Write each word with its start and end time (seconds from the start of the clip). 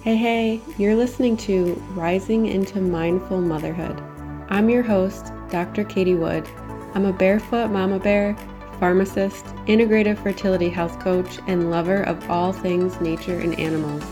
Hey, 0.00 0.14
hey, 0.14 0.60
you're 0.78 0.94
listening 0.94 1.36
to 1.38 1.74
Rising 1.90 2.46
into 2.46 2.80
Mindful 2.80 3.40
Motherhood. 3.40 4.00
I'm 4.48 4.70
your 4.70 4.84
host, 4.84 5.32
Dr. 5.50 5.82
Katie 5.82 6.14
Wood. 6.14 6.48
I'm 6.94 7.04
a 7.04 7.12
barefoot 7.12 7.72
mama 7.72 7.98
bear, 7.98 8.36
pharmacist, 8.78 9.44
integrative 9.66 10.22
fertility 10.22 10.68
health 10.68 11.00
coach, 11.00 11.40
and 11.48 11.72
lover 11.72 12.04
of 12.04 12.30
all 12.30 12.52
things 12.52 13.00
nature 13.00 13.40
and 13.40 13.58
animals. 13.58 14.04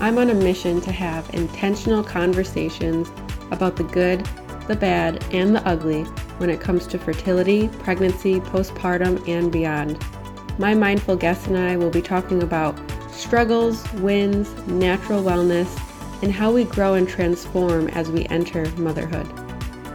I'm 0.00 0.18
on 0.18 0.30
a 0.30 0.34
mission 0.34 0.80
to 0.80 0.90
have 0.90 1.32
intentional 1.32 2.02
conversations 2.02 3.08
about 3.52 3.76
the 3.76 3.84
good, 3.84 4.28
the 4.66 4.74
bad, 4.74 5.24
and 5.32 5.54
the 5.54 5.66
ugly 5.66 6.02
when 6.38 6.50
it 6.50 6.60
comes 6.60 6.88
to 6.88 6.98
fertility, 6.98 7.68
pregnancy, 7.68 8.40
postpartum, 8.40 9.26
and 9.28 9.52
beyond. 9.52 10.04
My 10.58 10.74
mindful 10.74 11.14
guests 11.14 11.46
and 11.46 11.56
I 11.56 11.76
will 11.76 11.90
be 11.90 12.02
talking 12.02 12.42
about 12.42 12.76
struggles, 13.20 13.90
wins, 13.94 14.50
natural 14.66 15.22
wellness, 15.22 15.68
and 16.22 16.32
how 16.32 16.50
we 16.50 16.64
grow 16.64 16.94
and 16.94 17.08
transform 17.08 17.88
as 17.88 18.10
we 18.10 18.26
enter 18.26 18.70
motherhood. 18.76 19.28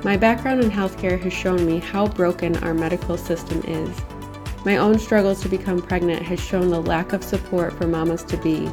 My 0.03 0.17
background 0.17 0.63
in 0.63 0.69
healthcare 0.69 1.19
has 1.21 1.33
shown 1.33 1.65
me 1.65 1.79
how 1.79 2.07
broken 2.07 2.55
our 2.63 2.73
medical 2.73 3.17
system 3.17 3.61
is. 3.67 3.89
My 4.63 4.77
own 4.77 4.99
struggles 4.99 5.41
to 5.41 5.49
become 5.49 5.81
pregnant 5.81 6.21
has 6.23 6.39
shown 6.39 6.69
the 6.69 6.81
lack 6.81 7.13
of 7.13 7.23
support 7.23 7.73
for 7.73 7.87
mamas 7.87 8.23
to 8.23 8.37
be, 8.37 8.69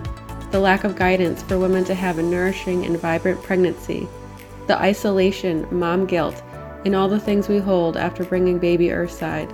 the 0.51 0.61
lack 0.61 0.85
of 0.85 0.97
guidance 0.97 1.43
for 1.43 1.59
women 1.59 1.85
to 1.85 1.95
have 1.95 2.19
a 2.19 2.23
nourishing 2.23 2.85
and 2.85 2.99
vibrant 2.99 3.43
pregnancy, 3.43 4.07
the 4.67 4.79
isolation, 4.79 5.67
mom 5.71 6.07
guilt, 6.07 6.43
and 6.85 6.95
all 6.95 7.09
the 7.09 7.21
things 7.21 7.49
we 7.49 7.59
hold 7.59 7.97
after 7.97 8.25
bringing 8.25 8.59
baby 8.59 8.91
earthside. 8.91 9.51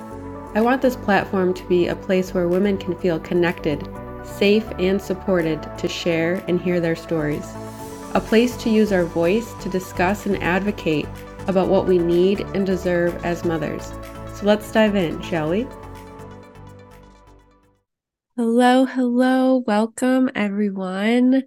I 0.55 0.61
want 0.61 0.83
this 0.83 0.97
platform 0.97 1.55
to 1.55 1.69
be 1.69 1.87
a 1.87 1.95
place 1.95 2.33
where 2.33 2.49
women 2.49 2.79
can 2.79 2.97
feel 2.97 3.21
connected, 3.21 3.87
safe, 4.29 4.65
and 4.79 5.01
supported 5.01 5.61
to 5.79 5.89
share 5.89 6.45
and 6.49 6.61
hear 6.61 6.81
their 6.81 6.97
stories. 6.97 7.47
A 8.15 8.21
place 8.21 8.57
to 8.59 8.71
use 8.71 8.93
our 8.93 9.05
voice 9.05 9.53
to 9.63 9.69
discuss 9.69 10.27
and 10.27 10.43
advocate 10.43 11.07
about 11.47 11.69
what 11.69 11.87
we 11.87 11.99
need 11.99 12.41
and 12.55 12.67
deserve 12.67 13.25
as 13.25 13.45
mothers. 13.45 13.93
So 14.35 14.47
let's 14.47 14.71
dive 14.71 14.95
in, 14.95 15.21
shall 15.23 15.51
we? 15.51 15.67
Hello, 18.37 18.85
hello, 18.85 19.65
welcome 19.67 20.31
everyone. 20.35 21.43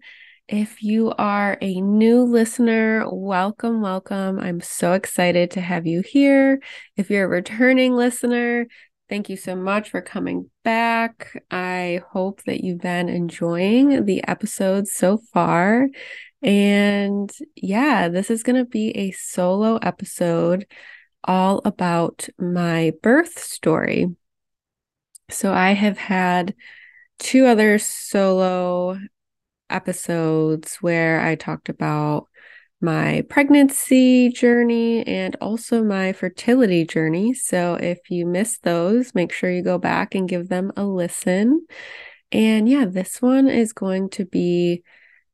If 0.50 0.84
you 0.84 1.14
are 1.18 1.58
a 1.62 1.80
new 1.80 2.24
listener, 2.24 3.06
welcome, 3.10 3.80
welcome. 3.80 4.38
I'm 4.38 4.60
so 4.60 4.92
excited 4.92 5.52
to 5.52 5.62
have 5.62 5.88
you 5.88 6.02
here. 6.02 6.60
If 6.98 7.10
you're 7.10 7.24
a 7.24 7.30
returning 7.30 7.96
listener, 7.96 8.68
Thank 9.12 9.28
you 9.30 9.36
so 9.36 9.58
much 9.58 9.90
for 9.90 10.02
coming 10.02 10.50
back. 10.64 11.44
I 11.52 12.02
hope 12.12 12.44
that 12.46 12.64
you've 12.64 12.80
been 12.80 13.10
enjoying 13.10 14.06
the 14.06 14.26
episodes 14.26 14.94
so 14.94 15.18
far. 15.34 15.90
And 16.42 17.30
yeah, 17.54 18.08
this 18.08 18.32
is 18.32 18.42
going 18.42 18.56
to 18.56 18.64
be 18.64 18.92
a 18.92 19.12
solo 19.12 19.76
episode 19.76 20.66
all 21.26 21.62
about 21.66 22.30
my 22.40 22.94
birth 23.04 23.38
story. 23.38 24.16
So 25.30 25.52
I 25.54 25.74
have 25.74 25.98
had 25.98 26.56
two 27.20 27.48
other 27.48 27.80
solo 27.80 28.98
episodes 29.70 30.78
where 30.78 31.20
I 31.20 31.36
talked 31.36 31.68
about 31.68 32.30
my 32.82 33.24
pregnancy 33.30 34.30
journey 34.30 35.06
and 35.06 35.36
also 35.40 35.84
my 35.84 36.14
fertility 36.14 36.86
journey. 36.86 37.34
So 37.34 37.76
if 37.76 38.10
you 38.10 38.26
missed 38.26 38.64
those, 38.64 39.14
make 39.14 39.32
sure 39.32 39.52
you 39.52 39.64
go 39.64 39.78
back 39.78 40.16
and 40.16 40.28
give 40.28 40.50
them 40.50 40.72
a 40.76 40.84
listen. 40.84 41.66
And 42.32 42.68
yeah, 42.68 42.86
this 42.86 43.22
one 43.22 43.48
is 43.48 43.74
going 43.74 44.10
to 44.12 44.26
be 44.26 44.84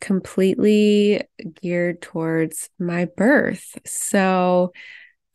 completely 0.02 1.24
geared 1.62 2.02
towards 2.02 2.70
my 2.80 3.06
birth. 3.06 3.78
So 3.86 4.74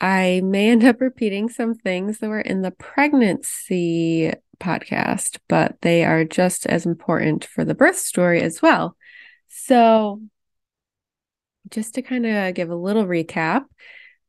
I 0.01 0.43
may 0.45 0.71
end 0.71 0.85
up 0.85 1.01
repeating 1.01 1.49
some 1.49 1.75
things 1.75 2.19
that 2.19 2.29
were 2.29 2.41
in 2.41 2.63
the 2.63 2.73
pregnancy 2.73 4.33
podcast, 4.61 5.39
but 5.49 5.77
they 5.83 6.05
are 6.05 6.25
just 6.25 6.67
as 6.67 6.87
important 6.87 7.45
for 7.45 7.65
the 7.65 7.75
birth 7.75 7.99
story 7.99 8.43
as 8.43 8.61
well. 8.61 8.97
So 9.49 10.21
just 11.73 11.95
to 11.95 12.03
kind 12.03 12.27
of 12.27 12.55
give 12.55 12.71
a 12.71 12.77
little 12.77 13.05
recap, 13.05 13.65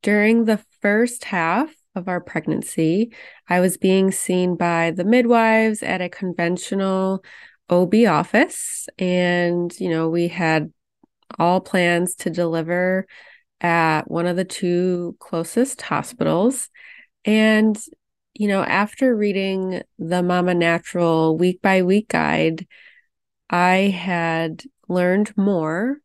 during 0.01 0.45
the 0.45 0.59
first 0.81 1.25
half 1.25 1.73
of 1.95 2.07
our 2.07 2.19
pregnancy, 2.19 3.13
I 3.47 3.59
was 3.59 3.77
being 3.77 4.11
seen 4.11 4.55
by 4.55 4.91
the 4.91 5.03
midwives 5.03 5.83
at 5.83 6.01
a 6.01 6.09
conventional 6.09 7.23
OB 7.69 7.93
office. 8.07 8.87
And, 8.97 9.71
you 9.79 9.89
know, 9.89 10.09
we 10.09 10.27
had 10.27 10.71
all 11.37 11.61
plans 11.61 12.15
to 12.15 12.29
deliver 12.29 13.07
at 13.61 14.09
one 14.09 14.27
of 14.27 14.35
the 14.35 14.45
two 14.45 15.15
closest 15.19 15.81
hospitals. 15.81 16.69
And, 17.25 17.79
you 18.33 18.47
know, 18.47 18.63
after 18.63 19.15
reading 19.15 19.83
the 19.99 20.23
Mama 20.23 20.53
Natural 20.53 21.37
week 21.37 21.61
by 21.61 21.83
week 21.83 22.09
guide, 22.09 22.67
I 23.49 23.93
had 23.95 24.63
learned 24.89 25.35
more 25.37 25.99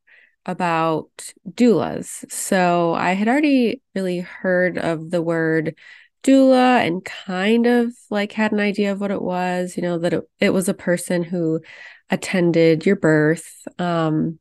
about 0.49 1.35
doulas. 1.47 2.25
So 2.33 2.95
I 2.95 3.13
had 3.13 3.29
already 3.29 3.83
really 3.95 4.21
heard 4.21 4.79
of 4.79 5.11
the 5.11 5.23
word 5.23 5.77
doula 6.25 6.87
and 6.87 7.05
kind 7.05 7.67
of 7.67 7.93
like 8.11 8.33
had 8.33 8.53
an 8.53 8.59
idea 8.59 8.91
of 8.93 9.01
what 9.01 9.11
it 9.11 9.21
was, 9.21 9.77
you 9.77 9.83
know, 9.83 9.99
that 9.99 10.15
it, 10.15 10.29
it 10.41 10.51
was 10.51 10.69
a 10.69 10.75
person 10.75 11.23
who 11.23 11.61
attended 12.09 12.87
your 12.87 12.97
birth. 12.97 13.69
Um, 13.79 14.39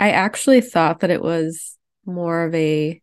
I 0.00 0.10
actually 0.10 0.62
thought 0.62 1.00
that 1.00 1.10
it 1.10 1.22
was 1.22 1.76
more 2.06 2.44
of 2.44 2.54
a 2.54 3.00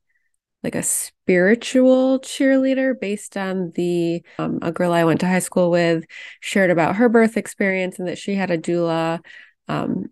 like 0.63 0.75
a 0.75 0.83
spiritual 0.83 2.19
cheerleader 2.19 2.99
based 2.99 3.37
on 3.37 3.71
the 3.75 4.23
um, 4.39 4.59
a 4.61 4.71
girl 4.71 4.91
I 4.91 5.03
went 5.03 5.19
to 5.19 5.27
high 5.27 5.39
school 5.39 5.69
with 5.69 6.05
shared 6.39 6.71
about 6.71 6.95
her 6.95 7.09
birth 7.09 7.37
experience 7.37 7.99
and 7.99 8.07
that 8.07 8.17
she 8.17 8.33
had 8.33 8.49
a 8.49 8.57
doula. 8.57 9.19
Um, 9.67 10.05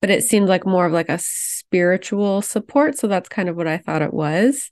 but 0.00 0.10
it 0.10 0.24
seemed 0.24 0.48
like 0.48 0.66
more 0.66 0.86
of 0.86 0.92
like 0.92 1.08
a 1.08 1.18
spiritual 1.18 2.42
support. 2.42 2.98
So 2.98 3.06
that's 3.06 3.28
kind 3.28 3.48
of 3.48 3.56
what 3.56 3.66
I 3.66 3.78
thought 3.78 4.02
it 4.02 4.14
was. 4.14 4.70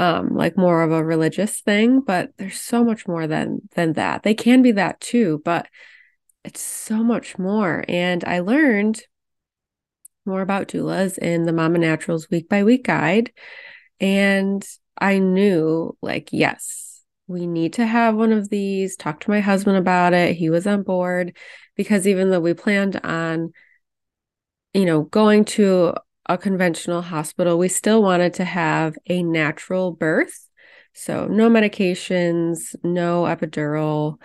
Um, 0.00 0.36
like 0.36 0.56
more 0.56 0.82
of 0.82 0.92
a 0.92 1.04
religious 1.04 1.60
thing, 1.60 2.00
but 2.00 2.30
there's 2.38 2.60
so 2.60 2.84
much 2.84 3.08
more 3.08 3.26
than 3.26 3.62
than 3.74 3.94
that. 3.94 4.22
They 4.22 4.34
can 4.34 4.62
be 4.62 4.70
that 4.72 5.00
too, 5.00 5.42
but 5.44 5.66
it's 6.44 6.60
so 6.60 7.02
much 7.02 7.36
more. 7.36 7.84
And 7.88 8.24
I 8.24 8.38
learned 8.38 9.02
more 10.24 10.40
about 10.40 10.68
doulas 10.68 11.18
in 11.18 11.46
the 11.46 11.52
Mama 11.52 11.78
Naturals 11.78 12.30
week 12.30 12.48
by 12.48 12.62
week 12.62 12.84
guide. 12.84 13.32
And 13.98 14.64
I 15.00 15.18
knew, 15.18 15.96
like, 16.00 16.28
yes, 16.32 17.02
we 17.26 17.46
need 17.48 17.74
to 17.74 17.86
have 17.86 18.14
one 18.14 18.32
of 18.32 18.48
these. 18.48 18.96
Talk 18.96 19.20
to 19.20 19.30
my 19.30 19.40
husband 19.40 19.76
about 19.76 20.12
it. 20.12 20.36
He 20.36 20.48
was 20.48 20.66
on 20.66 20.82
board 20.82 21.36
because 21.74 22.06
even 22.06 22.30
though 22.30 22.40
we 22.40 22.54
planned 22.54 23.00
on 23.02 23.52
you 24.74 24.84
know, 24.84 25.02
going 25.02 25.44
to 25.44 25.94
a 26.26 26.36
conventional 26.36 27.02
hospital, 27.02 27.58
we 27.58 27.68
still 27.68 28.02
wanted 28.02 28.34
to 28.34 28.44
have 28.44 28.96
a 29.06 29.22
natural 29.22 29.92
birth. 29.92 30.46
So, 30.92 31.26
no 31.26 31.48
medications, 31.48 32.74
no 32.82 33.22
epidural, 33.22 34.20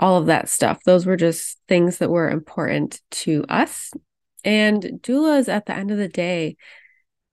all 0.00 0.18
of 0.18 0.26
that 0.26 0.48
stuff. 0.48 0.82
Those 0.84 1.06
were 1.06 1.16
just 1.16 1.58
things 1.68 1.98
that 1.98 2.10
were 2.10 2.30
important 2.30 3.00
to 3.12 3.44
us. 3.48 3.92
And 4.44 4.82
doulas, 5.02 5.48
at 5.48 5.66
the 5.66 5.74
end 5.74 5.90
of 5.90 5.98
the 5.98 6.08
day, 6.08 6.56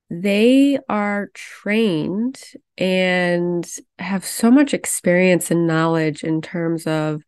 they 0.09 0.77
are 0.89 1.29
trained 1.33 2.39
and 2.77 3.67
have 3.97 4.25
so 4.25 4.51
much 4.51 4.73
experience 4.73 5.49
and 5.49 5.65
knowledge 5.65 6.23
in 6.23 6.41
terms 6.41 6.85
of 6.85 7.23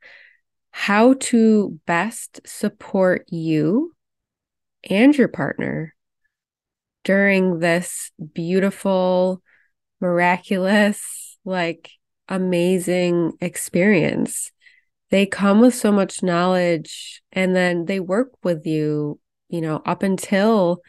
how 0.72 1.14
to 1.14 1.80
best 1.86 2.42
support 2.46 3.26
you 3.32 3.95
and 4.86 5.16
your 5.18 5.28
partner 5.28 5.94
during 7.04 7.60
this 7.60 8.12
beautiful, 8.34 9.42
miraculous, 10.02 11.38
like 11.46 11.92
amazing 12.28 13.34
experience. 13.40 14.52
They 15.12 15.26
come 15.26 15.62
with 15.62 15.76
so 15.76 15.92
much 15.92 16.24
knowledge 16.24 17.22
and 17.32 17.56
then 17.56 17.86
they 17.86 18.00
work 18.00 18.32
with 18.44 18.66
you, 18.66 19.20
you 19.50 19.62
know, 19.62 19.82
up 19.86 20.04
until 20.04 20.82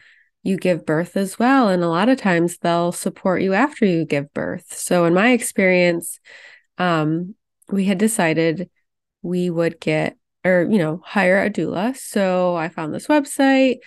you 0.43 0.57
give 0.57 0.85
birth 0.85 1.15
as 1.15 1.37
well. 1.37 1.69
And 1.69 1.83
a 1.83 1.89
lot 1.89 2.09
of 2.09 2.17
times 2.17 2.57
they'll 2.57 2.91
support 2.91 3.41
you 3.41 3.53
after 3.53 3.85
you 3.85 4.05
give 4.05 4.33
birth. 4.33 4.65
So, 4.75 5.05
in 5.05 5.13
my 5.13 5.31
experience, 5.31 6.19
um, 6.77 7.35
we 7.69 7.85
had 7.85 7.97
decided 7.97 8.69
we 9.21 9.49
would 9.49 9.79
get 9.79 10.16
or, 10.43 10.67
you 10.69 10.77
know, 10.77 11.01
hire 11.03 11.41
a 11.41 11.49
doula. 11.49 11.95
So 11.95 12.55
I 12.55 12.69
found 12.69 12.93
this 12.93 13.07
website 13.07 13.77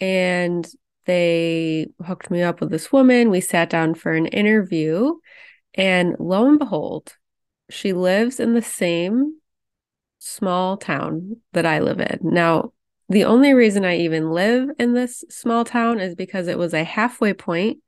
and 0.00 0.68
they 1.06 1.88
hooked 2.04 2.30
me 2.30 2.42
up 2.42 2.60
with 2.60 2.70
this 2.70 2.92
woman. 2.92 3.30
We 3.30 3.40
sat 3.40 3.70
down 3.70 3.94
for 3.94 4.12
an 4.12 4.26
interview, 4.26 5.14
and 5.74 6.14
lo 6.18 6.46
and 6.46 6.58
behold, 6.58 7.16
she 7.68 7.92
lives 7.92 8.38
in 8.38 8.54
the 8.54 8.62
same 8.62 9.40
small 10.18 10.76
town 10.76 11.36
that 11.52 11.66
I 11.66 11.80
live 11.80 12.00
in. 12.00 12.18
Now, 12.22 12.72
the 13.08 13.24
only 13.24 13.54
reason 13.54 13.84
I 13.84 13.98
even 13.98 14.30
live 14.30 14.68
in 14.78 14.92
this 14.92 15.24
small 15.30 15.64
town 15.64 15.98
is 15.98 16.14
because 16.14 16.46
it 16.46 16.58
was 16.58 16.74
a 16.74 16.84
halfway 16.84 17.32
point 17.32 17.78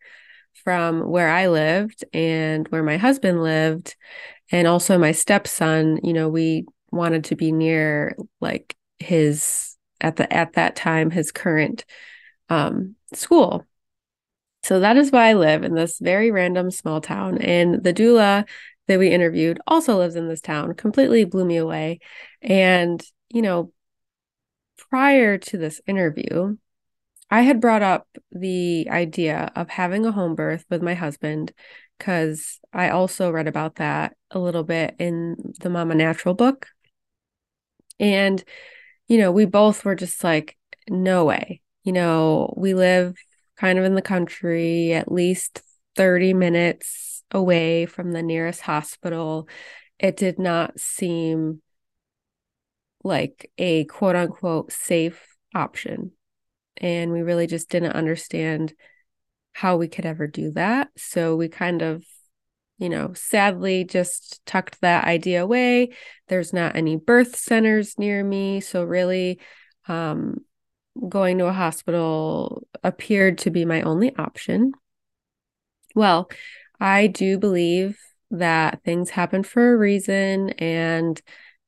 from 0.64 1.08
where 1.08 1.28
I 1.28 1.48
lived 1.48 2.04
and 2.12 2.66
where 2.68 2.82
my 2.82 2.96
husband 2.96 3.42
lived. 3.42 3.94
And 4.50 4.66
also 4.66 4.98
my 4.98 5.12
stepson, 5.12 6.00
you 6.02 6.12
know, 6.12 6.28
we 6.28 6.66
wanted 6.92 7.24
to 7.24 7.36
be 7.36 7.52
near 7.52 8.16
like 8.40 8.76
his 8.98 9.76
at 10.00 10.16
the 10.16 10.32
at 10.32 10.54
that 10.54 10.76
time 10.76 11.10
his 11.10 11.32
current 11.32 11.84
um 12.48 12.94
school. 13.14 13.66
So 14.62 14.80
that 14.80 14.96
is 14.96 15.10
why 15.10 15.30
I 15.30 15.32
live 15.34 15.64
in 15.64 15.74
this 15.74 15.98
very 15.98 16.30
random 16.30 16.70
small 16.70 17.00
town. 17.00 17.38
And 17.38 17.82
the 17.82 17.92
doula 17.92 18.46
that 18.86 18.98
we 18.98 19.08
interviewed 19.08 19.58
also 19.66 19.96
lives 19.96 20.16
in 20.16 20.28
this 20.28 20.40
town, 20.40 20.74
completely 20.74 21.24
blew 21.24 21.44
me 21.44 21.56
away. 21.56 21.98
And, 22.40 23.02
you 23.30 23.42
know, 23.42 23.72
prior 24.90 25.38
to 25.38 25.58
this 25.58 25.80
interview, 25.86 26.56
I 27.30 27.42
had 27.42 27.60
brought 27.60 27.82
up 27.82 28.06
the 28.30 28.88
idea 28.90 29.50
of 29.56 29.70
having 29.70 30.04
a 30.04 30.12
home 30.12 30.34
birth 30.34 30.64
with 30.68 30.82
my 30.82 30.94
husband 30.94 31.52
because 31.98 32.60
I 32.72 32.90
also 32.90 33.30
read 33.30 33.48
about 33.48 33.76
that 33.76 34.16
a 34.30 34.38
little 34.38 34.64
bit 34.64 34.96
in 34.98 35.54
the 35.60 35.70
Mama 35.70 35.94
Natural 35.94 36.34
book. 36.34 36.68
And, 38.02 38.42
you 39.08 39.16
know, 39.16 39.32
we 39.32 39.46
both 39.46 39.84
were 39.84 39.94
just 39.94 40.22
like, 40.22 40.58
no 40.90 41.24
way. 41.24 41.62
You 41.84 41.92
know, 41.92 42.52
we 42.56 42.74
live 42.74 43.16
kind 43.56 43.78
of 43.78 43.84
in 43.84 43.94
the 43.94 44.02
country, 44.02 44.92
at 44.92 45.10
least 45.10 45.62
30 45.96 46.34
minutes 46.34 47.22
away 47.30 47.86
from 47.86 48.12
the 48.12 48.22
nearest 48.22 48.60
hospital. 48.60 49.48
It 49.98 50.16
did 50.16 50.38
not 50.38 50.78
seem 50.78 51.62
like 53.04 53.50
a 53.58 53.84
quote 53.84 54.16
unquote 54.16 54.72
safe 54.72 55.36
option 55.54 56.12
and 56.76 57.12
we 57.12 57.22
really 57.22 57.46
just 57.46 57.68
didn't 57.68 57.92
understand 57.92 58.74
how 59.52 59.76
we 59.76 59.88
could 59.88 60.06
ever 60.06 60.26
do 60.26 60.50
that. 60.52 60.88
So 60.96 61.36
we 61.36 61.48
kind 61.48 61.82
of, 61.82 62.04
you 62.82 62.88
know, 62.88 63.12
sadly 63.14 63.84
just 63.84 64.44
tucked 64.44 64.80
that 64.80 65.04
idea 65.04 65.44
away. 65.44 65.90
There's 66.26 66.52
not 66.52 66.74
any 66.74 66.96
birth 66.96 67.36
centers 67.36 67.96
near 67.96 68.24
me. 68.24 68.60
So 68.60 68.82
really, 68.82 69.38
um, 69.86 70.38
going 71.08 71.38
to 71.38 71.46
a 71.46 71.52
hospital 71.52 72.66
appeared 72.82 73.38
to 73.38 73.50
be 73.50 73.64
my 73.64 73.82
only 73.82 74.16
option. 74.16 74.72
Well, 75.94 76.28
I 76.80 77.06
do 77.06 77.38
believe 77.38 78.00
that 78.32 78.82
things 78.82 79.10
happen 79.10 79.44
for 79.44 79.72
a 79.72 79.78
reason 79.78 80.50
and 80.50 81.22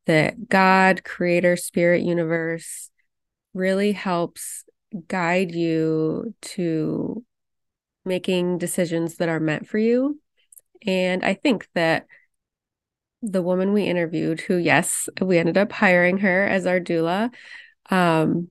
that 0.07 0.49
God, 0.49 1.05
creator, 1.05 1.57
spirit, 1.57 2.03
universe 2.03 2.91
really 3.55 3.93
helps 3.93 4.65
guide 5.07 5.55
you 5.55 6.35
to 6.43 7.25
making 8.05 8.59
decisions 8.59 9.19
that 9.19 9.29
are 9.29 9.39
meant 9.39 9.69
for 9.69 9.79
you. 9.79 10.19
And 10.87 11.25
I 11.25 11.35
think 11.35 11.69
that 11.75 12.07
the 13.23 13.43
woman 13.43 13.73
we 13.73 13.85
interviewed, 13.85 14.41
who, 14.41 14.57
yes, 14.57 15.09
we 15.21 15.39
ended 15.39 15.57
up 15.57 15.73
hiring 15.73 16.19
her 16.19 16.45
as 16.47 16.67
our 16.67 16.79
doula, 16.79 17.33
um, 17.91 18.51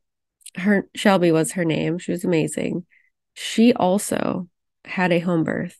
her 0.55 0.87
Shelby 0.95 1.31
was 1.31 1.53
her 1.53 1.65
name. 1.65 1.99
She 1.99 2.11
was 2.11 2.23
amazing. 2.23 2.85
She 3.33 3.73
also 3.73 4.47
had 4.85 5.11
a 5.11 5.19
home 5.19 5.43
birth 5.43 5.77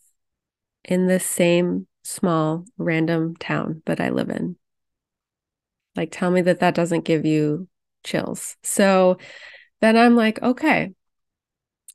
in 0.84 1.08
the 1.08 1.20
same 1.20 1.88
small 2.04 2.66
random 2.78 3.36
town 3.36 3.82
that 3.86 4.00
I 4.00 4.10
live 4.10 4.30
in. 4.30 4.58
Like, 5.96 6.10
tell 6.12 6.32
me 6.32 6.42
that 6.42 6.60
that 6.60 6.76
doesn't 6.76 7.06
give 7.06 7.26
you 7.26 7.68
chills. 8.04 8.58
So, 8.64 9.18
then 9.80 9.98
I'm 9.98 10.16
like, 10.16 10.42
okay, 10.42 10.94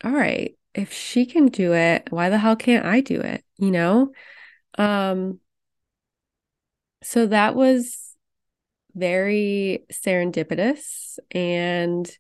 all 0.05 0.13
right, 0.13 0.57
if 0.75 0.93
she 0.93 1.27
can 1.27 1.47
do 1.47 1.75
it, 1.75 2.09
why 2.11 2.29
the 2.29 2.39
hell 2.39 2.57
can't 2.57 2.87
I 2.87 3.01
do 3.01 3.21
it? 3.21 3.45
You 3.57 3.71
know? 3.71 4.13
Um, 4.79 5.41
so 7.03 7.27
that 7.27 7.55
was 7.55 8.15
very 8.95 9.85
serendipitous. 9.93 11.19
And, 11.31 12.11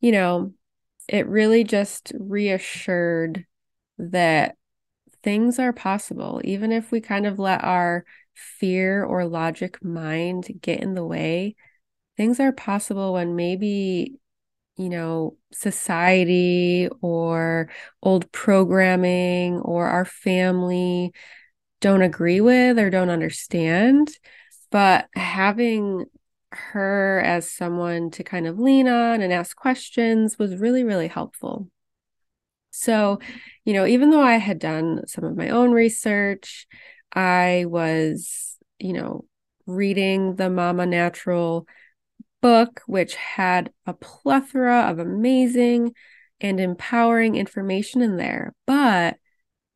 you 0.00 0.12
know, 0.12 0.52
it 1.08 1.26
really 1.26 1.64
just 1.64 2.12
reassured 2.18 3.46
that 3.98 4.56
things 5.22 5.58
are 5.58 5.72
possible, 5.72 6.40
even 6.44 6.72
if 6.72 6.90
we 6.90 7.00
kind 7.00 7.26
of 7.26 7.38
let 7.38 7.64
our 7.64 8.04
fear 8.34 9.04
or 9.04 9.24
logic 9.26 9.82
mind 9.82 10.48
get 10.60 10.80
in 10.80 10.94
the 10.94 11.04
way. 11.06 11.56
Things 12.16 12.40
are 12.40 12.52
possible 12.52 13.14
when 13.14 13.36
maybe 13.36 14.18
you 14.76 14.88
know, 14.88 15.36
society 15.52 16.88
or 17.02 17.68
old 18.02 18.30
programming 18.32 19.60
or 19.60 19.86
our 19.86 20.04
family 20.04 21.12
don't 21.82 22.00
agree 22.00 22.40
with 22.40 22.78
or 22.78 22.88
don't 22.88 23.10
understand. 23.10 24.16
But 24.70 25.08
having 25.14 26.06
her 26.52 27.20
as 27.24 27.50
someone 27.50 28.10
to 28.12 28.24
kind 28.24 28.46
of 28.46 28.58
lean 28.58 28.88
on 28.88 29.20
and 29.20 29.32
ask 29.32 29.54
questions 29.54 30.38
was 30.38 30.56
really, 30.56 30.84
really 30.84 31.08
helpful. 31.08 31.68
So, 32.70 33.18
you 33.66 33.74
know, 33.74 33.84
even 33.84 34.10
though 34.10 34.22
I 34.22 34.36
had 34.36 34.58
done 34.58 35.06
some 35.06 35.24
of 35.24 35.36
my 35.36 35.50
own 35.50 35.72
research, 35.72 36.66
I 37.12 37.66
was, 37.66 38.56
you 38.78 38.94
know, 38.94 39.26
reading 39.66 40.36
the 40.36 40.48
Mama 40.48 40.86
Natural 40.86 41.66
book, 42.40 42.80
which 42.86 43.14
had 43.14 43.70
a 43.86 43.92
plethora 43.92 44.90
of 44.90 44.98
amazing 44.98 45.94
and 46.40 46.58
empowering 46.58 47.36
information 47.36 48.02
in 48.02 48.16
there. 48.16 48.54
But 48.66 49.16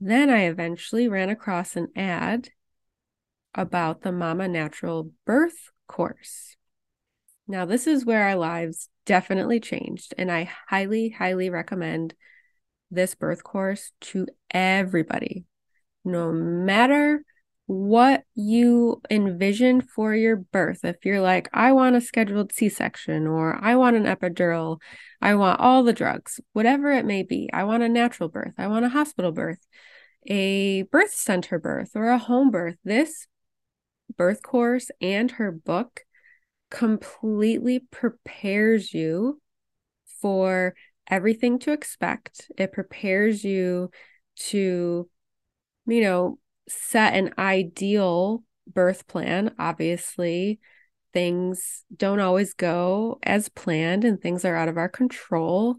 then 0.01 0.31
I 0.31 0.47
eventually 0.47 1.09
ran 1.09 1.31
across 1.31 1.77
an 1.77 1.89
ad 1.97 2.51
about 3.55 4.03
the 4.03 4.13
Mama 4.13 4.49
Natural 4.49 5.11
birth 5.25 5.71
course. 5.87 6.57
Now, 7.49 7.65
this 7.65 7.87
is 7.87 8.05
where 8.05 8.25
our 8.25 8.37
lives 8.37 8.89
definitely 9.05 9.61
changed, 9.61 10.15
and 10.19 10.31
I 10.31 10.51
highly, 10.69 11.11
highly 11.11 11.49
recommend 11.49 12.15
this 12.91 13.15
birth 13.15 13.43
course 13.43 13.93
to 14.01 14.27
everybody, 14.51 15.45
no 16.05 16.33
matter 16.33 17.25
what 17.67 18.23
you 18.35 19.03
envision 19.11 19.81
for 19.81 20.15
your 20.15 20.37
birth. 20.37 20.85
If 20.85 21.05
you're 21.05 21.21
like, 21.21 21.49
I 21.53 21.73
want 21.73 21.97
a 21.97 22.01
scheduled 22.01 22.53
C 22.53 22.69
section, 22.69 23.27
or 23.27 23.59
I 23.61 23.75
want 23.75 23.97
an 23.97 24.05
epidural, 24.05 24.81
I 25.21 25.35
want 25.35 25.61
all 25.61 25.83
the 25.83 25.93
drugs, 25.93 26.41
whatever 26.53 26.93
it 26.93 27.05
may 27.05 27.23
be. 27.25 27.51
I 27.53 27.65
want 27.65 27.83
a 27.83 27.89
natural 27.89 28.29
birth, 28.29 28.55
I 28.57 28.69
want 28.69 28.85
a 28.85 28.90
hospital 28.90 29.33
birth, 29.33 29.59
a 30.26 30.83
birth 30.83 31.12
center 31.12 31.59
birth, 31.59 31.90
or 31.95 32.09
a 32.09 32.19
home 32.19 32.50
birth. 32.50 32.76
This 32.85 33.26
birth 34.17 34.43
course 34.43 34.90
and 35.00 35.33
her 35.33 35.50
book 35.50 36.05
completely 36.71 37.81
prepares 37.90 38.95
you 38.95 39.40
for 40.21 40.75
everything 41.09 41.59
to 41.61 41.73
expect. 41.73 42.50
It 42.57 42.73
prepares 42.73 43.45
you 43.45 43.90
to, 44.37 45.09
you 45.87 46.00
know, 46.00 46.38
set 46.68 47.14
an 47.14 47.35
ideal 47.38 48.42
birth 48.66 49.06
plan. 49.06 49.54
Obviously, 49.58 50.61
things 51.12 51.85
don't 51.94 52.20
always 52.20 52.54
go 52.54 53.18
as 53.23 53.49
planned 53.49 54.04
and 54.04 54.20
things 54.20 54.44
are 54.44 54.56
out 54.56 54.68
of 54.68 54.76
our 54.76 54.88
control, 54.88 55.76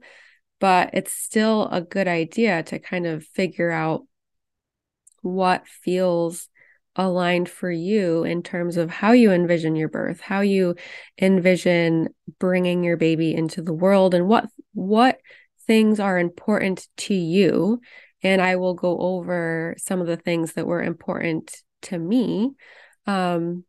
but 0.60 0.90
it's 0.94 1.14
still 1.14 1.68
a 1.72 1.82
good 1.82 2.08
idea 2.08 2.64
to 2.64 2.80
kind 2.80 3.06
of 3.06 3.24
figure 3.24 3.72
out 3.72 4.08
what 5.22 5.68
feels 5.68 6.50
aligned 6.96 7.48
for 7.48 7.70
you 7.70 8.24
in 8.24 8.42
terms 8.42 8.78
of 8.78 8.90
how 8.90 9.12
you 9.12 9.32
envision 9.32 9.76
your 9.76 9.90
birth, 9.90 10.20
how 10.20 10.42
you 10.42 10.76
envision 11.22 12.10
bringing 12.40 12.84
your 12.84 12.98
baby 12.98 13.36
into 13.36 13.62
the 13.62 13.74
world 13.74 14.14
and 14.14 14.28
what 14.28 14.48
what 14.74 15.20
things 15.68 16.00
are 16.00 16.18
important 16.18 16.88
to 16.98 17.14
you 17.14 17.80
and 18.24 18.42
I 18.42 18.56
will 18.56 18.74
go 18.74 18.98
over 18.98 19.76
some 19.78 20.02
of 20.02 20.08
the 20.08 20.18
things 20.18 20.54
that 20.54 20.68
were 20.68 20.82
important 20.82 21.56
to 21.84 21.98
me, 21.98 22.52
um, 23.06 23.64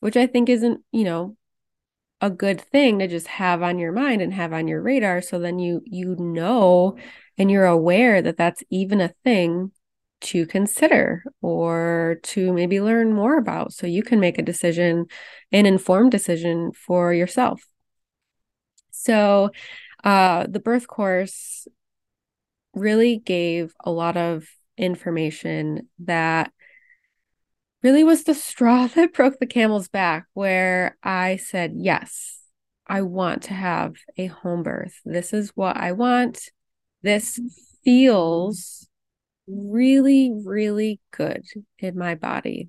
which 0.00 0.16
I 0.16 0.26
think 0.26 0.48
isn't, 0.48 0.82
you 0.92 1.04
know, 1.04 1.36
a 2.20 2.30
good 2.30 2.60
thing 2.60 2.98
to 2.98 3.08
just 3.08 3.26
have 3.26 3.62
on 3.62 3.78
your 3.78 3.92
mind 3.92 4.20
and 4.20 4.32
have 4.34 4.52
on 4.52 4.68
your 4.68 4.82
radar. 4.82 5.22
So 5.22 5.38
then 5.38 5.58
you 5.58 5.82
you 5.84 6.16
know 6.16 6.96
and 7.38 7.50
you're 7.50 7.66
aware 7.66 8.20
that 8.20 8.36
that's 8.36 8.62
even 8.70 9.00
a 9.00 9.14
thing 9.24 9.72
to 10.20 10.46
consider 10.46 11.24
or 11.40 12.18
to 12.22 12.52
maybe 12.52 12.80
learn 12.80 13.14
more 13.14 13.38
about 13.38 13.72
so 13.72 13.86
you 13.86 14.02
can 14.02 14.20
make 14.20 14.38
a 14.38 14.42
decision 14.42 15.06
an 15.52 15.66
informed 15.66 16.10
decision 16.10 16.72
for 16.72 17.12
yourself 17.14 17.66
so 18.90 19.50
uh 20.04 20.46
the 20.48 20.60
birth 20.60 20.86
course 20.86 21.66
really 22.74 23.18
gave 23.18 23.74
a 23.84 23.90
lot 23.90 24.16
of 24.16 24.46
information 24.76 25.88
that 26.00 26.52
really 27.82 28.04
was 28.04 28.24
the 28.24 28.34
straw 28.34 28.86
that 28.94 29.12
broke 29.12 29.38
the 29.38 29.46
camel's 29.46 29.88
back, 29.88 30.26
where 30.34 30.96
I 31.02 31.36
said, 31.36 31.72
Yes, 31.76 32.38
I 32.86 33.02
want 33.02 33.44
to 33.44 33.54
have 33.54 33.94
a 34.16 34.26
home 34.26 34.62
birth. 34.62 35.00
This 35.04 35.32
is 35.32 35.50
what 35.54 35.76
I 35.76 35.92
want. 35.92 36.50
This 37.02 37.40
feels 37.84 38.88
really, 39.46 40.32
really 40.44 41.00
good 41.10 41.44
in 41.78 41.96
my 41.96 42.14
body. 42.14 42.68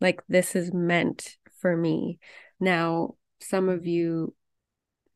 Like 0.00 0.22
this 0.28 0.54
is 0.54 0.72
meant 0.72 1.36
for 1.60 1.76
me. 1.76 2.18
Now, 2.60 3.14
some 3.40 3.68
of 3.68 3.86
you 3.86 4.34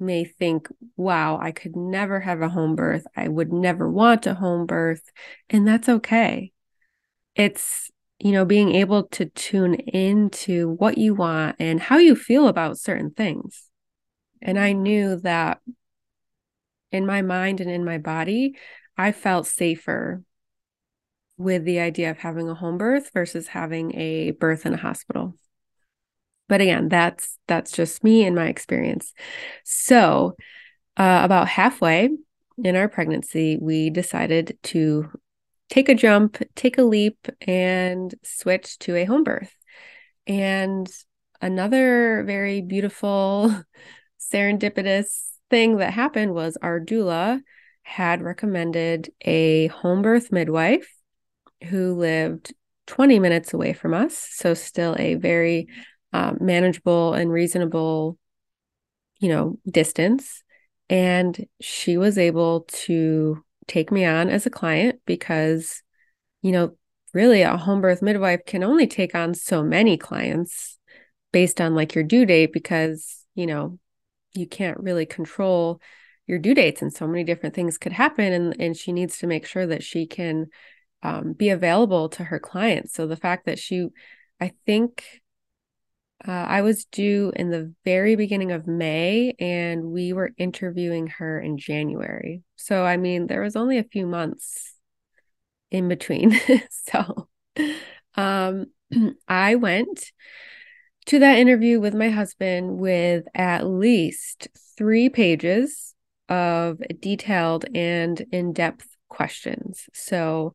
may 0.00 0.24
think, 0.24 0.68
wow, 0.96 1.38
I 1.40 1.52
could 1.52 1.76
never 1.76 2.20
have 2.20 2.40
a 2.40 2.48
home 2.48 2.76
birth. 2.76 3.06
I 3.16 3.28
would 3.28 3.52
never 3.52 3.90
want 3.90 4.26
a 4.26 4.34
home 4.34 4.66
birth. 4.66 5.02
And 5.48 5.66
that's 5.66 5.88
okay. 5.88 6.52
It's, 7.34 7.90
you 8.18 8.32
know, 8.32 8.44
being 8.44 8.74
able 8.74 9.04
to 9.04 9.26
tune 9.26 9.74
into 9.74 10.70
what 10.70 10.98
you 10.98 11.14
want 11.14 11.56
and 11.58 11.80
how 11.80 11.98
you 11.98 12.16
feel 12.16 12.48
about 12.48 12.78
certain 12.78 13.10
things. 13.10 13.68
And 14.42 14.58
I 14.58 14.72
knew 14.72 15.16
that 15.20 15.60
in 16.92 17.06
my 17.06 17.22
mind 17.22 17.60
and 17.60 17.70
in 17.70 17.84
my 17.84 17.98
body, 17.98 18.56
I 18.96 19.12
felt 19.12 19.46
safer 19.46 20.22
with 21.36 21.64
the 21.64 21.80
idea 21.80 22.10
of 22.10 22.18
having 22.18 22.48
a 22.48 22.54
home 22.54 22.76
birth 22.76 23.10
versus 23.14 23.48
having 23.48 23.96
a 23.96 24.32
birth 24.32 24.66
in 24.66 24.74
a 24.74 24.78
hospital. 24.78 25.34
But 26.50 26.60
again, 26.60 26.88
that's 26.88 27.38
that's 27.46 27.70
just 27.70 28.02
me 28.02 28.26
and 28.26 28.34
my 28.34 28.48
experience. 28.48 29.14
So, 29.62 30.34
uh, 30.96 31.20
about 31.22 31.46
halfway 31.46 32.10
in 32.58 32.74
our 32.74 32.88
pregnancy, 32.88 33.56
we 33.60 33.88
decided 33.88 34.58
to 34.64 35.12
take 35.68 35.88
a 35.88 35.94
jump, 35.94 36.42
take 36.56 36.76
a 36.76 36.82
leap, 36.82 37.28
and 37.42 38.12
switch 38.24 38.80
to 38.80 38.96
a 38.96 39.04
home 39.04 39.22
birth. 39.22 39.54
And 40.26 40.90
another 41.40 42.24
very 42.24 42.62
beautiful, 42.62 43.54
serendipitous 44.20 45.28
thing 45.50 45.76
that 45.76 45.92
happened 45.92 46.34
was 46.34 46.58
our 46.60 46.80
doula 46.80 47.40
had 47.82 48.22
recommended 48.22 49.12
a 49.20 49.68
home 49.68 50.02
birth 50.02 50.32
midwife 50.32 50.92
who 51.68 51.94
lived 51.94 52.52
20 52.88 53.20
minutes 53.20 53.54
away 53.54 53.72
from 53.72 53.94
us. 53.94 54.18
So, 54.32 54.54
still 54.54 54.96
a 54.98 55.14
very 55.14 55.68
um, 56.12 56.38
manageable 56.40 57.14
and 57.14 57.30
reasonable, 57.30 58.18
you 59.18 59.28
know, 59.28 59.58
distance. 59.70 60.42
And 60.88 61.46
she 61.60 61.96
was 61.96 62.18
able 62.18 62.62
to 62.84 63.44
take 63.68 63.92
me 63.92 64.04
on 64.04 64.28
as 64.28 64.46
a 64.46 64.50
client 64.50 65.00
because, 65.06 65.82
you 66.42 66.52
know, 66.52 66.76
really 67.14 67.42
a 67.42 67.56
home 67.56 67.80
birth 67.80 68.02
midwife 68.02 68.44
can 68.46 68.62
only 68.62 68.86
take 68.86 69.14
on 69.14 69.34
so 69.34 69.62
many 69.62 69.96
clients 69.96 70.78
based 71.32 71.60
on 71.60 71.74
like 71.74 71.94
your 71.94 72.04
due 72.04 72.26
date 72.26 72.52
because, 72.52 73.24
you 73.34 73.46
know, 73.46 73.78
you 74.34 74.46
can't 74.46 74.78
really 74.80 75.06
control 75.06 75.80
your 76.26 76.38
due 76.38 76.54
dates 76.54 76.80
and 76.80 76.92
so 76.92 77.06
many 77.06 77.24
different 77.24 77.54
things 77.54 77.76
could 77.76 77.92
happen 77.92 78.32
and 78.32 78.60
and 78.60 78.76
she 78.76 78.92
needs 78.92 79.18
to 79.18 79.26
make 79.26 79.44
sure 79.44 79.66
that 79.66 79.82
she 79.82 80.06
can 80.06 80.46
um, 81.02 81.32
be 81.32 81.48
available 81.48 82.08
to 82.08 82.22
her 82.22 82.38
clients 82.38 82.92
so 82.92 83.06
the 83.06 83.16
fact 83.16 83.46
that 83.46 83.58
she 83.58 83.88
i 84.40 84.52
think 84.64 85.04
uh, 86.26 86.30
i 86.30 86.62
was 86.62 86.84
due 86.86 87.32
in 87.36 87.50
the 87.50 87.72
very 87.84 88.16
beginning 88.16 88.52
of 88.52 88.66
may 88.66 89.34
and 89.38 89.84
we 89.84 90.12
were 90.12 90.32
interviewing 90.38 91.06
her 91.06 91.40
in 91.40 91.58
january 91.58 92.42
so 92.56 92.84
i 92.84 92.96
mean 92.96 93.26
there 93.26 93.42
was 93.42 93.56
only 93.56 93.78
a 93.78 93.84
few 93.84 94.06
months 94.06 94.74
in 95.70 95.88
between 95.88 96.38
so 96.70 97.28
um 98.16 98.66
i 99.28 99.54
went 99.54 100.12
to 101.06 101.18
that 101.18 101.38
interview 101.38 101.80
with 101.80 101.94
my 101.94 102.08
husband 102.08 102.78
with 102.78 103.24
at 103.34 103.66
least 103.66 104.48
three 104.76 105.08
pages 105.08 105.94
of 106.28 106.80
detailed 107.00 107.64
and 107.74 108.24
in 108.32 108.52
depth 108.52 108.86
questions. 109.08 109.88
So 109.92 110.54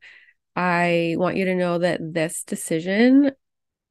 I 0.56 1.14
want 1.18 1.36
you 1.36 1.44
to 1.44 1.54
know 1.54 1.78
that 1.78 2.00
this 2.00 2.42
decision 2.44 3.32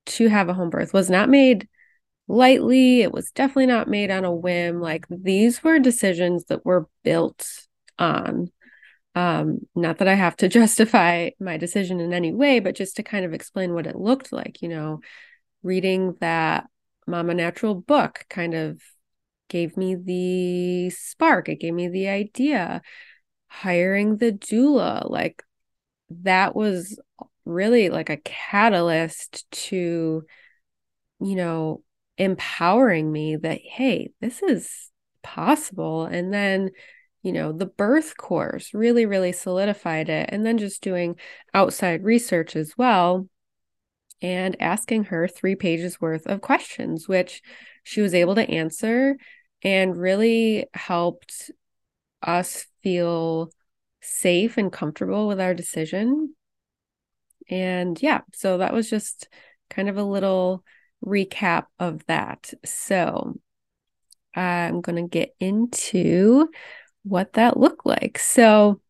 to 0.05 0.27
have 0.27 0.49
a 0.49 0.53
home 0.53 0.69
birth 0.69 0.93
was 0.93 1.09
not 1.09 1.29
made 1.29 1.67
lightly. 2.27 3.01
It 3.01 3.11
was 3.11 3.31
definitely 3.31 3.67
not 3.67 3.87
made 3.87 4.11
on 4.11 4.25
a 4.25 4.33
whim. 4.33 4.81
Like 4.81 5.05
these 5.09 5.63
were 5.63 5.79
decisions 5.79 6.45
that 6.45 6.65
were 6.65 6.87
built 7.03 7.47
on. 7.99 8.51
Um, 9.13 9.59
not 9.75 9.99
that 9.99 10.07
I 10.07 10.15
have 10.15 10.35
to 10.37 10.47
justify 10.49 11.29
my 11.39 11.57
decision 11.57 11.99
in 11.99 12.13
any 12.13 12.33
way, 12.33 12.59
but 12.59 12.75
just 12.75 12.97
to 12.97 13.03
kind 13.03 13.25
of 13.25 13.33
explain 13.33 13.73
what 13.73 13.87
it 13.87 13.95
looked 13.95 14.31
like, 14.31 14.61
you 14.61 14.69
know, 14.69 14.99
reading 15.63 16.15
that 16.19 16.67
Mama 17.07 17.33
Natural 17.33 17.75
book 17.75 18.25
kind 18.29 18.53
of 18.53 18.81
gave 19.49 19.77
me 19.77 19.95
the 19.95 20.89
spark. 20.89 21.49
It 21.49 21.59
gave 21.59 21.73
me 21.73 21.87
the 21.87 22.07
idea. 22.07 22.81
Hiring 23.47 24.17
the 24.17 24.31
doula, 24.31 25.09
like 25.09 25.43
that 26.09 26.55
was 26.55 26.99
really 27.45 27.89
like 27.89 28.09
a 28.09 28.17
catalyst 28.17 29.49
to, 29.51 30.23
you 31.19 31.35
know, 31.35 31.83
empowering 32.17 33.11
me 33.11 33.35
that, 33.35 33.59
hey, 33.61 34.11
this 34.21 34.41
is 34.41 34.91
possible. 35.23 36.05
And 36.05 36.33
then, 36.33 36.71
you 37.23 37.31
know, 37.31 37.51
the 37.51 37.65
birth 37.65 38.17
course 38.17 38.73
really, 38.73 39.05
really 39.05 39.31
solidified 39.31 40.09
it. 40.09 40.29
And 40.31 40.45
then 40.45 40.57
just 40.57 40.81
doing 40.81 41.15
outside 41.53 42.03
research 42.03 42.55
as 42.55 42.73
well 42.77 43.27
and 44.21 44.59
asking 44.61 45.05
her 45.05 45.27
three 45.27 45.55
pages 45.55 45.99
worth 45.99 46.25
of 46.25 46.41
questions, 46.41 47.07
which 47.07 47.41
she 47.83 48.01
was 48.01 48.13
able 48.13 48.35
to 48.35 48.49
answer 48.49 49.17
and 49.61 49.97
really 49.97 50.67
helped 50.73 51.51
us 52.21 52.65
feel 52.81 53.51
safe 54.01 54.57
and 54.57 54.71
comfortable 54.71 55.27
with 55.27 55.39
our 55.39 55.53
decision. 55.53 56.35
And 57.49 58.01
yeah, 58.01 58.21
so 58.33 58.57
that 58.59 58.73
was 58.73 58.89
just 58.89 59.27
kind 59.69 59.89
of 59.89 59.97
a 59.97 60.03
little 60.03 60.63
recap 61.05 61.65
of 61.79 62.05
that. 62.07 62.53
So 62.65 63.39
I'm 64.35 64.81
going 64.81 64.95
to 65.03 65.09
get 65.09 65.35
into 65.39 66.49
what 67.03 67.33
that 67.33 67.57
looked 67.57 67.85
like. 67.85 68.17
So, 68.19 68.81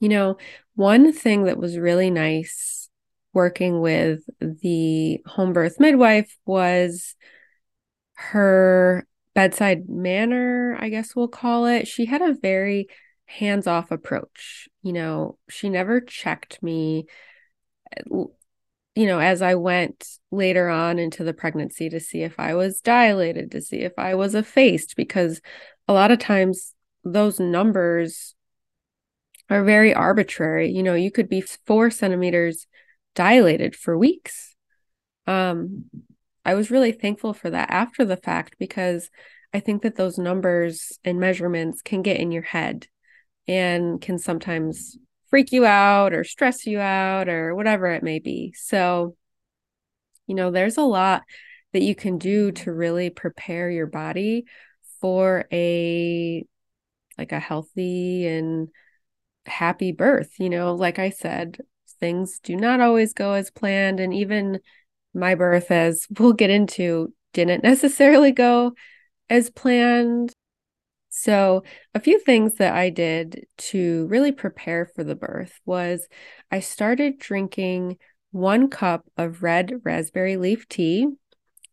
you 0.00 0.08
know, 0.08 0.36
one 0.74 1.12
thing 1.12 1.44
that 1.44 1.58
was 1.58 1.78
really 1.78 2.10
nice 2.10 2.88
working 3.32 3.80
with 3.80 4.20
the 4.40 5.20
home 5.26 5.52
birth 5.52 5.80
midwife 5.80 6.36
was 6.46 7.16
her 8.14 9.06
bedside 9.34 9.88
manner, 9.88 10.76
I 10.78 10.88
guess 10.88 11.16
we'll 11.16 11.28
call 11.28 11.66
it. 11.66 11.88
She 11.88 12.06
had 12.06 12.22
a 12.22 12.34
very 12.34 12.86
hands 13.26 13.66
off 13.66 13.90
approach. 13.90 14.68
You 14.82 14.92
know, 14.92 15.38
she 15.48 15.68
never 15.68 16.00
checked 16.00 16.62
me, 16.62 17.06
you 18.10 19.06
know, 19.06 19.18
as 19.18 19.42
I 19.42 19.54
went 19.54 20.06
later 20.30 20.68
on 20.68 20.98
into 20.98 21.24
the 21.24 21.34
pregnancy 21.34 21.88
to 21.88 22.00
see 22.00 22.22
if 22.22 22.38
I 22.38 22.54
was 22.54 22.80
dilated, 22.80 23.50
to 23.52 23.60
see 23.60 23.78
if 23.78 23.92
I 23.98 24.14
was 24.14 24.34
effaced, 24.34 24.96
because 24.96 25.40
a 25.88 25.92
lot 25.92 26.10
of 26.10 26.18
times 26.18 26.74
those 27.02 27.40
numbers 27.40 28.34
are 29.50 29.64
very 29.64 29.92
arbitrary. 29.92 30.70
You 30.70 30.82
know, 30.82 30.94
you 30.94 31.10
could 31.10 31.28
be 31.28 31.40
four 31.40 31.90
centimeters 31.90 32.66
dilated 33.14 33.76
for 33.76 33.96
weeks. 33.96 34.54
Um, 35.26 35.84
I 36.44 36.54
was 36.54 36.70
really 36.70 36.92
thankful 36.92 37.32
for 37.32 37.50
that 37.50 37.70
after 37.70 38.04
the 38.04 38.16
fact 38.16 38.56
because 38.58 39.10
I 39.52 39.60
think 39.60 39.82
that 39.82 39.96
those 39.96 40.18
numbers 40.18 40.98
and 41.04 41.18
measurements 41.18 41.80
can 41.80 42.02
get 42.02 42.18
in 42.18 42.30
your 42.30 42.42
head 42.42 42.88
and 43.46 44.00
can 44.00 44.18
sometimes 44.18 44.96
freak 45.28 45.52
you 45.52 45.66
out 45.66 46.12
or 46.12 46.24
stress 46.24 46.66
you 46.66 46.78
out 46.80 47.28
or 47.28 47.54
whatever 47.54 47.86
it 47.86 48.02
may 48.02 48.18
be. 48.18 48.54
So, 48.56 49.16
you 50.26 50.34
know, 50.34 50.50
there's 50.50 50.76
a 50.76 50.82
lot 50.82 51.22
that 51.72 51.82
you 51.82 51.94
can 51.94 52.18
do 52.18 52.52
to 52.52 52.72
really 52.72 53.10
prepare 53.10 53.70
your 53.70 53.86
body 53.86 54.44
for 55.00 55.44
a 55.52 56.44
like 57.18 57.32
a 57.32 57.40
healthy 57.40 58.26
and 58.26 58.68
happy 59.46 59.92
birth. 59.92 60.38
You 60.38 60.50
know, 60.50 60.74
like 60.74 60.98
I 60.98 61.10
said, 61.10 61.58
things 62.00 62.40
do 62.40 62.56
not 62.56 62.80
always 62.80 63.12
go 63.12 63.32
as 63.32 63.50
planned. 63.50 64.00
And 64.00 64.14
even 64.14 64.60
my 65.14 65.34
birth, 65.34 65.70
as 65.70 66.06
we'll 66.18 66.32
get 66.32 66.50
into, 66.50 67.12
didn't 67.32 67.62
necessarily 67.64 68.32
go 68.32 68.72
as 69.28 69.50
planned. 69.50 70.33
So, 71.16 71.62
a 71.94 72.00
few 72.00 72.18
things 72.18 72.56
that 72.56 72.74
I 72.74 72.90
did 72.90 73.46
to 73.70 74.08
really 74.08 74.32
prepare 74.32 74.84
for 74.84 75.04
the 75.04 75.14
birth 75.14 75.60
was 75.64 76.08
I 76.50 76.58
started 76.58 77.20
drinking 77.20 77.98
one 78.32 78.68
cup 78.68 79.06
of 79.16 79.44
red 79.44 79.74
raspberry 79.84 80.36
leaf 80.36 80.68
tea 80.68 81.06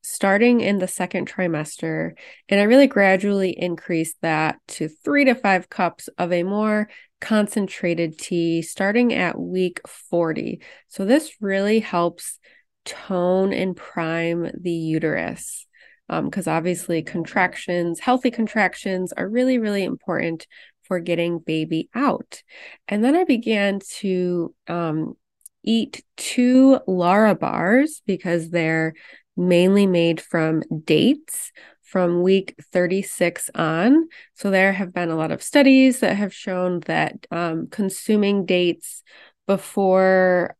starting 0.03 0.61
in 0.61 0.77
the 0.77 0.87
second 0.87 1.27
trimester. 1.27 2.11
And 2.49 2.59
I 2.59 2.63
really 2.63 2.85
gradually 2.85 3.49
increased 3.57 4.17
that 4.21 4.59
to 4.69 4.87
three 4.87 5.25
to 5.25 5.33
five 5.33 5.69
cups 5.69 6.07
of 6.19 6.31
a 6.31 6.43
more 6.43 6.87
concentrated 7.19 8.19
tea 8.19 8.61
starting 8.61 9.11
at 9.11 9.39
week 9.39 9.81
40. 9.87 10.61
So 10.87 11.03
this 11.03 11.31
really 11.41 11.79
helps 11.79 12.37
tone 12.85 13.53
and 13.53 13.75
prime 13.75 14.51
the 14.53 14.71
uterus. 14.71 15.65
Because 16.11 16.47
um, 16.47 16.53
obviously 16.55 17.01
contractions, 17.01 17.99
healthy 17.99 18.31
contractions, 18.31 19.13
are 19.13 19.27
really, 19.27 19.57
really 19.57 19.83
important 19.83 20.45
for 20.83 20.99
getting 20.99 21.39
baby 21.39 21.89
out. 21.95 22.43
And 22.87 23.03
then 23.03 23.15
I 23.15 23.23
began 23.23 23.79
to 23.99 24.53
um, 24.67 25.15
eat 25.63 26.03
two 26.17 26.79
Larabars 26.87 28.01
because 28.05 28.49
they're 28.49 28.93
mainly 29.37 29.87
made 29.87 30.19
from 30.19 30.63
dates 30.83 31.51
from 31.81 32.21
week 32.21 32.55
36 32.71 33.49
on. 33.55 34.07
So, 34.33 34.49
there 34.51 34.73
have 34.73 34.93
been 34.93 35.09
a 35.11 35.15
lot 35.15 35.31
of 35.31 35.43
studies 35.43 36.01
that 36.01 36.15
have 36.15 36.33
shown 36.33 36.81
that 36.81 37.25
um, 37.31 37.67
consuming 37.67 38.45
dates 38.45 39.03
before 39.47 40.55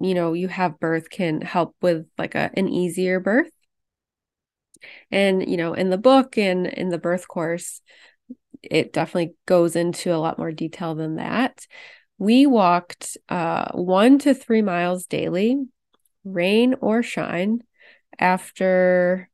you 0.00 0.14
know 0.14 0.32
you 0.32 0.48
have 0.48 0.80
birth 0.80 1.08
can 1.08 1.40
help 1.40 1.74
with 1.80 2.06
like 2.18 2.34
a, 2.34 2.50
an 2.54 2.68
easier 2.68 3.20
birth 3.20 3.50
and 5.10 5.48
you 5.48 5.56
know 5.56 5.74
in 5.74 5.90
the 5.90 5.98
book 5.98 6.36
and 6.38 6.66
in 6.66 6.88
the 6.88 6.98
birth 6.98 7.28
course 7.28 7.80
it 8.70 8.92
definitely 8.92 9.34
goes 9.46 9.76
into 9.76 10.14
a 10.14 10.16
lot 10.16 10.38
more 10.38 10.52
detail 10.52 10.94
than 10.94 11.16
that. 11.16 11.66
We 12.18 12.46
walked 12.46 13.16
uh, 13.28 13.72
one 13.72 14.18
to 14.20 14.34
three 14.34 14.62
miles 14.62 15.06
daily 15.06 15.64
rain 16.24 16.74
or 16.80 17.02
shine 17.02 17.62
after 18.18 19.28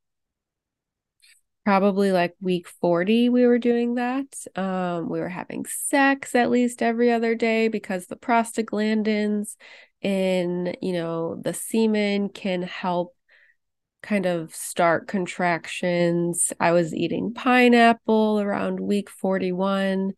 probably 1.64 2.11
like 2.11 2.35
week 2.40 2.66
40 2.80 3.28
we 3.28 3.47
were 3.47 3.59
doing 3.59 3.95
that. 3.97 4.26
Um, 4.57 5.09
we 5.09 5.21
were 5.21 5.28
having 5.28 5.66
sex 5.66 6.35
at 6.35 6.50
least 6.50 6.83
every 6.83 7.12
other 7.12 7.35
day 7.35 7.69
because 7.69 8.07
the 8.07 8.16
prostaglandins 8.16 9.57
in 10.00 10.75
you 10.80 10.95
know 10.95 11.37
the 11.37 11.52
semen 11.52 12.30
can 12.30 12.62
help 12.62 13.14
kind 14.02 14.26
of 14.26 14.54
start 14.54 15.09
contractions. 15.09 16.52
I 16.59 16.73
was 16.73 16.95
eating 16.95 17.35
pineapple 17.35 18.40
around 18.40 18.80
week 18.80 19.11
41 19.11 20.12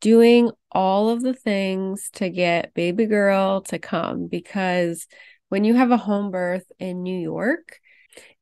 doing 0.00 0.50
all 0.70 1.08
of 1.08 1.22
the 1.22 1.34
things 1.34 2.10
to 2.14 2.28
get 2.28 2.74
baby 2.74 3.06
girl 3.06 3.62
to 3.62 3.78
come 3.78 4.26
because 4.26 5.06
when 5.48 5.64
you 5.64 5.74
have 5.74 5.90
a 5.90 5.96
home 5.96 6.30
birth 6.30 6.66
in 6.78 7.02
new 7.02 7.18
york 7.18 7.80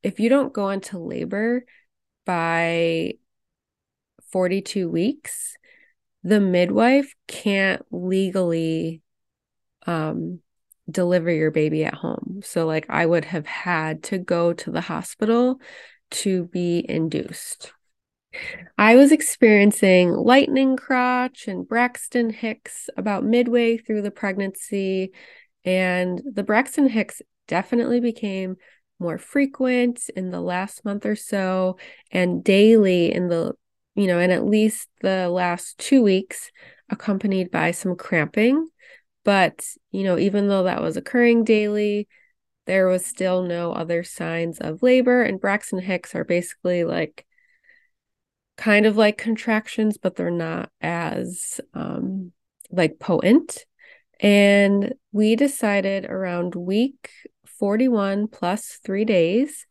if 0.03 0.19
you 0.19 0.29
don't 0.29 0.53
go 0.53 0.71
into 0.71 0.99
labor 0.99 1.65
by 2.25 3.15
42 4.31 4.89
weeks, 4.89 5.57
the 6.23 6.41
midwife 6.41 7.15
can't 7.27 7.83
legally 7.91 9.03
um, 9.87 10.41
deliver 10.91 11.31
your 11.31 11.51
baby 11.51 11.85
at 11.85 11.95
home. 11.95 12.41
So, 12.45 12.67
like, 12.67 12.87
I 12.89 13.07
would 13.07 13.25
have 13.27 13.47
had 13.47 14.03
to 14.05 14.19
go 14.19 14.53
to 14.53 14.71
the 14.71 14.81
hospital 14.81 15.61
to 16.13 16.45
be 16.47 16.85
induced. 16.89 17.73
I 18.79 18.97
was 18.97 19.13
experiencing 19.13 20.13
lightning 20.13 20.77
crotch 20.77 21.49
and 21.49 21.69
Braxton 21.69 22.31
Hicks 22.31 22.89
about 22.97 23.25
midway 23.25 23.77
through 23.77 24.03
the 24.03 24.11
pregnancy, 24.11 25.13
and 25.65 26.21
the 26.25 26.43
Braxton 26.43 26.89
Hicks 26.89 27.23
definitely 27.47 28.01
became 28.01 28.57
more 28.99 29.19
frequent 29.19 30.09
in 30.17 30.31
the 30.31 30.41
last 30.41 30.85
month 30.85 31.05
or 31.05 31.17
so 31.17 31.77
and 32.11 32.45
daily 32.45 33.13
in 33.13 33.29
the 33.29 33.53
you 33.95 34.07
know 34.07 34.19
in 34.19 34.31
at 34.31 34.47
least 34.47 34.89
the 35.01 35.29
last 35.29 35.77
2 35.79 36.03
weeks 36.03 36.51
accompanied 36.89 37.51
by 37.51 37.73
some 37.73 37.97
cramping 37.97 38.69
but 39.25 39.65
you 39.91 40.03
know 40.05 40.19
even 40.19 40.49
though 40.49 40.65
that 40.65 40.83
was 40.83 40.97
occurring 40.97 41.45
daily 41.45 42.09
there 42.67 42.87
was 42.87 43.05
still 43.05 43.43
no 43.43 43.73
other 43.73 44.05
signs 44.05 44.59
of 44.59 44.83
labor 44.83 45.23
and 45.23 45.41
Braxton 45.41 45.81
Hicks 45.81 46.15
are 46.15 46.25
basically 46.25 46.85
like 46.85 47.27
kind 48.57 48.87
of 48.87 48.97
like 48.97 49.19
contractions 49.19 49.99
but 49.99 50.15
they're 50.15 50.31
not 50.31 50.71
as 50.81 51.61
um 51.75 52.33
like 52.73 52.99
potent. 52.99 53.65
And 54.19 54.95
we 55.13 55.37
decided 55.37 56.07
around 56.07 56.55
week 56.55 57.11
41 57.59 58.29
plus 58.29 58.81
three 58.85 59.05
days, 59.05 59.67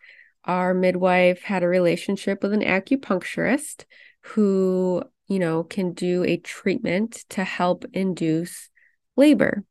our 0.45 0.73
midwife 0.73 1.41
had 1.41 1.63
a 1.63 1.67
relationship 1.67 2.41
with 2.43 2.53
an 2.53 2.61
acupuncturist 2.61 3.85
who, 4.21 5.03
you 5.27 5.39
know, 5.39 5.63
can 5.63 5.93
do 5.93 6.23
a 6.23 6.37
treatment 6.37 7.25
to 7.29 7.43
help 7.43 7.85
induce 7.93 8.69
labor. 9.15 9.63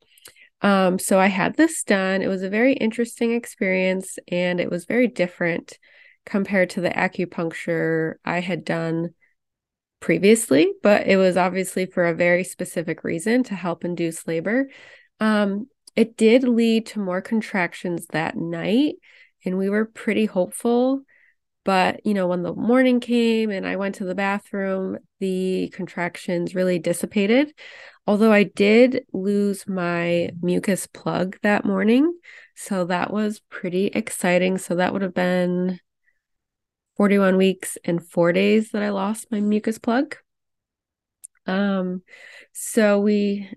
Um, 0.62 0.98
so 0.98 1.18
I 1.18 1.28
had 1.28 1.56
this 1.56 1.82
done. 1.82 2.22
It 2.22 2.28
was 2.28 2.42
a 2.42 2.50
very 2.50 2.74
interesting 2.74 3.32
experience 3.32 4.18
and 4.28 4.60
it 4.60 4.70
was 4.70 4.84
very 4.84 5.08
different 5.08 5.78
compared 6.26 6.70
to 6.70 6.80
the 6.80 6.90
acupuncture 6.90 8.14
I 8.24 8.40
had 8.40 8.64
done 8.64 9.14
previously, 10.00 10.72
but 10.82 11.06
it 11.06 11.16
was 11.16 11.36
obviously 11.36 11.86
for 11.86 12.06
a 12.06 12.14
very 12.14 12.44
specific 12.44 13.04
reason 13.04 13.42
to 13.44 13.54
help 13.54 13.84
induce 13.84 14.26
labor. 14.26 14.68
Um, 15.18 15.68
it 15.96 16.16
did 16.16 16.44
lead 16.44 16.86
to 16.86 17.00
more 17.00 17.20
contractions 17.20 18.06
that 18.06 18.36
night, 18.36 18.94
and 19.44 19.58
we 19.58 19.68
were 19.68 19.84
pretty 19.84 20.26
hopeful. 20.26 21.02
But, 21.64 22.06
you 22.06 22.14
know, 22.14 22.26
when 22.26 22.42
the 22.42 22.54
morning 22.54 23.00
came 23.00 23.50
and 23.50 23.66
I 23.66 23.76
went 23.76 23.96
to 23.96 24.04
the 24.04 24.14
bathroom, 24.14 24.96
the 25.18 25.68
contractions 25.74 26.54
really 26.54 26.78
dissipated. 26.78 27.52
Although 28.10 28.32
I 28.32 28.42
did 28.42 29.04
lose 29.12 29.68
my 29.68 30.30
mucus 30.42 30.88
plug 30.88 31.38
that 31.44 31.64
morning. 31.64 32.12
So 32.56 32.86
that 32.86 33.12
was 33.12 33.40
pretty 33.50 33.86
exciting. 33.86 34.58
So 34.58 34.74
that 34.74 34.92
would 34.92 35.02
have 35.02 35.14
been 35.14 35.78
41 36.96 37.36
weeks 37.36 37.78
and 37.84 38.04
four 38.04 38.32
days 38.32 38.72
that 38.72 38.82
I 38.82 38.88
lost 38.88 39.30
my 39.30 39.38
mucus 39.38 39.78
plug. 39.78 40.16
Um, 41.46 42.02
so 42.52 42.98
we 42.98 43.48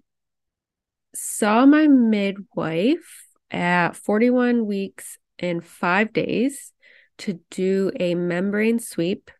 saw 1.15 1.65
my 1.65 1.87
midwife 1.87 3.25
at 3.49 3.95
41 3.95 4.67
weeks 4.67 5.17
and 5.39 5.65
five 5.65 6.13
days 6.13 6.73
to 7.17 7.39
do 7.49 7.91
a 7.99 8.13
membrane 8.13 8.77
sweep, 8.77 9.31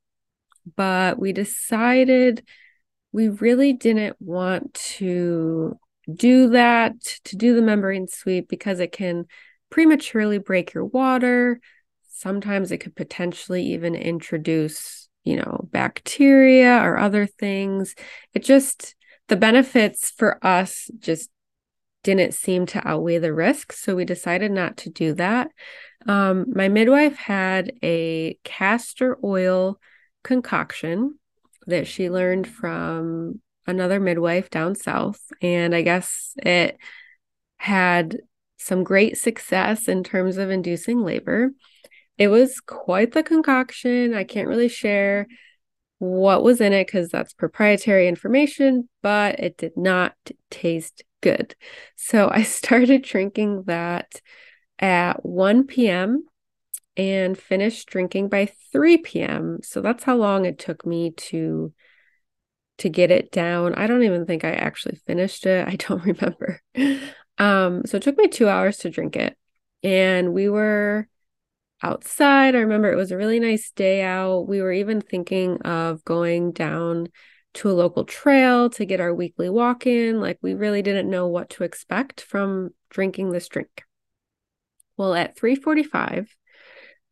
but 0.76 1.19
we 1.19 1.34
decided 1.34 2.43
we 3.13 3.30
really 3.30 3.71
didn't 3.71 4.17
want 4.19 4.73
to 4.73 5.80
do 6.13 6.49
that, 6.49 6.99
to 7.23 7.38
do 7.38 7.56
the 7.56 7.62
membrane 7.62 8.08
sweep, 8.10 8.49
because 8.49 8.82
it 8.82 8.91
can 8.91 9.26
prematurely 9.69 10.39
break 10.39 10.73
your 10.73 10.84
water. 10.84 11.62
Sometimes 12.10 12.71
it 12.71 12.80
could 12.80 12.95
potentially 12.95 13.63
even 13.67 13.95
introduce, 13.95 15.08
you 15.23 15.38
know, 15.38 15.69
bacteria 15.71 16.80
or 16.80 16.97
other 16.97 17.26
things. 17.26 17.95
It 18.34 18.43
just, 18.43 18.95
the 19.30 19.38
benefits 19.38 20.10
for 20.10 20.45
us 20.45 20.89
just 20.99 21.30
didn't 22.04 22.34
seem 22.34 22.65
to 22.65 22.86
outweigh 22.86 23.19
the 23.19 23.34
risks. 23.34 23.80
So 23.80 23.95
we 23.95 24.04
decided 24.04 24.52
not 24.52 24.76
to 24.78 24.89
do 24.89 25.13
that. 25.13 25.49
Um, 26.06 26.47
my 26.54 26.67
midwife 26.67 27.15
had 27.15 27.71
a 27.82 28.38
castor 28.43 29.17
oil 29.23 29.80
concoction 30.23 31.17
that 31.67 31.88
she 31.88 32.10
learned 32.10 32.47
from 32.47 33.41
another 33.65 33.99
midwife 33.99 34.49
down 34.49 34.76
south. 34.76 35.21
And 35.41 35.73
I 35.76 35.82
guess 35.82 36.34
it 36.38 36.78
had 37.58 38.17
some 38.58 38.84
great 38.84 39.17
success 39.17 39.88
in 39.88 40.04
terms 40.04 40.38
of 40.38 40.49
inducing 40.49 41.02
labor. 41.02 41.52
It 42.17 42.28
was 42.28 42.60
quite 42.60 43.13
the 43.13 43.23
concoction. 43.23 44.13
I 44.13 44.23
can't 44.23 44.47
really 44.47 44.69
share 44.69 45.28
what 45.99 46.43
was 46.43 46.62
in 46.62 46.73
it 46.73 46.88
because 46.88 47.10
that's 47.10 47.34
proprietary 47.34 48.08
information, 48.08 48.89
but 49.02 49.39
it 49.39 49.58
did 49.58 49.78
not 49.78 50.13
taste 50.49 51.04
good. 51.21 51.56
So 51.95 52.30
I 52.30 52.43
started 52.43 53.04
drinking 53.04 53.63
that 53.67 54.21
at 54.80 55.26
1 55.26 55.65
p.m. 55.65 56.26
and 56.95 57.38
finished 57.38 57.89
drinking 57.89 58.29
by 58.29 58.51
3 58.71 58.97
p.m. 58.97 59.60
So 59.63 59.82
that's 59.82 60.03
how 60.03 60.15
long 60.15 60.45
it 60.45 60.60
took 60.60 60.86
me 60.86 61.12
to 61.12 61.73
to 62.79 62.89
get 62.89 63.12
it 63.12 63.32
down. 63.32 63.75
I 63.75 63.86
don't 63.88 64.03
even 64.03 64.25
think 64.25 64.43
I 64.43 64.51
actually 64.51 64.95
finished 65.06 65.45
it. 65.45 65.67
I 65.67 65.75
don't 65.75 66.03
remember. 66.03 66.62
Um 67.38 67.84
so 67.86 67.97
it 67.97 68.03
took 68.03 68.17
me 68.17 68.27
2 68.27 68.47
hours 68.47 68.77
to 68.79 68.89
drink 68.89 69.15
it. 69.15 69.38
And 69.84 70.34
we 70.34 70.49
were 70.49 71.08
outside. 71.82 72.56
I 72.56 72.60
remember 72.60 72.91
it 72.91 72.95
was 72.95 73.12
a 73.12 73.17
really 73.17 73.39
nice 73.39 73.71
day 73.71 74.01
out. 74.01 74.47
We 74.47 74.62
were 74.62 74.71
even 74.71 75.01
thinking 75.01 75.62
of 75.62 76.03
going 76.06 76.53
down 76.53 77.10
to 77.56 77.69
a 77.69 77.73
local 77.73 78.06
trail 78.06 78.69
to 78.71 78.86
get 78.86 78.99
our 78.99 79.13
weekly 79.13 79.49
walk 79.49 79.86
in. 79.86 80.19
Like 80.19 80.39
we 80.41 80.53
really 80.53 80.82
didn't 80.82 81.10
know 81.10 81.27
what 81.27 81.49
to 81.51 81.63
expect 81.63 82.21
from 82.21 82.71
drinking 82.89 83.32
this 83.32 83.47
drink. 83.47 83.84
Well, 84.97 85.13
at 85.13 85.36
3:45, 85.36 86.27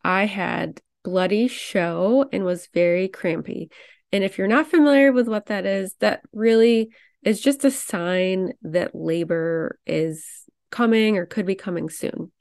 I 0.04 0.26
had 0.26 0.82
bloody 1.04 1.48
show 1.48 2.28
and 2.32 2.44
was 2.44 2.70
very 2.74 3.08
crampy. 3.08 3.70
And 4.12 4.24
if 4.24 4.38
you're 4.38 4.48
not 4.48 4.68
familiar 4.68 5.12
with 5.12 5.28
what 5.28 5.48
that 5.48 5.66
is, 5.66 5.96
that 6.00 6.22
really 6.34 6.92
is 7.24 7.42
just 7.42 7.66
a 7.66 7.72
sign 7.72 8.54
that 8.64 8.96
labor 8.96 9.80
is 9.86 10.26
coming 10.70 11.18
or 11.18 11.26
could 11.26 11.46
be 11.46 11.56
coming 11.56 11.90
soon. 11.90 12.32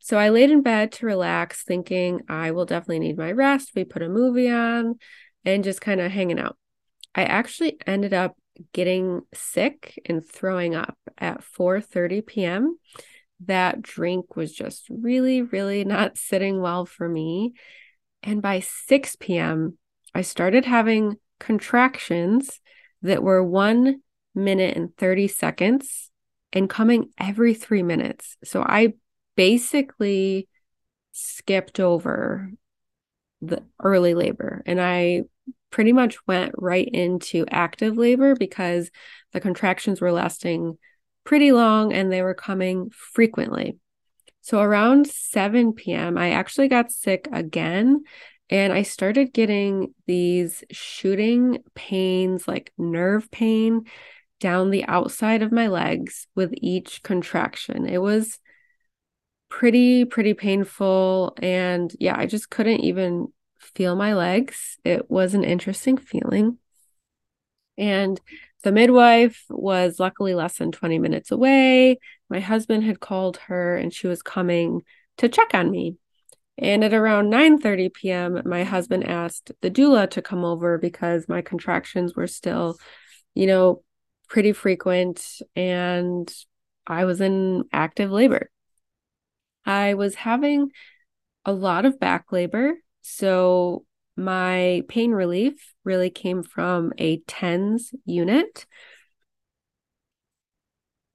So 0.00 0.18
I 0.18 0.28
laid 0.28 0.50
in 0.50 0.62
bed 0.62 0.92
to 0.92 1.06
relax, 1.06 1.62
thinking 1.62 2.20
I 2.28 2.50
will 2.50 2.66
definitely 2.66 3.00
need 3.00 3.16
my 3.16 3.32
rest. 3.32 3.72
We 3.74 3.84
put 3.84 4.02
a 4.02 4.08
movie 4.08 4.50
on 4.50 4.98
and 5.44 5.64
just 5.64 5.80
kind 5.80 6.00
of 6.00 6.10
hanging 6.10 6.38
out. 6.38 6.56
I 7.14 7.24
actually 7.24 7.78
ended 7.86 8.12
up 8.12 8.36
getting 8.72 9.22
sick 9.32 10.00
and 10.06 10.26
throwing 10.26 10.74
up 10.74 10.96
at 11.18 11.42
4:30 11.42 12.26
p.m. 12.26 12.78
That 13.46 13.82
drink 13.82 14.36
was 14.36 14.52
just 14.52 14.86
really 14.88 15.42
really 15.42 15.84
not 15.84 16.18
sitting 16.18 16.60
well 16.60 16.86
for 16.86 17.08
me. 17.08 17.54
And 18.22 18.40
by 18.40 18.60
6 18.60 19.16
p.m., 19.16 19.78
I 20.14 20.22
started 20.22 20.64
having 20.64 21.16
contractions 21.38 22.60
that 23.02 23.22
were 23.22 23.42
1 23.42 24.00
minute 24.34 24.76
and 24.76 24.96
30 24.96 25.28
seconds 25.28 26.10
and 26.52 26.70
coming 26.70 27.10
every 27.18 27.54
3 27.54 27.82
minutes. 27.82 28.36
So 28.44 28.62
I 28.62 28.94
basically 29.36 30.48
skipped 31.12 31.80
over 31.80 32.50
the 33.42 33.62
early 33.82 34.14
labor 34.14 34.62
and 34.66 34.80
I 34.80 35.22
pretty 35.70 35.92
much 35.92 36.24
went 36.26 36.52
right 36.56 36.88
into 36.88 37.44
active 37.50 37.96
labor 37.96 38.34
because 38.36 38.90
the 39.32 39.40
contractions 39.40 40.00
were 40.00 40.12
lasting 40.12 40.78
pretty 41.24 41.52
long 41.52 41.92
and 41.92 42.12
they 42.12 42.22
were 42.22 42.34
coming 42.34 42.90
frequently. 42.90 43.78
So 44.42 44.60
around 44.60 45.08
7 45.08 45.72
p.m., 45.72 46.18
I 46.18 46.30
actually 46.30 46.68
got 46.68 46.92
sick 46.92 47.28
again 47.32 48.04
and 48.50 48.72
I 48.72 48.82
started 48.82 49.32
getting 49.32 49.94
these 50.06 50.64
shooting 50.70 51.62
pains, 51.74 52.46
like 52.46 52.72
nerve 52.76 53.30
pain 53.30 53.84
down 54.40 54.70
the 54.70 54.84
outside 54.84 55.42
of 55.42 55.50
my 55.50 55.68
legs 55.68 56.26
with 56.34 56.52
each 56.58 57.02
contraction. 57.02 57.86
It 57.86 58.02
was 58.02 58.38
pretty, 59.48 60.04
pretty 60.04 60.34
painful. 60.34 61.34
And 61.40 61.94
yeah, 61.98 62.14
I 62.18 62.26
just 62.26 62.50
couldn't 62.50 62.80
even 62.80 63.28
feel 63.58 63.96
my 63.96 64.12
legs. 64.14 64.76
It 64.84 65.10
was 65.10 65.32
an 65.32 65.44
interesting 65.44 65.96
feeling. 65.96 66.58
And 67.78 68.20
the 68.64 68.72
midwife 68.72 69.44
was 69.50 70.00
luckily 70.00 70.34
less 70.34 70.56
than 70.56 70.72
20 70.72 70.98
minutes 70.98 71.30
away. 71.30 71.98
My 72.28 72.40
husband 72.40 72.82
had 72.82 72.98
called 72.98 73.36
her 73.46 73.76
and 73.76 73.92
she 73.92 74.06
was 74.08 74.22
coming 74.22 74.82
to 75.18 75.28
check 75.28 75.54
on 75.54 75.70
me. 75.70 75.96
And 76.56 76.82
at 76.82 76.94
around 76.94 77.30
9:30 77.30 77.92
p.m., 77.92 78.42
my 78.44 78.64
husband 78.64 79.06
asked 79.06 79.52
the 79.60 79.70
doula 79.70 80.08
to 80.10 80.22
come 80.22 80.44
over 80.44 80.78
because 80.78 81.28
my 81.28 81.42
contractions 81.42 82.14
were 82.14 82.26
still, 82.26 82.78
you 83.34 83.46
know, 83.46 83.82
pretty 84.28 84.52
frequent 84.52 85.42
and 85.54 86.32
I 86.86 87.04
was 87.04 87.20
in 87.20 87.64
active 87.72 88.10
labor. 88.10 88.50
I 89.66 89.94
was 89.94 90.14
having 90.14 90.70
a 91.44 91.52
lot 91.52 91.84
of 91.84 92.00
back 92.00 92.32
labor 92.32 92.74
so 93.02 93.84
my 94.16 94.82
pain 94.88 95.12
relief 95.12 95.74
really 95.84 96.10
came 96.10 96.42
from 96.42 96.92
a 96.98 97.18
TENS 97.26 97.92
unit, 98.04 98.66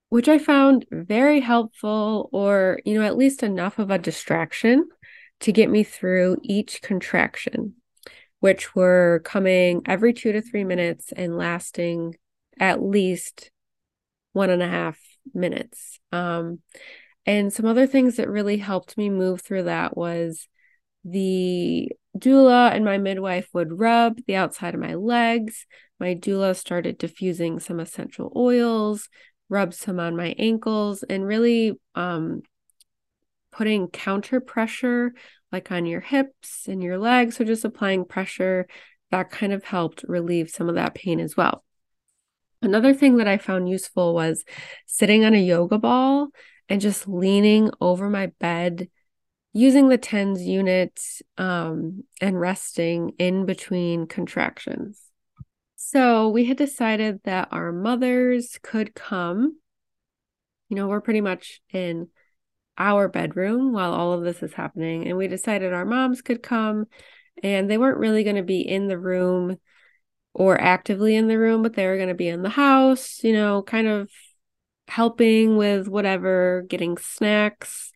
which 0.09 0.27
I 0.27 0.37
found 0.39 0.85
very 0.91 1.39
helpful, 1.39 2.29
or, 2.31 2.79
you 2.85 2.95
know, 2.95 3.05
at 3.05 3.17
least 3.17 3.43
enough 3.43 3.79
of 3.79 3.91
a 3.91 3.97
distraction 3.97 4.89
to 5.41 5.51
get 5.51 5.69
me 5.69 5.83
through 5.83 6.37
each 6.43 6.81
contraction, 6.81 7.75
which 8.39 8.75
were 8.75 9.21
coming 9.23 9.81
every 9.85 10.13
two 10.13 10.31
to 10.31 10.41
three 10.41 10.63
minutes 10.63 11.13
and 11.15 11.37
lasting 11.37 12.15
at 12.59 12.81
least 12.81 13.51
one 14.33 14.49
and 14.49 14.61
a 14.61 14.67
half 14.67 14.99
minutes. 15.33 15.99
Um, 16.11 16.59
and 17.25 17.53
some 17.53 17.65
other 17.65 17.87
things 17.87 18.15
that 18.15 18.29
really 18.29 18.57
helped 18.57 18.97
me 18.97 19.09
move 19.09 19.41
through 19.41 19.63
that 19.63 19.95
was 19.95 20.47
the 21.05 21.91
doula 22.17 22.71
and 22.73 22.83
my 22.83 22.97
midwife 22.97 23.47
would 23.53 23.79
rub 23.79 24.19
the 24.25 24.35
outside 24.35 24.73
of 24.73 24.81
my 24.81 24.95
legs. 24.95 25.65
My 25.99 26.15
doula 26.15 26.55
started 26.55 26.97
diffusing 26.97 27.59
some 27.59 27.79
essential 27.79 28.31
oils, 28.35 29.09
rubbed 29.49 29.73
some 29.73 29.99
on 29.99 30.15
my 30.15 30.35
ankles, 30.37 31.03
and 31.03 31.25
really 31.25 31.79
um, 31.95 32.41
putting 33.51 33.87
counter 33.87 34.39
pressure 34.39 35.13
like 35.51 35.71
on 35.71 35.85
your 35.85 36.01
hips 36.01 36.67
and 36.67 36.83
your 36.83 36.97
legs. 36.97 37.37
So 37.37 37.43
just 37.43 37.65
applying 37.65 38.05
pressure 38.05 38.67
that 39.11 39.31
kind 39.31 39.51
of 39.51 39.63
helped 39.63 40.03
relieve 40.07 40.49
some 40.49 40.69
of 40.69 40.75
that 40.75 40.93
pain 40.93 41.19
as 41.19 41.35
well. 41.35 41.63
Another 42.61 42.93
thing 42.93 43.17
that 43.17 43.27
I 43.27 43.37
found 43.37 43.69
useful 43.69 44.13
was 44.13 44.43
sitting 44.85 45.25
on 45.25 45.33
a 45.33 45.41
yoga 45.41 45.77
ball 45.77 46.27
and 46.67 46.81
just 46.81 47.07
leaning 47.07 47.71
over 47.81 48.09
my 48.09 48.27
bed 48.39 48.89
using 49.53 49.89
the 49.89 49.97
TENS 49.97 50.43
unit 50.43 51.01
um, 51.37 52.03
and 52.21 52.39
resting 52.39 53.13
in 53.17 53.45
between 53.45 54.05
contractions. 54.05 55.01
So 55.75 56.29
we 56.29 56.45
had 56.45 56.57
decided 56.57 57.21
that 57.23 57.49
our 57.51 57.71
mothers 57.71 58.59
could 58.61 58.93
come. 58.93 59.57
You 60.69 60.75
know, 60.75 60.87
we're 60.87 61.01
pretty 61.01 61.21
much 61.21 61.61
in 61.71 62.09
our 62.77 63.07
bedroom 63.07 63.73
while 63.73 63.93
all 63.93 64.13
of 64.13 64.23
this 64.23 64.43
is 64.43 64.53
happening. 64.53 65.07
And 65.07 65.17
we 65.17 65.27
decided 65.27 65.73
our 65.73 65.85
moms 65.85 66.21
could 66.21 66.43
come 66.43 66.85
and 67.41 67.69
they 67.69 67.77
weren't 67.77 67.97
really 67.97 68.23
going 68.23 68.35
to 68.35 68.43
be 68.43 68.61
in 68.61 68.87
the 68.87 68.99
room 68.99 69.57
or 70.33 70.59
actively 70.59 71.15
in 71.15 71.27
the 71.27 71.39
room, 71.39 71.63
but 71.63 71.73
they 71.73 71.87
were 71.87 71.97
going 71.97 72.09
to 72.09 72.13
be 72.13 72.27
in 72.27 72.43
the 72.43 72.49
house, 72.49 73.23
you 73.23 73.33
know, 73.33 73.63
kind 73.63 73.87
of 73.87 74.09
helping 74.87 75.57
with 75.57 75.87
whatever, 75.87 76.65
getting 76.67 76.97
snacks, 76.97 77.91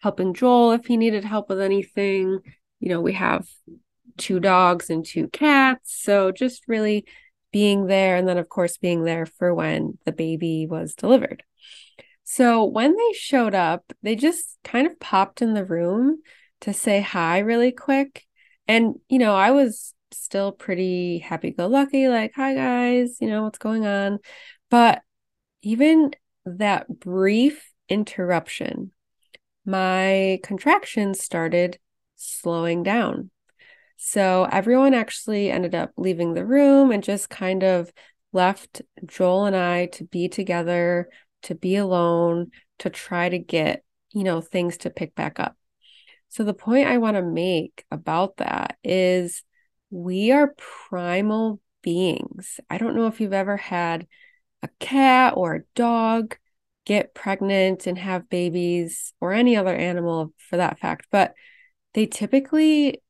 helping 0.00 0.34
Joel 0.34 0.72
if 0.72 0.86
he 0.86 0.96
needed 0.96 1.24
help 1.24 1.48
with 1.48 1.60
anything. 1.60 2.40
You 2.80 2.88
know, 2.88 3.00
we 3.00 3.14
have 3.14 3.46
two 4.16 4.40
dogs 4.40 4.90
and 4.90 5.04
two 5.04 5.28
cats. 5.28 6.00
So 6.02 6.32
just 6.32 6.68
really 6.68 7.06
being 7.52 7.86
there. 7.86 8.16
And 8.16 8.28
then, 8.28 8.38
of 8.38 8.48
course, 8.48 8.76
being 8.76 9.04
there 9.04 9.26
for 9.26 9.54
when 9.54 9.98
the 10.04 10.12
baby 10.12 10.66
was 10.66 10.94
delivered. 10.94 11.42
So 12.24 12.64
when 12.64 12.96
they 12.96 13.12
showed 13.12 13.54
up, 13.54 13.92
they 14.02 14.16
just 14.16 14.58
kind 14.64 14.86
of 14.86 14.98
popped 14.98 15.42
in 15.42 15.54
the 15.54 15.64
room 15.64 16.22
to 16.62 16.72
say 16.72 17.00
hi 17.00 17.38
really 17.38 17.72
quick. 17.72 18.24
And, 18.66 18.96
you 19.08 19.18
know, 19.18 19.34
I 19.34 19.52
was 19.52 19.94
still 20.10 20.50
pretty 20.52 21.18
happy 21.18 21.52
go 21.52 21.66
lucky, 21.66 22.08
like, 22.08 22.32
hi 22.34 22.54
guys, 22.54 23.18
you 23.20 23.28
know, 23.28 23.44
what's 23.44 23.58
going 23.58 23.86
on? 23.86 24.18
But 24.70 25.02
even 25.62 26.12
that 26.44 26.88
brief 26.88 27.70
interruption 27.88 28.90
my 29.66 30.38
contractions 30.42 31.20
started 31.20 31.78
slowing 32.14 32.82
down. 32.82 33.30
So 33.96 34.46
everyone 34.50 34.94
actually 34.94 35.50
ended 35.50 35.74
up 35.74 35.90
leaving 35.96 36.34
the 36.34 36.46
room 36.46 36.90
and 36.90 37.02
just 37.02 37.28
kind 37.28 37.62
of 37.62 37.90
left 38.32 38.82
Joel 39.04 39.46
and 39.46 39.56
I 39.56 39.86
to 39.86 40.04
be 40.04 40.28
together, 40.28 41.08
to 41.42 41.54
be 41.54 41.76
alone, 41.76 42.50
to 42.78 42.90
try 42.90 43.28
to 43.28 43.38
get, 43.38 43.82
you 44.12 44.24
know, 44.24 44.40
things 44.40 44.76
to 44.78 44.90
pick 44.90 45.14
back 45.14 45.40
up. 45.40 45.56
So 46.28 46.44
the 46.44 46.54
point 46.54 46.88
I 46.88 46.98
want 46.98 47.16
to 47.16 47.22
make 47.22 47.84
about 47.90 48.36
that 48.36 48.76
is 48.84 49.42
we 49.90 50.32
are 50.32 50.54
primal 50.56 51.60
beings. 51.82 52.60
I 52.68 52.78
don't 52.78 52.96
know 52.96 53.06
if 53.06 53.20
you've 53.20 53.32
ever 53.32 53.56
had 53.56 54.06
a 54.62 54.68
cat 54.78 55.34
or 55.36 55.54
a 55.54 55.62
dog 55.74 56.36
get 56.86 57.14
pregnant 57.14 57.86
and 57.86 57.98
have 57.98 58.30
babies 58.30 59.12
or 59.20 59.32
any 59.32 59.56
other 59.56 59.74
animal 59.74 60.32
for 60.38 60.56
that 60.56 60.78
fact 60.78 61.06
but 61.10 61.34
they 61.92 62.06
typically 62.06 63.02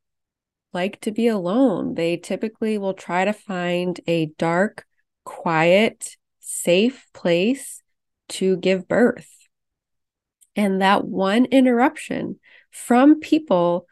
like 0.73 1.01
to 1.01 1.13
be 1.13 1.29
alone 1.29 1.95
they 1.95 2.17
typically 2.17 2.79
will 2.79 2.95
try 2.95 3.25
to 3.25 3.33
find 3.33 4.01
a 4.09 4.27
dark 4.39 4.85
quiet 5.25 6.17
safe 6.41 7.07
place 7.13 7.83
to 8.29 8.57
give 8.57 8.89
birth 8.89 9.31
and 10.57 10.83
that 10.83 11.05
one 11.05 11.45
interruption 11.47 12.41
from 12.71 13.21
people 13.21 13.87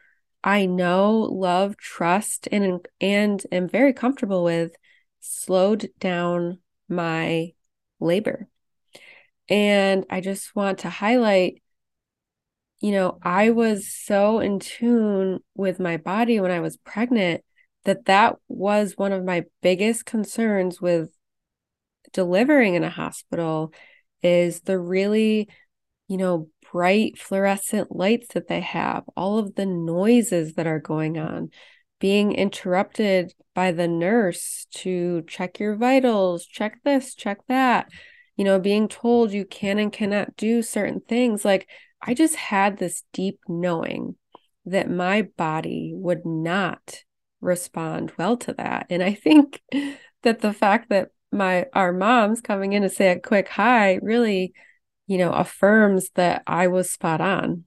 I 0.45 0.67
know, 0.67 1.21
love, 1.21 1.75
trust, 1.75 2.47
and 2.51 2.87
and 3.01 3.43
am 3.51 3.67
very 3.67 3.93
comfortable 3.93 4.43
with 4.43 4.75
slowed 5.19 5.89
down 5.99 6.59
my 6.87 7.53
labor. 7.99 8.47
And 9.49 10.05
I 10.09 10.21
just 10.21 10.55
want 10.55 10.79
to 10.79 10.89
highlight, 10.89 11.61
you 12.79 12.91
know, 12.91 13.19
I 13.21 13.51
was 13.51 13.87
so 13.87 14.39
in 14.39 14.59
tune 14.59 15.39
with 15.55 15.79
my 15.79 15.97
body 15.97 16.39
when 16.39 16.51
I 16.51 16.59
was 16.59 16.77
pregnant 16.77 17.43
that 17.83 18.05
that 18.05 18.37
was 18.47 18.93
one 18.97 19.11
of 19.11 19.23
my 19.23 19.43
biggest 19.61 20.05
concerns 20.05 20.81
with 20.81 21.09
delivering 22.13 22.73
in 22.73 22.83
a 22.83 22.89
hospital 22.89 23.71
is 24.23 24.61
the 24.61 24.79
really, 24.79 25.47
you 26.07 26.17
know, 26.17 26.49
bright 26.71 27.17
fluorescent 27.17 27.95
lights 27.95 28.33
that 28.33 28.47
they 28.47 28.61
have, 28.61 29.03
all 29.15 29.37
of 29.37 29.55
the 29.55 29.65
noises 29.65 30.55
that 30.55 30.65
are 30.65 30.79
going 30.79 31.19
on, 31.19 31.49
being 31.99 32.33
interrupted 32.33 33.33
by 33.53 33.71
the 33.71 33.87
nurse 33.87 34.65
to 34.71 35.23
check 35.27 35.59
your 35.59 35.75
vitals, 35.75 36.45
check 36.45 36.79
this, 36.83 37.13
check 37.13 37.37
that 37.47 37.87
you 38.35 38.43
know, 38.43 38.59
being 38.59 38.87
told 38.87 39.31
you 39.31 39.45
can 39.45 39.79
and 39.79 39.91
cannot 39.91 40.35
do 40.35 40.61
certain 40.61 41.01
things. 41.01 41.45
Like 41.45 41.67
I 42.01 42.13
just 42.13 42.35
had 42.35 42.77
this 42.77 43.03
deep 43.13 43.39
knowing 43.47 44.15
that 44.65 44.89
my 44.89 45.23
body 45.37 45.93
would 45.95 46.25
not 46.25 47.03
respond 47.41 48.11
well 48.17 48.37
to 48.37 48.53
that. 48.53 48.87
And 48.89 49.03
I 49.03 49.13
think 49.13 49.61
that 50.23 50.41
the 50.41 50.53
fact 50.53 50.89
that 50.89 51.09
my 51.31 51.65
our 51.73 51.91
moms 51.91 52.41
coming 52.41 52.73
in 52.73 52.81
to 52.81 52.89
say 52.89 53.11
a 53.11 53.19
quick 53.19 53.47
hi 53.47 53.99
really, 54.01 54.53
you 55.07 55.17
know, 55.17 55.31
affirms 55.31 56.09
that 56.15 56.43
I 56.47 56.67
was 56.67 56.91
spot 56.91 57.21
on. 57.21 57.65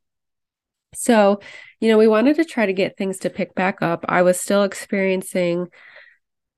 So, 0.95 1.41
you 1.81 1.89
know, 1.89 1.99
we 1.99 2.09
wanted 2.09 2.37
to 2.37 2.45
try 2.45 2.67
to 2.67 2.73
get 2.73 2.97
things 2.97 3.19
to 3.19 3.31
pick 3.31 3.55
back 3.55 3.83
up. 3.83 4.05
I 4.09 4.23
was 4.23 4.41
still 4.41 4.65
experiencing 4.65 5.69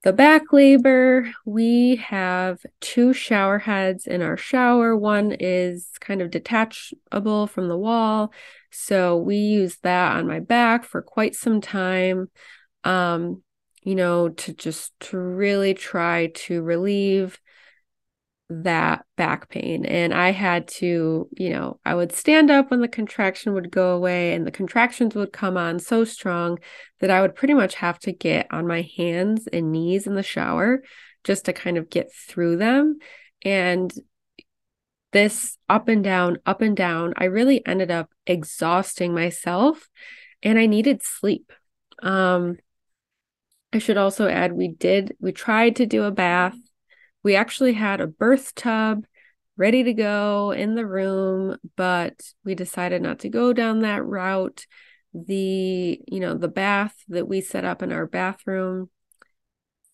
the 0.03 0.13
back 0.13 0.53
labor. 0.53 1.31
We 1.45 1.97
have 1.97 2.65
two 2.81 3.13
shower 3.13 3.59
heads 3.59 4.07
in 4.07 4.23
our 4.23 4.37
shower. 4.37 4.97
One 4.97 5.37
is 5.39 5.91
kind 6.01 6.23
of 6.23 6.31
detachable 6.31 7.47
from 7.47 7.69
the 7.69 7.77
wall. 7.77 8.33
So 8.71 9.17
we 9.17 9.37
use 9.37 9.77
that 9.83 10.17
on 10.17 10.27
my 10.27 10.41
back 10.41 10.85
for 10.85 11.03
quite 11.03 11.35
some 11.35 11.61
time. 11.61 12.31
Um, 12.85 13.43
you 13.83 13.95
know, 13.95 14.29
to 14.29 14.53
just 14.53 14.99
to 15.01 15.19
really 15.19 15.75
try 15.75 16.29
to 16.35 16.63
relieve 16.63 17.39
that 18.51 19.05
back 19.17 19.49
pain. 19.49 19.87
And 19.87 20.13
I 20.13 20.33
had 20.33 20.67
to, 20.69 21.29
you 21.31 21.51
know, 21.51 21.79
I 21.85 21.95
would 21.95 22.13
stand 22.13 22.51
up 22.51 22.71
when 22.71 22.81
the 22.81 22.89
contraction 22.89 23.55
would 23.55 23.71
go 23.71 23.95
away 23.95 24.35
and 24.35 24.45
the 24.47 24.51
contractions 24.51 25.15
would 25.15 25.33
come 25.33 25.57
on 25.57 25.79
so 25.79 26.05
strong 26.05 26.59
that 26.99 27.11
I 27.11 27.23
would 27.23 27.37
pretty 27.37 27.55
much 27.55 27.77
have 27.77 27.99
to 28.01 28.13
get 28.13 28.49
on 28.51 28.67
my 28.67 28.83
hands 28.97 29.47
and 29.53 29.71
knees 29.71 30.07
in 30.07 30.17
the 30.17 30.23
shower 30.25 30.83
just 31.23 31.45
to 31.45 31.53
kind 31.53 31.79
of 31.79 31.91
get 31.91 32.13
through 32.13 32.57
them. 32.57 32.99
And 33.43 33.93
this 35.13 35.57
up 35.69 35.89
and 35.89 36.03
down, 36.03 36.39
up 36.45 36.61
and 36.61 36.77
down, 36.77 37.15
I 37.17 37.25
really 37.25 37.65
ended 37.65 37.91
up 37.93 38.11
exhausting 38.27 39.15
myself 39.15 39.89
and 40.43 40.59
I 40.59 40.67
needed 40.67 41.03
sleep. 41.05 41.53
Um, 42.03 42.57
I 43.73 43.79
should 43.79 43.97
also 43.97 44.27
add 44.27 44.53
we 44.53 44.69
did, 44.69 45.17
we 45.21 45.31
tried 45.31 45.77
to 45.77 45.87
do 45.87 46.03
a 46.03 46.11
bath 46.11 46.57
we 47.23 47.37
actually 47.37 47.75
had 47.75 48.01
a 48.01 48.07
birth 48.07 48.55
tub 48.55 49.05
ready 49.57 49.83
to 49.85 49.93
go 49.93 50.53
in 50.53 50.75
the 50.75 50.87
room, 50.87 51.57
but 51.77 52.21
we 52.45 52.55
decided 52.55 53.03
not 53.03 53.21
to 53.21 53.29
go 53.29 53.53
down 53.53 53.81
that 53.81 54.05
route. 54.05 54.67
The, 55.13 56.01
you 56.07 56.21
know, 56.21 56.35
the 56.35 56.49
bath 56.49 56.95
that 57.09 57.29
we 57.29 57.41
set 57.41 57.65
up 57.65 57.83
in 57.83 57.93
our 57.93 58.07
bathroom 58.07 58.91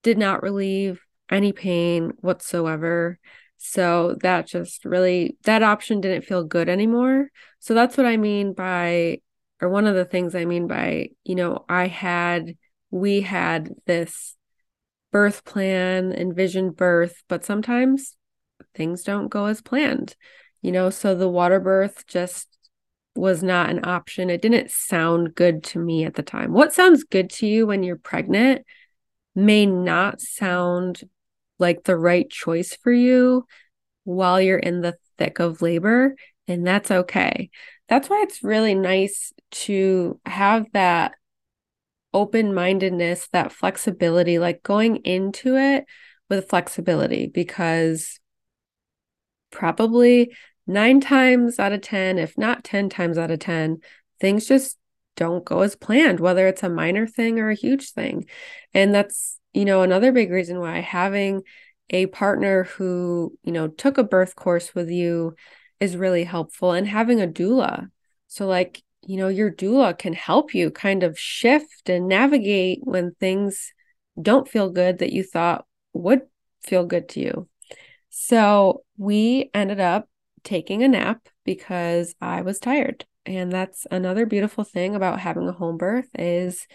did 0.02 0.18
not 0.18 0.42
relieve 0.42 1.00
any 1.30 1.52
pain 1.52 2.12
whatsoever. 2.20 3.18
So 3.56 4.16
that 4.22 4.46
just 4.46 4.84
really, 4.84 5.36
that 5.44 5.62
option 5.62 6.00
didn't 6.00 6.26
feel 6.26 6.44
good 6.44 6.68
anymore. 6.68 7.30
So 7.58 7.74
that's 7.74 7.96
what 7.96 8.06
I 8.06 8.18
mean 8.18 8.52
by, 8.52 9.20
or 9.60 9.68
one 9.68 9.86
of 9.86 9.94
the 9.94 10.04
things 10.04 10.34
I 10.34 10.44
mean 10.44 10.68
by, 10.68 11.08
you 11.24 11.34
know, 11.34 11.64
I 11.68 11.88
had, 11.88 12.56
we 12.90 13.22
had 13.22 13.70
this 13.86 14.36
birth 15.16 15.46
plan, 15.46 16.12
envisioned 16.12 16.76
birth, 16.76 17.22
but 17.26 17.42
sometimes 17.42 18.18
things 18.74 19.02
don't 19.02 19.28
go 19.28 19.46
as 19.46 19.62
planned. 19.62 20.14
You 20.60 20.72
know, 20.72 20.90
so 20.90 21.14
the 21.14 21.26
water 21.26 21.58
birth 21.58 22.06
just 22.06 22.48
was 23.14 23.42
not 23.42 23.70
an 23.70 23.86
option. 23.86 24.28
It 24.28 24.42
didn't 24.42 24.70
sound 24.70 25.34
good 25.34 25.64
to 25.64 25.78
me 25.78 26.04
at 26.04 26.16
the 26.16 26.22
time. 26.22 26.52
What 26.52 26.74
sounds 26.74 27.02
good 27.02 27.30
to 27.30 27.46
you 27.46 27.66
when 27.66 27.82
you're 27.82 27.96
pregnant 27.96 28.66
may 29.34 29.64
not 29.64 30.20
sound 30.20 31.00
like 31.58 31.84
the 31.84 31.96
right 31.96 32.28
choice 32.28 32.76
for 32.76 32.92
you 32.92 33.46
while 34.04 34.38
you're 34.38 34.58
in 34.58 34.82
the 34.82 34.98
thick 35.16 35.38
of 35.38 35.62
labor, 35.62 36.14
and 36.46 36.66
that's 36.66 36.90
okay. 36.90 37.48
That's 37.88 38.10
why 38.10 38.20
it's 38.20 38.44
really 38.44 38.74
nice 38.74 39.32
to 39.64 40.20
have 40.26 40.66
that 40.74 41.12
open 42.16 42.54
mindedness, 42.54 43.28
that 43.28 43.52
flexibility, 43.52 44.38
like 44.38 44.62
going 44.62 44.96
into 44.96 45.54
it 45.56 45.84
with 46.30 46.48
flexibility, 46.48 47.26
because 47.26 48.18
probably 49.50 50.34
nine 50.66 50.98
times 50.98 51.58
out 51.58 51.72
of 51.72 51.82
10, 51.82 52.18
if 52.18 52.38
not 52.38 52.64
10 52.64 52.88
times 52.88 53.18
out 53.18 53.30
of 53.30 53.38
10, 53.38 53.80
things 54.18 54.46
just 54.46 54.78
don't 55.14 55.44
go 55.44 55.60
as 55.60 55.76
planned, 55.76 56.18
whether 56.18 56.48
it's 56.48 56.62
a 56.62 56.70
minor 56.70 57.06
thing 57.06 57.38
or 57.38 57.50
a 57.50 57.54
huge 57.54 57.90
thing. 57.90 58.24
And 58.72 58.94
that's, 58.94 59.38
you 59.52 59.66
know, 59.66 59.82
another 59.82 60.10
big 60.10 60.30
reason 60.30 60.58
why 60.58 60.80
having 60.80 61.42
a 61.90 62.06
partner 62.06 62.64
who, 62.64 63.36
you 63.42 63.52
know, 63.52 63.68
took 63.68 63.98
a 63.98 64.04
birth 64.04 64.36
course 64.36 64.74
with 64.74 64.88
you 64.88 65.34
is 65.80 65.98
really 65.98 66.24
helpful 66.24 66.72
and 66.72 66.88
having 66.88 67.20
a 67.20 67.28
doula. 67.28 67.90
So, 68.26 68.46
like, 68.46 68.82
you 69.02 69.16
know, 69.16 69.28
your 69.28 69.50
doula 69.50 69.96
can 69.96 70.12
help 70.12 70.54
you 70.54 70.70
kind 70.70 71.02
of 71.02 71.18
shift 71.18 71.88
and 71.88 72.08
navigate 72.08 72.80
when 72.82 73.14
things 73.20 73.72
don't 74.20 74.48
feel 74.48 74.70
good 74.70 74.98
that 74.98 75.12
you 75.12 75.22
thought 75.22 75.64
would 75.92 76.22
feel 76.62 76.84
good 76.84 77.08
to 77.10 77.20
you. 77.20 77.48
So 78.08 78.82
we 78.96 79.50
ended 79.52 79.80
up 79.80 80.08
taking 80.42 80.82
a 80.82 80.88
nap 80.88 81.28
because 81.44 82.14
I 82.20 82.42
was 82.42 82.58
tired. 82.58 83.04
And 83.24 83.50
that's 83.50 83.86
another 83.90 84.24
beautiful 84.24 84.64
thing 84.64 84.94
about 84.94 85.20
having 85.20 85.48
a 85.48 85.52
home 85.52 85.76
birth 85.76 86.08
is 86.14 86.66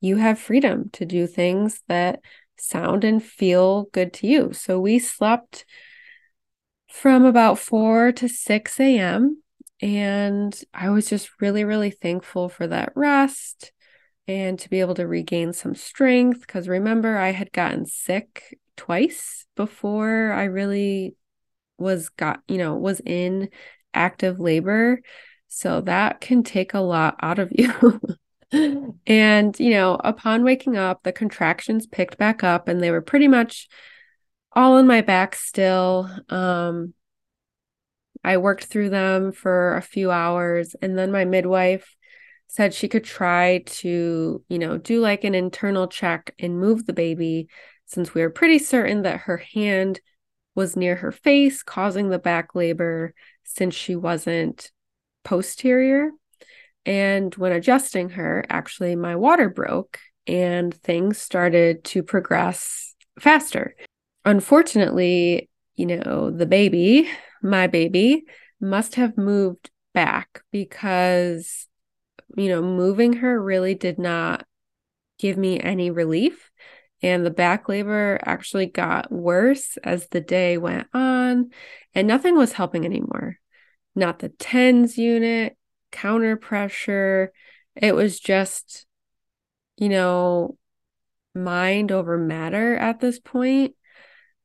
you 0.00 0.16
have 0.16 0.38
freedom 0.38 0.90
to 0.94 1.04
do 1.04 1.26
things 1.26 1.80
that 1.88 2.20
sound 2.58 3.04
and 3.04 3.22
feel 3.22 3.84
good 3.92 4.12
to 4.14 4.26
you. 4.26 4.52
So 4.52 4.80
we 4.80 4.98
slept 4.98 5.64
from 6.88 7.24
about 7.24 7.58
4 7.58 8.12
to 8.12 8.28
6 8.28 8.80
a.m. 8.80 9.42
And 9.82 10.58
I 10.74 10.90
was 10.90 11.08
just 11.08 11.30
really, 11.40 11.64
really 11.64 11.90
thankful 11.90 12.48
for 12.48 12.66
that 12.66 12.92
rest 12.94 13.72
and 14.28 14.58
to 14.58 14.68
be 14.68 14.80
able 14.80 14.94
to 14.94 15.06
regain 15.06 15.52
some 15.52 15.74
strength. 15.74 16.40
Because 16.40 16.68
remember, 16.68 17.16
I 17.16 17.32
had 17.32 17.52
gotten 17.52 17.86
sick 17.86 18.58
twice 18.76 19.46
before 19.56 20.32
I 20.32 20.44
really 20.44 21.16
was 21.78 22.10
got, 22.10 22.40
you 22.46 22.58
know, 22.58 22.76
was 22.76 23.00
in 23.00 23.48
active 23.94 24.38
labor. 24.38 25.00
So 25.48 25.80
that 25.82 26.20
can 26.20 26.42
take 26.42 26.74
a 26.74 26.80
lot 26.80 27.16
out 27.20 27.38
of 27.38 27.50
you. 27.56 28.00
and, 29.06 29.58
you 29.58 29.70
know, 29.70 29.94
upon 30.04 30.44
waking 30.44 30.76
up, 30.76 31.02
the 31.02 31.12
contractions 31.12 31.86
picked 31.86 32.18
back 32.18 32.44
up 32.44 32.68
and 32.68 32.82
they 32.82 32.90
were 32.90 33.02
pretty 33.02 33.28
much 33.28 33.68
all 34.52 34.78
in 34.78 34.86
my 34.86 35.00
back 35.00 35.34
still. 35.34 36.10
Um, 36.28 36.94
I 38.22 38.36
worked 38.36 38.64
through 38.64 38.90
them 38.90 39.32
for 39.32 39.76
a 39.76 39.82
few 39.82 40.10
hours 40.10 40.74
and 40.80 40.96
then 40.96 41.10
my 41.10 41.24
midwife 41.24 41.96
said 42.46 42.74
she 42.74 42.88
could 42.88 43.04
try 43.04 43.62
to, 43.64 44.42
you 44.48 44.58
know, 44.58 44.76
do 44.76 45.00
like 45.00 45.24
an 45.24 45.34
internal 45.34 45.86
check 45.86 46.34
and 46.38 46.58
move 46.58 46.84
the 46.84 46.92
baby 46.92 47.48
since 47.86 48.12
we 48.12 48.22
were 48.22 48.30
pretty 48.30 48.58
certain 48.58 49.02
that 49.02 49.20
her 49.20 49.36
hand 49.36 50.00
was 50.54 50.76
near 50.76 50.96
her 50.96 51.12
face 51.12 51.62
causing 51.62 52.08
the 52.08 52.18
back 52.18 52.54
labor 52.54 53.14
since 53.44 53.74
she 53.74 53.94
wasn't 53.94 54.70
posterior. 55.24 56.10
And 56.84 57.34
when 57.36 57.52
adjusting 57.52 58.10
her, 58.10 58.44
actually 58.48 58.96
my 58.96 59.16
water 59.16 59.48
broke 59.48 59.98
and 60.26 60.74
things 60.74 61.18
started 61.18 61.84
to 61.84 62.02
progress 62.02 62.94
faster. 63.18 63.76
Unfortunately, 64.24 65.48
you 65.76 65.86
know, 65.86 66.30
the 66.30 66.46
baby 66.46 67.08
my 67.42 67.66
baby 67.66 68.24
must 68.60 68.96
have 68.96 69.16
moved 69.16 69.70
back 69.94 70.42
because, 70.50 71.66
you 72.36 72.48
know, 72.48 72.62
moving 72.62 73.14
her 73.14 73.40
really 73.40 73.74
did 73.74 73.98
not 73.98 74.46
give 75.18 75.36
me 75.36 75.60
any 75.60 75.90
relief. 75.90 76.50
And 77.02 77.24
the 77.24 77.30
back 77.30 77.68
labor 77.68 78.20
actually 78.22 78.66
got 78.66 79.10
worse 79.10 79.78
as 79.82 80.08
the 80.08 80.20
day 80.20 80.58
went 80.58 80.86
on, 80.92 81.50
and 81.94 82.06
nothing 82.06 82.36
was 82.36 82.52
helping 82.52 82.84
anymore. 82.84 83.38
Not 83.94 84.18
the 84.18 84.28
TENS 84.28 84.98
unit, 84.98 85.56
counter 85.90 86.36
pressure. 86.36 87.32
It 87.74 87.94
was 87.94 88.20
just, 88.20 88.86
you 89.78 89.88
know, 89.88 90.58
mind 91.34 91.90
over 91.90 92.18
matter 92.18 92.76
at 92.76 93.00
this 93.00 93.18
point 93.18 93.74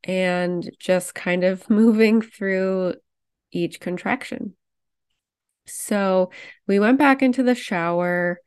and 0.06 0.70
just 0.80 1.14
kind 1.14 1.44
of 1.44 1.70
moving 1.70 2.22
through 2.22 2.96
each 3.52 3.80
contraction. 3.80 4.56
So 5.68 6.30
we 6.68 6.80
went 6.80 7.00
back 7.00 7.22
into 7.22 7.44
the 7.44 7.56
shower, 7.56 8.40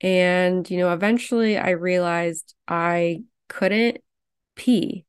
and, 0.00 0.68
you 0.70 0.78
know, 0.78 0.92
eventually 0.92 1.56
I 1.56 1.70
realized 1.70 2.54
I 2.68 3.22
couldn't 3.48 3.98
pee. 4.54 5.06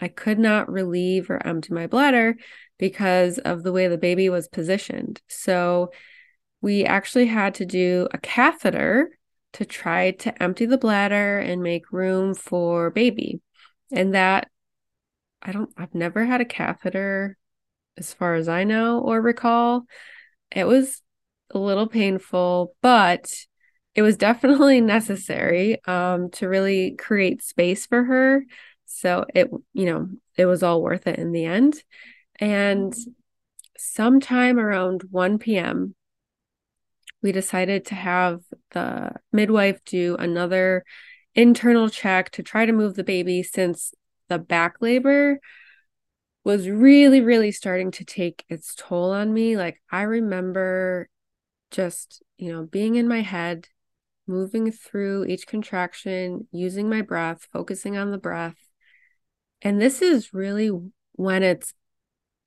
I 0.00 0.08
could 0.08 0.38
not 0.38 0.70
relieve 0.70 1.28
or 1.28 1.44
empty 1.44 1.74
my 1.74 1.86
bladder 1.86 2.36
because 2.78 3.38
of 3.38 3.62
the 3.62 3.72
way 3.72 3.88
the 3.88 3.98
baby 3.98 4.28
was 4.28 4.48
positioned. 4.48 5.20
So 5.28 5.90
we 6.60 6.84
actually 6.84 7.26
had 7.26 7.54
to 7.56 7.66
do 7.66 8.08
a 8.12 8.18
catheter 8.18 9.10
to 9.54 9.64
try 9.64 10.12
to 10.12 10.42
empty 10.42 10.66
the 10.66 10.78
bladder 10.78 11.38
and 11.38 11.62
make 11.62 11.92
room 11.92 12.34
for 12.34 12.90
baby. 12.90 13.40
And 13.90 14.14
that 14.14 14.48
I 15.42 15.52
don't, 15.52 15.70
I've 15.76 15.94
never 15.94 16.24
had 16.24 16.40
a 16.40 16.46
catheter 16.46 17.36
as 17.96 18.14
far 18.14 18.34
as 18.34 18.48
I 18.48 18.64
know 18.64 19.00
or 19.00 19.20
recall. 19.20 19.84
It 20.50 20.64
was 20.64 21.02
a 21.50 21.58
little 21.58 21.86
painful, 21.86 22.74
but 22.80 23.32
it 23.94 24.02
was 24.02 24.16
definitely 24.16 24.80
necessary 24.80 25.84
um, 25.86 26.30
to 26.32 26.48
really 26.48 26.92
create 26.92 27.42
space 27.42 27.86
for 27.86 28.04
her. 28.04 28.44
So 28.86 29.24
it, 29.34 29.50
you 29.72 29.86
know, 29.86 30.08
it 30.36 30.46
was 30.46 30.62
all 30.62 30.82
worth 30.82 31.06
it 31.06 31.18
in 31.18 31.32
the 31.32 31.44
end. 31.44 31.82
And 32.38 32.94
sometime 33.76 34.58
around 34.58 35.02
1 35.10 35.38
p.m., 35.38 35.94
we 37.22 37.32
decided 37.32 37.86
to 37.86 37.94
have 37.94 38.40
the 38.72 39.12
midwife 39.32 39.84
do 39.84 40.16
another 40.16 40.84
internal 41.34 41.88
check 41.88 42.30
to 42.30 42.42
try 42.42 42.66
to 42.66 42.72
move 42.72 42.94
the 42.94 43.04
baby 43.04 43.42
since 43.42 43.94
the 44.32 44.38
back 44.38 44.76
labor 44.80 45.38
was 46.44 46.68
really, 46.68 47.20
really 47.20 47.52
starting 47.52 47.90
to 47.92 48.04
take 48.04 48.44
its 48.48 48.74
toll 48.74 49.12
on 49.12 49.32
me. 49.32 49.56
Like, 49.56 49.80
I 49.90 50.02
remember 50.02 51.08
just, 51.70 52.22
you 52.36 52.52
know, 52.52 52.64
being 52.64 52.96
in 52.96 53.06
my 53.06 53.20
head, 53.20 53.68
moving 54.26 54.72
through 54.72 55.26
each 55.26 55.46
contraction, 55.46 56.48
using 56.50 56.88
my 56.88 57.02
breath, 57.02 57.46
focusing 57.52 57.96
on 57.96 58.10
the 58.10 58.18
breath. 58.18 58.56
And 59.60 59.80
this 59.80 60.02
is 60.02 60.34
really 60.34 60.70
when 61.12 61.42
it's 61.42 61.74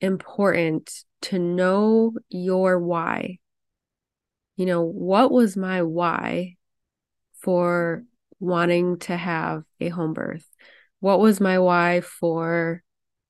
important 0.00 1.04
to 1.22 1.38
know 1.38 2.12
your 2.28 2.78
why. 2.78 3.38
You 4.56 4.66
know, 4.66 4.82
what 4.82 5.30
was 5.30 5.56
my 5.56 5.82
why 5.82 6.56
for 7.40 8.04
wanting 8.38 8.98
to 9.00 9.16
have 9.16 9.64
a 9.80 9.88
home 9.88 10.12
birth? 10.12 10.46
What 11.00 11.20
was 11.20 11.40
my 11.40 11.58
why 11.58 12.00
for, 12.00 12.82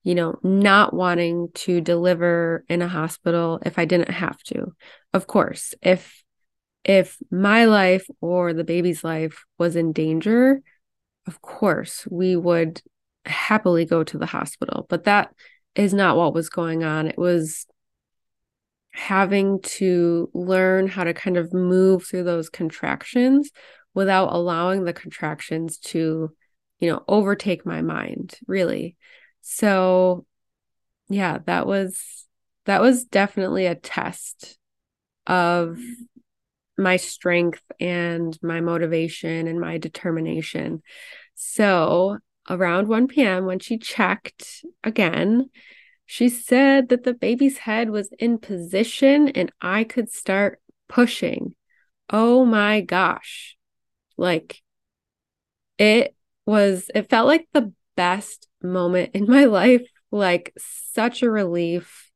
you 0.03 0.15
know, 0.15 0.39
not 0.43 0.93
wanting 0.93 1.49
to 1.53 1.81
deliver 1.81 2.63
in 2.69 2.81
a 2.81 2.87
hospital 2.87 3.59
if 3.65 3.77
I 3.77 3.85
didn't 3.85 4.11
have 4.11 4.41
to? 4.43 4.73
Of 5.13 5.27
course, 5.27 5.73
if 5.81 6.23
if 6.83 7.17
my 7.29 7.65
life 7.65 8.07
or 8.21 8.53
the 8.53 8.63
baby's 8.63 9.03
life 9.03 9.43
was 9.57 9.75
in 9.75 9.91
danger, 9.91 10.61
of 11.27 11.41
course, 11.41 12.07
we 12.09 12.35
would 12.35 12.81
happily 13.25 13.85
go 13.85 14.03
to 14.03 14.17
the 14.17 14.25
hospital. 14.25 14.85
But 14.89 15.03
that 15.03 15.33
is 15.75 15.93
not 15.93 16.15
what 16.15 16.33
was 16.33 16.49
going 16.49 16.83
on. 16.83 17.07
It 17.07 17.17
was 17.17 17.65
having 18.91 19.61
to 19.61 20.29
learn 20.33 20.87
how 20.87 21.03
to 21.03 21.13
kind 21.13 21.37
of 21.37 21.53
move 21.53 22.05
through 22.05 22.23
those 22.23 22.49
contractions 22.49 23.51
without 23.93 24.33
allowing 24.33 24.85
the 24.85 24.93
contractions 24.93 25.77
to, 25.77 26.33
you 26.79 26.89
know, 26.89 27.03
overtake 27.07 27.65
my 27.65 27.81
mind, 27.81 28.37
really. 28.47 28.95
So, 29.41 30.25
yeah, 31.09 31.39
that 31.45 31.67
was 31.67 32.25
that 32.65 32.81
was 32.81 33.05
definitely 33.05 33.65
a 33.65 33.75
test 33.75 34.57
of 35.25 35.79
my 36.77 36.97
strength 36.97 37.63
and 37.79 38.37
my 38.43 38.61
motivation 38.61 39.47
and 39.47 39.59
my 39.59 39.77
determination. 39.77 40.83
So, 41.35 42.19
around 42.49 42.87
1 42.87 43.07
p.m., 43.07 43.45
when 43.45 43.59
she 43.59 43.77
checked 43.77 44.65
again, 44.83 45.49
she 46.05 46.29
said 46.29 46.89
that 46.89 47.03
the 47.03 47.13
baby's 47.13 47.59
head 47.59 47.89
was 47.89 48.09
in 48.19 48.37
position 48.37 49.29
and 49.29 49.51
I 49.61 49.83
could 49.83 50.11
start 50.11 50.61
pushing. 50.87 51.55
Oh 52.09 52.45
my 52.45 52.81
gosh. 52.81 53.57
Like, 54.17 54.61
it 55.77 56.15
was, 56.47 56.89
it 56.95 57.09
felt 57.09 57.27
like 57.27 57.47
the 57.53 57.73
best 57.95 58.47
moment 58.63 59.11
in 59.13 59.27
my 59.27 59.45
life, 59.61 59.83
like, 60.09 60.53
such 60.57 61.21
a 61.21 61.29
relief. 61.29 62.09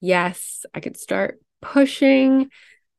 Yes, 0.00 0.66
I 0.74 0.80
could 0.80 0.98
start 0.98 1.40
pushing 1.62 2.50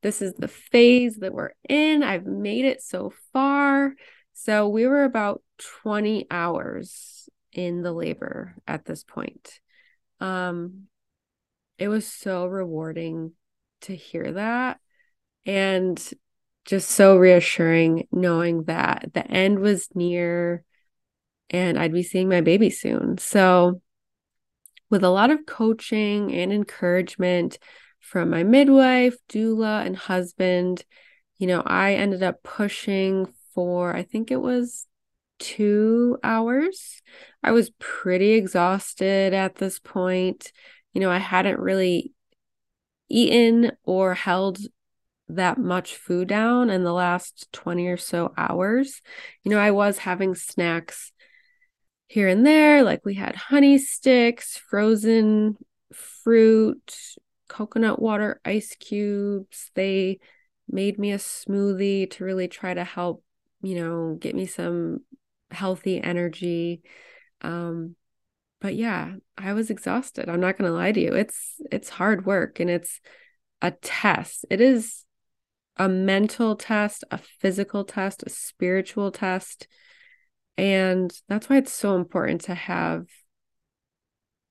this 0.06 0.22
is 0.22 0.36
the 0.36 0.48
phase 0.48 1.18
that 1.18 1.34
we're 1.34 1.54
in. 1.68 2.04
I've 2.04 2.28
made 2.28 2.64
it 2.64 2.84
so 2.84 3.12
far. 3.34 3.96
So 4.34 4.68
we 4.70 4.86
were 4.86 5.04
about 5.04 5.42
20 5.82 6.28
hours 6.30 7.28
in 7.52 7.82
the 7.82 7.92
labor 7.92 8.54
at 8.68 8.86
this 8.86 9.04
point. 9.04 9.60
Um 10.20 10.84
it 11.80 11.88
was 11.88 12.08
so 12.08 12.46
rewarding 12.46 13.32
to 13.82 13.96
hear 13.96 14.34
that 14.34 14.80
and 15.44 16.00
just 16.66 16.90
so 16.90 17.18
reassuring 17.18 18.08
knowing 18.12 18.64
that 18.64 19.12
the 19.14 19.26
end 19.26 19.60
was 19.60 19.88
near 19.96 20.64
and 21.50 21.78
I'd 21.78 21.94
be 21.94 22.04
seeing 22.04 22.28
my 22.28 22.42
baby 22.42 22.70
soon. 22.70 23.18
So 23.18 23.82
with 24.90 25.04
a 25.04 25.10
lot 25.10 25.32
of 25.32 25.46
coaching 25.46 26.34
and 26.34 26.52
encouragement, 26.52 27.60
from 28.06 28.30
my 28.30 28.44
midwife, 28.44 29.18
doula, 29.28 29.84
and 29.84 29.98
husband. 29.98 30.86
You 31.38 31.48
know, 31.48 31.64
I 31.66 31.96
ended 31.96 32.22
up 32.22 32.44
pushing 32.44 33.34
for, 33.54 33.96
I 33.96 34.04
think 34.04 34.30
it 34.30 34.40
was 34.40 34.86
two 35.40 36.20
hours. 36.24 37.02
I 37.44 37.52
was 37.52 37.72
pretty 37.80 38.34
exhausted 38.34 39.34
at 39.34 39.56
this 39.56 39.80
point. 39.80 40.52
You 40.94 41.02
know, 41.02 41.10
I 41.10 41.18
hadn't 41.18 41.60
really 41.60 42.14
eaten 43.10 43.72
or 43.84 44.14
held 44.14 44.60
that 45.28 45.58
much 45.58 45.96
food 45.96 46.28
down 46.28 46.70
in 46.70 46.84
the 46.84 46.94
last 46.94 47.52
20 47.52 47.88
or 47.88 47.98
so 47.98 48.34
hours. 48.38 49.02
You 49.44 49.52
know, 49.52 49.60
I 49.60 49.72
was 49.72 50.00
having 50.00 50.36
snacks 50.36 51.12
here 52.08 52.28
and 52.28 52.46
there, 52.46 52.84
like 52.84 53.04
we 53.04 53.16
had 53.16 53.36
honey 53.36 53.78
sticks, 53.78 54.58
frozen 54.58 55.58
fruit, 55.94 56.98
coconut 57.48 58.02
water 58.02 58.40
ice 58.46 58.76
cubes. 58.76 59.72
They 59.74 60.20
made 60.68 61.00
me 61.00 61.12
a 61.12 61.18
smoothie 61.18 62.10
to 62.12 62.24
really 62.24 62.48
try 62.48 62.74
to 62.74 62.84
help, 62.84 63.24
you 63.62 63.76
know, 63.76 64.18
get 64.20 64.36
me 64.36 64.46
some 64.46 65.00
healthy 65.52 66.02
energy. 66.02 66.82
Um, 67.42 67.96
but 68.62 68.76
yeah, 68.76 69.16
I 69.38 69.54
was 69.54 69.70
exhausted. 69.70 70.30
I'm 70.30 70.40
not 70.40 70.58
going 70.58 70.70
to 70.70 70.76
lie 70.76 70.92
to 70.92 71.00
you. 71.00 71.14
It's 71.14 71.56
it's 71.72 71.90
hard 71.90 72.26
work 72.26 72.60
and 72.60 72.70
it's 72.70 73.00
a 73.62 73.72
test. 73.72 74.46
It 74.50 74.62
is 74.62 75.05
a 75.78 75.90
mental 75.90 76.56
test, 76.56 77.04
a 77.12 77.18
physical 77.18 77.84
test, 77.84 78.24
a 78.24 78.30
spiritual 78.30 79.12
test. 79.12 79.68
And 80.58 81.12
that's 81.28 81.50
why 81.50 81.58
it's 81.58 81.74
so 81.74 81.96
important 81.96 82.42
to 82.42 82.56
have 82.56 83.06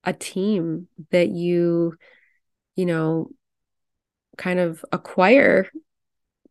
a 0.05 0.13
team 0.13 0.89
that 1.11 1.29
you 1.29 1.97
you 2.77 2.87
know, 2.87 3.31
kind 4.37 4.59
of 4.59 4.85
acquire 4.93 5.71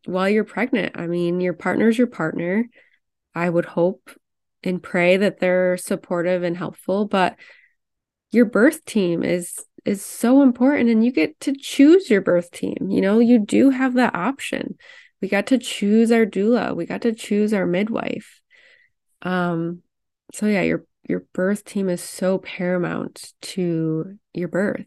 while 0.06 0.28
you're 0.28 0.44
pregnant. 0.44 0.96
I 0.98 1.06
mean, 1.06 1.40
your 1.40 1.52
partner's 1.52 1.98
your 1.98 2.06
partner. 2.06 2.66
I 3.34 3.48
would 3.48 3.64
hope 3.64 4.10
and 4.62 4.82
pray 4.82 5.18
that 5.18 5.40
they're 5.40 5.76
supportive 5.76 6.42
and 6.42 6.56
helpful, 6.56 7.06
but 7.06 7.36
your 8.30 8.46
birth 8.46 8.84
team 8.84 9.22
is 9.22 9.64
is 9.84 10.04
so 10.04 10.42
important 10.42 10.88
and 10.88 11.04
you 11.04 11.12
get 11.12 11.38
to 11.40 11.52
choose 11.52 12.08
your 12.08 12.20
birth 12.20 12.50
team. 12.50 12.88
You 12.88 13.00
know, 13.00 13.18
you 13.18 13.38
do 13.38 13.70
have 13.70 13.94
that 13.94 14.14
option. 14.14 14.76
We 15.20 15.28
got 15.28 15.46
to 15.48 15.58
choose 15.58 16.10
our 16.10 16.26
doula. 16.26 16.74
We 16.74 16.86
got 16.86 17.02
to 17.02 17.12
choose 17.12 17.52
our 17.52 17.66
midwife. 17.66 18.40
Um 19.22 19.82
so 20.32 20.46
yeah, 20.46 20.62
your 20.62 20.84
your 21.08 21.24
birth 21.32 21.64
team 21.64 21.88
is 21.88 22.02
so 22.02 22.38
paramount 22.38 23.32
to 23.42 24.18
your 24.32 24.48
birth. 24.48 24.86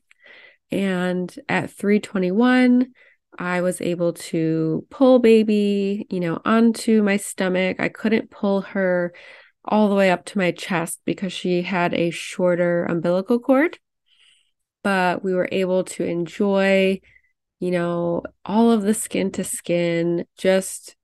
And 0.71 1.33
at 1.47 1.71
321, 1.71 2.91
I 3.39 3.61
was 3.61 3.81
able 3.81 4.13
to 4.13 4.85
pull 4.89 5.19
baby, 5.19 6.07
you 6.09 6.19
know, 6.19 6.41
onto 6.43 7.03
my 7.03 7.17
stomach. 7.17 7.79
I 7.79 7.89
couldn't 7.89 8.31
pull 8.31 8.61
her 8.61 9.13
all 9.63 9.89
the 9.89 9.95
way 9.95 10.11
up 10.11 10.25
to 10.25 10.37
my 10.37 10.51
chest 10.51 10.99
because 11.05 11.31
she 11.31 11.61
had 11.61 11.93
a 11.93 12.09
shorter 12.09 12.85
umbilical 12.85 13.39
cord. 13.39 13.77
But 14.87 15.21
we 15.21 15.33
were 15.33 15.49
able 15.51 15.83
to 15.83 16.05
enjoy, 16.05 17.01
you 17.59 17.71
know, 17.71 18.23
all 18.45 18.71
of 18.71 18.83
the 18.83 18.93
skin 18.93 19.31
to 19.33 19.43
skin, 19.43 20.23
just 20.37 20.95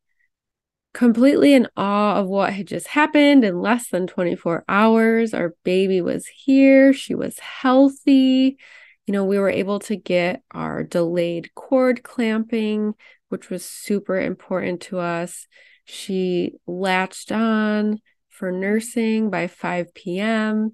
completely 0.93 1.54
in 1.54 1.68
awe 1.76 2.16
of 2.16 2.28
what 2.28 2.53
had 2.53 2.68
just 2.68 2.88
happened 2.88 3.43
in 3.43 3.60
less 3.60 3.89
than 3.89 4.07
24 4.07 4.64
hours. 4.70 5.34
Our 5.34 5.53
baby 5.66 5.99
was 5.99 6.28
here, 6.28 6.93
she 6.93 7.14
was 7.14 7.39
healthy 7.39 8.57
you 9.05 9.12
know, 9.12 9.26
we 9.26 9.38
were 9.38 9.49
able 9.49 9.80
to 9.80 9.97
get 9.97 10.41
our 10.51 10.82
delayed 10.84 11.53
cord 11.55 12.03
clamping, 12.03 12.93
which 13.28 13.49
was 13.49 13.66
super 13.66 14.18
important 14.18 14.80
to 14.84 14.99
us. 14.99 15.45
She 15.84 16.53
latched 16.66 17.32
on 17.34 17.99
for 18.30 18.49
nursing 18.49 19.30
by 19.30 19.47
5 19.47 19.93
p.m. 19.93 20.74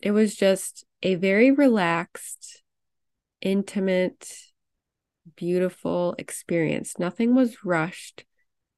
It 0.00 0.12
was 0.12 0.36
just 0.36 0.85
a 1.02 1.14
very 1.14 1.50
relaxed, 1.50 2.62
intimate, 3.40 4.28
beautiful 5.34 6.14
experience. 6.18 6.98
Nothing 6.98 7.34
was 7.34 7.64
rushed. 7.64 8.24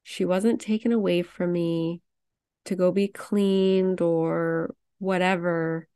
She 0.03 0.25
wasn't 0.25 0.61
taken 0.61 0.93
away 0.93 1.23
from 1.23 1.53
me 1.53 2.01
to 2.65 2.75
go 2.75 2.93
be 2.93 3.09
cleaned 3.09 4.01
or 4.01 4.75
whatever. 4.99 5.89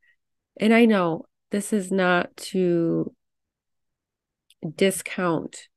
And 0.58 0.72
I 0.72 0.84
know 0.84 1.26
this 1.50 1.72
is 1.72 1.90
not 1.90 2.36
to 2.36 3.14
discount 4.76 5.68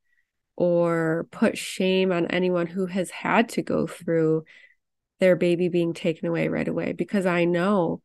or 0.56 1.28
put 1.32 1.58
shame 1.58 2.12
on 2.12 2.28
anyone 2.28 2.68
who 2.68 2.86
has 2.86 3.10
had 3.10 3.50
to 3.50 3.62
go 3.62 3.88
through 3.88 4.46
their 5.20 5.36
baby 5.36 5.70
being 5.70 5.94
taken 5.94 6.28
away 6.28 6.48
right 6.48 6.68
away 6.68 6.94
because 6.94 7.26
I 7.26 7.46
know 7.46 8.02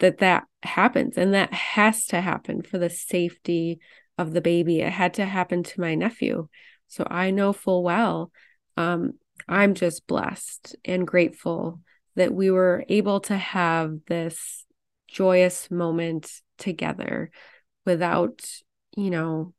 that 0.00 0.18
that 0.18 0.44
happens 0.62 1.16
and 1.16 1.34
that 1.34 1.52
has 1.52 2.06
to 2.06 2.20
happen 2.20 2.62
for 2.62 2.78
the 2.78 2.90
safety 2.90 3.80
of 4.18 4.32
the 4.32 4.40
baby. 4.40 4.80
It 4.80 4.92
had 4.92 5.14
to 5.14 5.24
happen 5.24 5.62
to 5.62 5.80
my 5.80 5.94
nephew. 5.94 6.48
So 6.88 7.06
I 7.08 7.30
know 7.30 7.52
full 7.52 7.82
well 7.82 8.30
um, 8.76 9.14
I'm 9.48 9.74
just 9.74 10.06
blessed 10.06 10.76
and 10.84 11.06
grateful 11.06 11.80
that 12.16 12.32
we 12.32 12.50
were 12.50 12.84
able 12.88 13.20
to 13.20 13.36
have 13.36 13.98
this 14.06 14.64
joyous 15.08 15.70
moment 15.70 16.30
together 16.58 17.30
without, 17.84 18.44
you 18.96 19.10
know, 19.10 19.52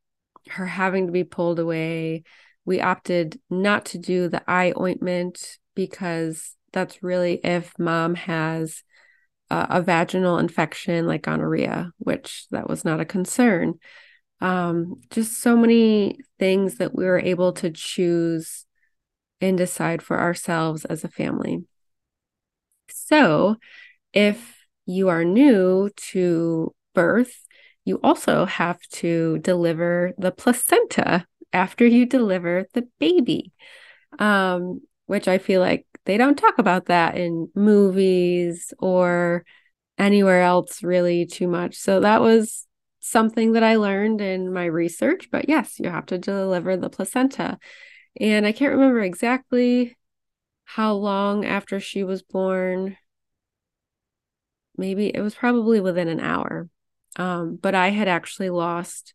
her 0.49 0.65
having 0.65 1.07
to 1.07 1.11
be 1.11 1.23
pulled 1.23 1.59
away. 1.59 2.23
We 2.63 2.81
opted 2.81 3.39
not 3.49 3.85
to 3.85 3.97
do 3.97 4.27
the 4.27 4.43
eye 4.49 4.73
ointment 4.79 5.57
because 5.75 6.55
that's 6.71 7.03
really 7.03 7.39
if 7.43 7.77
mom 7.77 8.15
has 8.15 8.83
a, 9.49 9.67
a 9.71 9.81
vaginal 9.81 10.37
infection 10.37 11.07
like 11.07 11.23
gonorrhea, 11.23 11.91
which 11.97 12.47
that 12.51 12.69
was 12.69 12.85
not 12.85 12.99
a 12.99 13.05
concern. 13.05 13.75
Um, 14.41 15.01
just 15.11 15.41
so 15.41 15.55
many 15.55 16.19
things 16.39 16.75
that 16.75 16.93
we 16.93 17.05
were 17.05 17.19
able 17.19 17.53
to 17.53 17.71
choose 17.71 18.65
and 19.41 19.57
decide 19.57 20.01
for 20.01 20.19
ourselves 20.19 20.85
as 20.85 21.03
a 21.03 21.09
family. 21.09 21.63
So, 22.89 23.57
if 24.13 24.57
you 24.85 25.09
are 25.09 25.23
new 25.23 25.89
to 26.11 26.73
birth, 26.93 27.45
you 27.85 27.99
also 28.03 28.45
have 28.45 28.79
to 28.93 29.39
deliver 29.39 30.13
the 30.17 30.31
placenta 30.31 31.25
after 31.53 31.85
you 31.85 32.05
deliver 32.05 32.65
the 32.73 32.87
baby, 32.99 33.51
um, 34.19 34.81
which 35.05 35.27
I 35.27 35.37
feel 35.37 35.61
like 35.61 35.85
they 36.05 36.17
don't 36.17 36.37
talk 36.37 36.57
about 36.57 36.85
that 36.85 37.17
in 37.17 37.49
movies 37.55 38.73
or 38.79 39.43
anywhere 39.97 40.41
else 40.41 40.83
really 40.83 41.25
too 41.25 41.47
much. 41.47 41.75
So 41.75 41.99
that 42.01 42.21
was 42.21 42.67
something 42.99 43.53
that 43.53 43.63
I 43.63 43.75
learned 43.75 44.21
in 44.21 44.51
my 44.51 44.65
research. 44.65 45.29
But 45.31 45.49
yes, 45.49 45.79
you 45.79 45.89
have 45.89 46.05
to 46.07 46.17
deliver 46.17 46.77
the 46.77 46.89
placenta. 46.89 47.57
And 48.19 48.45
I 48.45 48.51
can't 48.51 48.73
remember 48.73 49.01
exactly 49.01 49.97
how 50.63 50.93
long 50.93 51.45
after 51.45 51.79
she 51.79 52.03
was 52.03 52.23
born. 52.23 52.97
Maybe 54.77 55.07
it 55.07 55.21
was 55.21 55.35
probably 55.35 55.79
within 55.79 56.07
an 56.07 56.19
hour. 56.19 56.69
Um, 57.17 57.57
but 57.61 57.75
I 57.75 57.89
had 57.89 58.07
actually 58.07 58.49
lost 58.49 59.13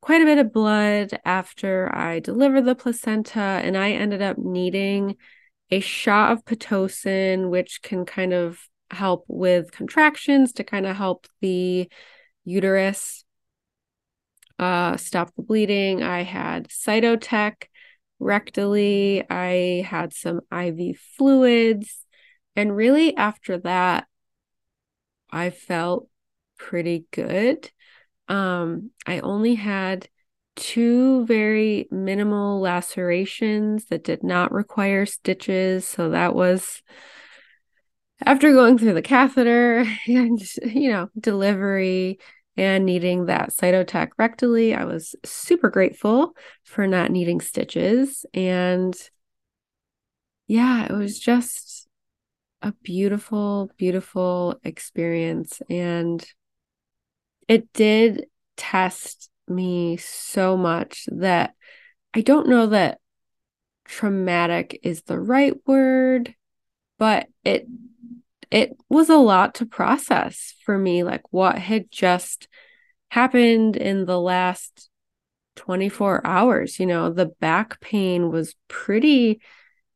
quite 0.00 0.22
a 0.22 0.24
bit 0.24 0.38
of 0.38 0.52
blood 0.52 1.18
after 1.24 1.94
I 1.94 2.18
delivered 2.18 2.64
the 2.64 2.74
placenta, 2.74 3.38
and 3.38 3.76
I 3.76 3.92
ended 3.92 4.20
up 4.20 4.36
needing 4.38 5.16
a 5.72 5.80
shot 5.80 6.32
of 6.32 6.44
Pitocin, 6.44 7.48
which 7.48 7.80
can 7.82 8.04
kind 8.04 8.34
of 8.34 8.68
help 8.90 9.24
with 9.26 9.72
contractions 9.72 10.52
to 10.52 10.64
kind 10.64 10.84
of 10.84 10.94
help 10.94 11.26
the 11.40 11.90
uterus 12.44 13.24
uh, 14.58 14.98
stop 14.98 15.34
the 15.34 15.42
bleeding. 15.42 16.02
I 16.02 16.24
had 16.24 16.68
Cytotec 16.68 17.68
rectally. 18.20 19.24
I 19.30 19.82
had 19.88 20.12
some 20.12 20.42
IV 20.52 20.98
fluids. 21.16 22.04
And 22.54 22.76
really, 22.76 23.16
after 23.16 23.56
that, 23.60 24.06
I 25.30 25.48
felt 25.48 26.06
pretty 26.58 27.06
good. 27.12 27.70
Um, 28.28 28.90
I 29.06 29.20
only 29.20 29.54
had 29.54 30.06
two 30.56 31.24
very 31.26 31.88
minimal 31.90 32.60
lacerations 32.60 33.86
that 33.86 34.04
did 34.04 34.22
not 34.22 34.52
require 34.52 35.06
stitches. 35.06 35.86
So 35.86 36.10
that 36.10 36.34
was 36.34 36.82
after 38.24 38.52
going 38.52 38.78
through 38.78 38.94
the 38.94 39.02
catheter 39.02 39.80
and, 40.06 40.40
you 40.64 40.90
know, 40.90 41.08
delivery 41.18 42.18
and 42.56 42.84
needing 42.84 43.26
that 43.26 43.50
cytotec 43.50 44.10
rectally, 44.20 44.76
I 44.76 44.84
was 44.84 45.14
super 45.24 45.70
grateful 45.70 46.36
for 46.64 46.86
not 46.86 47.10
needing 47.10 47.40
stitches. 47.40 48.26
And 48.34 48.94
yeah, 50.46 50.84
it 50.84 50.92
was 50.92 51.18
just 51.18 51.88
a 52.60 52.72
beautiful, 52.82 53.70
beautiful 53.78 54.60
experience. 54.62 55.62
And 55.70 56.24
it 57.48 57.72
did 57.72 58.26
test 58.56 59.30
me 59.54 59.96
so 59.96 60.56
much 60.56 61.06
that 61.10 61.54
I 62.14 62.20
don't 62.20 62.48
know 62.48 62.66
that 62.68 62.98
traumatic 63.84 64.80
is 64.82 65.02
the 65.02 65.18
right 65.18 65.54
word, 65.66 66.34
but 66.98 67.28
it 67.44 67.66
it 68.50 68.76
was 68.88 69.08
a 69.08 69.16
lot 69.16 69.54
to 69.56 69.66
process 69.66 70.54
for 70.64 70.76
me 70.76 71.04
like 71.04 71.22
what 71.30 71.58
had 71.58 71.90
just 71.90 72.48
happened 73.10 73.76
in 73.76 74.04
the 74.04 74.20
last 74.20 74.90
24 75.56 76.26
hours 76.26 76.78
you 76.78 76.86
know? 76.86 77.10
The 77.10 77.26
back 77.26 77.80
pain 77.80 78.30
was 78.30 78.54
pretty 78.68 79.40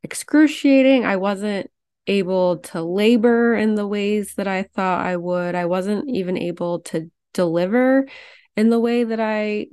excruciating. 0.02 1.04
I 1.04 1.16
wasn't 1.16 1.70
able 2.06 2.58
to 2.58 2.82
labor 2.82 3.54
in 3.54 3.74
the 3.74 3.86
ways 3.86 4.34
that 4.36 4.46
i 4.46 4.62
thought 4.62 5.04
i 5.04 5.16
would. 5.16 5.54
I 5.54 5.66
wasn't 5.66 6.08
even 6.08 6.36
able 6.38 6.80
to 6.80 7.10
deliver 7.34 8.06
in 8.56 8.70
the 8.70 8.80
way 8.80 9.04
that 9.04 9.20
i 9.20 9.66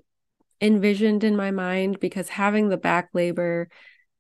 envisioned 0.62 1.24
in 1.24 1.36
my 1.36 1.52
mind 1.52 2.00
because 2.00 2.30
having 2.30 2.70
the 2.70 2.78
back 2.78 3.10
labor 3.14 3.68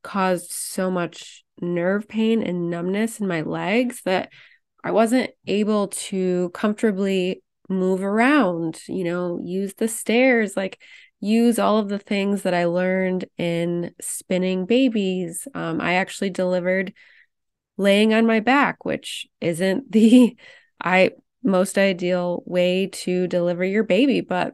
caused 0.03 0.51
so 0.51 0.91
much 0.91 1.43
nerve 1.61 2.07
pain 2.07 2.43
and 2.43 2.69
numbness 2.69 3.19
in 3.19 3.27
my 3.27 3.41
legs 3.41 4.01
that 4.03 4.29
I 4.83 4.91
wasn't 4.91 5.31
able 5.47 5.87
to 5.87 6.49
comfortably 6.53 7.41
move 7.69 8.03
around, 8.03 8.81
you 8.87 9.05
know, 9.05 9.39
use 9.41 9.75
the 9.75 9.87
stairs, 9.87 10.57
like 10.57 10.81
use 11.21 11.57
all 11.57 11.77
of 11.77 11.87
the 11.87 11.99
things 11.99 12.41
that 12.41 12.53
I 12.53 12.65
learned 12.65 13.25
in 13.37 13.91
spinning 14.01 14.65
babies. 14.65 15.47
Um, 15.55 15.79
I 15.79 15.93
actually 15.95 16.31
delivered 16.31 16.93
laying 17.77 18.13
on 18.13 18.25
my 18.25 18.41
back, 18.41 18.83
which 18.83 19.27
isn't 19.39 19.91
the 19.91 20.35
I 20.83 21.11
most 21.43 21.77
ideal 21.77 22.43
way 22.45 22.87
to 22.87 23.27
deliver 23.27 23.63
your 23.63 23.83
baby, 23.83 24.21
but 24.21 24.53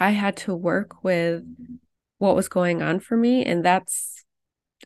I 0.00 0.10
had 0.10 0.36
to 0.38 0.54
work 0.54 1.04
with 1.04 1.44
what 2.18 2.36
was 2.36 2.48
going 2.48 2.82
on 2.82 3.00
for 3.00 3.16
me 3.16 3.44
and 3.44 3.64
that's 3.64 4.24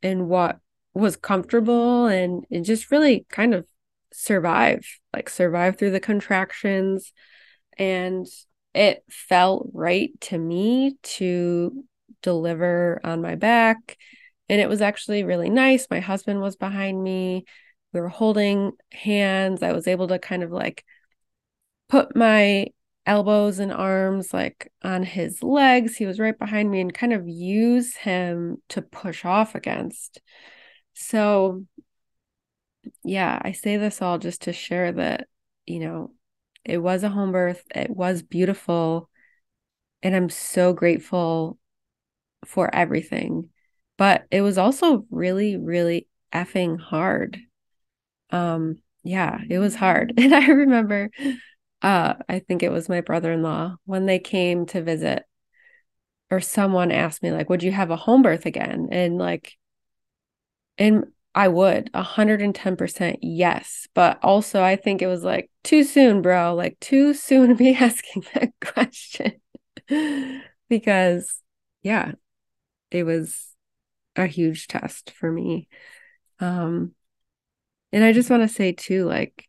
and 0.03 0.29
what 0.29 0.59
was 0.95 1.17
comfortable 1.17 2.07
and, 2.07 2.45
and 2.51 2.65
just 2.65 2.91
really 2.91 3.27
kind 3.29 3.55
of 3.55 3.67
survive, 4.13 4.87
like 5.15 5.29
survive 5.29 5.77
through 5.79 5.91
the 5.91 6.01
contractions. 6.01 7.13
And 7.79 8.27
it 8.75 9.05
felt 9.11 9.69
right 9.73 10.11
to 10.23 10.39
me 10.39 10.97
to 11.03 11.85
deliver 12.23 13.01
on 13.05 13.23
my 13.23 13.35
back. 13.35 13.99
And 14.49 14.61
it 14.61 14.69
was 14.69 14.81
actually 14.81 15.25
really 15.25 15.51
nice. 15.51 15.87
My 15.91 16.01
husband 16.01 16.41
was 16.41 16.57
behind 16.57 17.03
me. 17.03 17.45
We 17.97 18.03
were 18.03 18.09
holding 18.09 18.73
hands. 18.93 19.63
I 19.63 19.73
was 19.73 19.89
able 19.89 20.09
to 20.09 20.19
kind 20.19 20.43
of 20.43 20.53
like 20.53 20.85
put 21.89 22.15
my 22.15 22.67
elbows 23.07 23.59
and 23.59 23.73
arms 23.73 24.35
like 24.35 24.71
on 24.83 25.03
his 25.03 25.43
legs. 25.43 25.97
He 25.97 26.05
was 26.05 26.21
right 26.21 26.39
behind 26.39 26.71
me 26.71 26.83
and 26.83 26.93
kind 26.93 27.15
of 27.15 27.27
use 27.27 27.97
him 27.97 28.59
to 28.69 28.83
push 28.83 29.25
off 29.25 29.55
against. 29.55 30.21
So 30.93 31.65
yeah, 33.03 33.41
I 33.41 33.53
say 33.53 33.79
this 33.79 34.03
all 34.03 34.19
just 34.19 34.43
to 34.43 34.53
share 34.53 34.93
that, 34.93 35.27
you 35.65 35.81
know, 35.81 36.13
it 36.67 36.77
was 36.77 37.03
a 37.03 37.09
home 37.09 37.33
birth, 37.33 37.63
it 37.75 37.89
was 37.89 38.23
beautiful, 38.23 39.09
and 40.03 40.15
I'm 40.15 40.29
so 40.29 40.75
grateful 40.75 41.59
for 42.45 42.73
everything. 42.75 43.49
But 43.97 44.27
it 44.31 44.43
was 44.43 44.59
also 44.59 45.07
really, 45.11 45.57
really 45.57 46.09
effing 46.33 46.79
hard. 46.79 47.41
Um, 48.31 48.77
yeah, 49.05 49.41
it 49.49 49.59
was 49.59 49.75
hard. 49.75 50.15
And 50.19 50.35
I 50.35 50.47
remember 50.49 51.11
uh 51.83 52.15
I 52.29 52.41
think 52.41 52.63
it 52.63 52.73
was 52.73 52.89
my 52.89 53.03
brother-in-law 53.03 53.77
when 53.85 54.07
they 54.07 54.19
came 54.19 54.67
to 54.67 54.83
visit 54.83 55.25
or 56.31 56.41
someone 56.41 56.91
asked 56.93 57.23
me 57.23 57.31
like 57.33 57.49
would 57.49 57.63
you 57.63 57.73
have 57.73 57.91
a 57.91 57.97
home 57.97 58.23
birth 58.23 58.47
again 58.47 58.89
and 58.91 59.19
like 59.19 59.57
and 60.79 61.05
I 61.35 61.49
would 61.49 61.91
110% 61.93 63.19
yes. 63.23 63.87
But 63.95 64.19
also, 64.23 64.63
I 64.63 64.77
think 64.77 65.03
it 65.03 65.07
was 65.07 65.23
like 65.23 65.51
too 65.65 65.85
soon, 65.85 66.23
bro. 66.23 66.55
Like, 66.55 66.79
too 66.81 67.15
soon 67.15 67.51
to 67.51 67.55
be 67.55 67.75
asking 67.81 68.25
that 68.35 68.53
question. 68.61 69.41
because, 70.69 71.43
yeah, 71.83 72.13
it 72.91 73.05
was 73.05 73.49
a 74.17 74.27
huge 74.27 74.69
test 74.69 75.11
for 75.13 75.33
me. 75.33 75.69
Um, 76.41 76.95
and 77.97 78.05
I 78.05 78.13
just 78.13 78.29
want 78.29 78.43
to 78.43 78.55
say, 78.55 78.73
too, 78.73 79.07
like, 79.07 79.49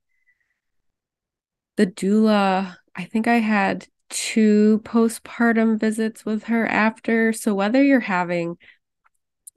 the 1.76 1.86
doula, 1.86 2.78
I 2.96 3.04
think 3.04 3.28
I 3.28 3.40
had 3.40 3.86
two 4.10 4.80
postpartum 4.86 5.78
visits 5.78 6.24
with 6.24 6.46
her 6.46 6.66
after. 6.66 7.34
So 7.34 7.54
whether 7.54 7.84
you're 7.84 8.00
having, 8.00 8.56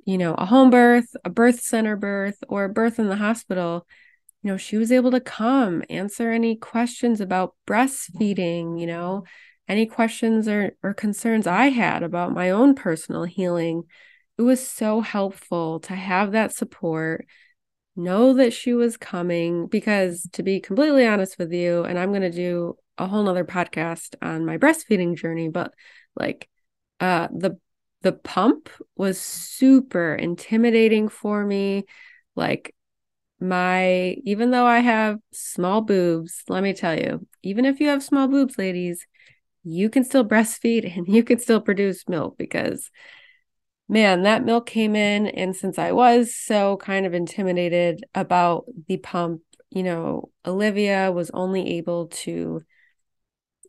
you 0.04 0.18
know, 0.18 0.34
a 0.34 0.44
home 0.44 0.70
birth, 0.70 1.06
a 1.24 1.30
birth 1.30 1.60
center 1.60 1.94
birth, 1.94 2.42
or 2.48 2.64
a 2.64 2.68
birth 2.68 2.98
in 2.98 3.08
the 3.08 3.14
hospital, 3.14 3.86
you 4.42 4.50
know, 4.50 4.56
she 4.56 4.76
was 4.76 4.90
able 4.90 5.12
to 5.12 5.20
come 5.20 5.84
answer 5.88 6.32
any 6.32 6.56
questions 6.56 7.20
about 7.20 7.54
breastfeeding, 7.68 8.80
you 8.80 8.88
know, 8.88 9.22
any 9.68 9.86
questions 9.86 10.48
or, 10.48 10.72
or 10.82 10.94
concerns 10.94 11.46
I 11.46 11.66
had 11.66 12.02
about 12.02 12.34
my 12.34 12.50
own 12.50 12.74
personal 12.74 13.22
healing. 13.22 13.84
It 14.36 14.42
was 14.42 14.66
so 14.66 15.00
helpful 15.00 15.78
to 15.78 15.94
have 15.94 16.32
that 16.32 16.52
support, 16.52 17.24
know 18.02 18.34
that 18.34 18.52
she 18.52 18.74
was 18.74 18.96
coming, 18.96 19.66
because 19.66 20.28
to 20.32 20.42
be 20.42 20.60
completely 20.60 21.06
honest 21.06 21.38
with 21.38 21.52
you, 21.52 21.84
and 21.84 21.98
I'm 21.98 22.10
going 22.10 22.22
to 22.22 22.30
do 22.30 22.76
a 22.98 23.06
whole 23.06 23.22
nother 23.22 23.44
podcast 23.44 24.14
on 24.22 24.44
my 24.44 24.58
breastfeeding 24.58 25.16
journey, 25.16 25.48
but 25.48 25.72
like 26.16 26.48
uh 27.00 27.28
the 27.32 27.58
the 28.02 28.12
pump 28.12 28.68
was 28.96 29.20
super 29.20 30.14
intimidating 30.14 31.08
for 31.08 31.44
me. 31.44 31.84
Like 32.36 32.74
my 33.40 34.16
even 34.24 34.50
though 34.50 34.66
I 34.66 34.80
have 34.80 35.18
small 35.32 35.80
boobs, 35.80 36.42
let 36.48 36.62
me 36.62 36.72
tell 36.74 36.98
you, 36.98 37.26
even 37.42 37.64
if 37.64 37.80
you 37.80 37.88
have 37.88 38.02
small 38.02 38.28
boobs, 38.28 38.58
ladies, 38.58 39.06
you 39.64 39.88
can 39.90 40.04
still 40.04 40.24
breastfeed 40.24 40.96
and 40.96 41.08
you 41.08 41.22
can 41.24 41.38
still 41.38 41.60
produce 41.60 42.08
milk 42.08 42.36
because 42.38 42.90
man, 43.90 44.22
that 44.22 44.44
milk 44.44 44.66
came 44.66 44.94
in 44.94 45.26
and 45.26 45.54
since 45.54 45.78
I 45.78 45.92
was 45.92 46.34
so 46.34 46.76
kind 46.76 47.06
of 47.06 47.14
intimidated 47.14 48.04
about 48.14 48.64
the 48.88 48.96
pump, 48.98 49.42
you 49.70 49.82
know, 49.82 50.30
Olivia 50.46 51.10
was 51.12 51.30
only 51.30 51.76
able 51.78 52.06
to 52.08 52.62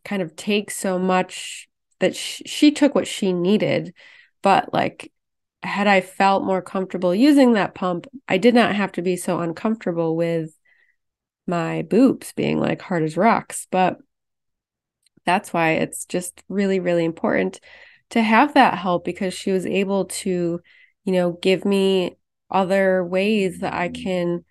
kind 0.06 0.22
of 0.22 0.36
take 0.36 0.72
so 0.72 0.98
much 0.98 1.68
that 2.00 2.16
sh- 2.16 2.42
she 2.46 2.72
took 2.72 2.96
what 2.96 3.08
she 3.08 3.34
needed. 3.34 3.94
But 4.42 4.74
like 4.74 5.12
had 5.64 5.86
i 5.86 6.02
felt 6.02 6.44
more 6.44 6.62
comfortable 6.62 7.14
using 7.14 7.54
that 7.54 7.76
pump 7.76 8.08
i 8.28 8.36
did 8.40 8.56
not 8.56 8.74
have 8.74 8.92
to 8.92 9.04
be 9.04 9.16
so 9.16 9.40
uncomfortable 9.40 10.16
with 10.16 10.58
my 11.46 11.84
boobs 11.84 12.34
being 12.34 12.60
like 12.60 12.82
hard 12.82 13.04
as 13.04 13.16
rocks. 13.18 13.68
But 13.70 14.00
that's 15.26 15.54
why 15.54 15.74
it's 15.74 16.06
just 16.06 16.44
really 16.50 16.80
really 16.80 17.06
important 17.06 17.60
to 18.12 18.22
have 18.22 18.53
that 18.53 18.78
help 18.78 19.03
because 19.03 19.34
she 19.34 19.51
was 19.51 19.66
able 19.66 20.05
to 20.05 20.62
you 21.03 21.12
know 21.12 21.34
give 21.41 21.66
me 21.66 22.16
other 22.49 23.03
ways 23.03 23.59
that 23.59 23.74
i 23.74 23.89
mm-hmm. 23.89 24.03
can 24.03 24.45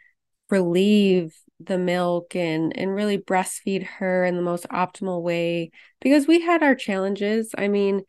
relieve 0.50 1.34
the 1.61 1.78
milk 1.78 2.34
and 2.34 2.76
and 2.76 2.94
really 2.94 3.18
breastfeed 3.18 3.84
her 3.84 4.24
in 4.24 4.36
the 4.36 4.42
most 4.42 4.66
optimal 4.70 5.22
way 5.22 5.70
because 6.00 6.26
we 6.26 6.40
had 6.40 6.62
our 6.62 6.74
challenges. 6.74 7.54
I 7.56 7.68
mean, 7.68 8.02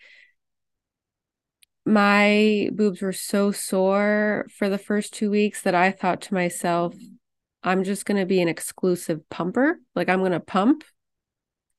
my 1.85 2.69
boobs 2.73 3.01
were 3.01 3.13
so 3.13 3.51
sore 3.51 4.47
for 4.57 4.69
the 4.69 4.77
first 4.77 5.13
2 5.13 5.29
weeks 5.29 5.61
that 5.63 5.75
I 5.75 5.91
thought 5.91 6.21
to 6.21 6.33
myself, 6.33 6.95
mm-hmm. 6.95 7.15
I'm 7.63 7.83
just 7.83 8.05
going 8.05 8.19
to 8.19 8.25
be 8.25 8.41
an 8.41 8.47
exclusive 8.47 9.29
pumper. 9.29 9.79
Like 9.95 10.09
I'm 10.09 10.19
going 10.19 10.31
to 10.31 10.39
pump 10.39 10.83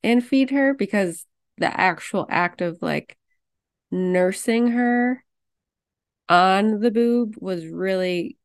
and 0.03 0.23
feed 0.23 0.51
her 0.51 0.73
because 0.73 1.25
the 1.57 1.79
actual 1.79 2.25
act 2.29 2.61
of 2.61 2.77
like 2.81 3.17
nursing 3.93 4.67
her 4.71 5.23
on 6.27 6.79
the 6.79 6.91
boob 6.91 7.35
was 7.39 7.67
really 7.67 8.37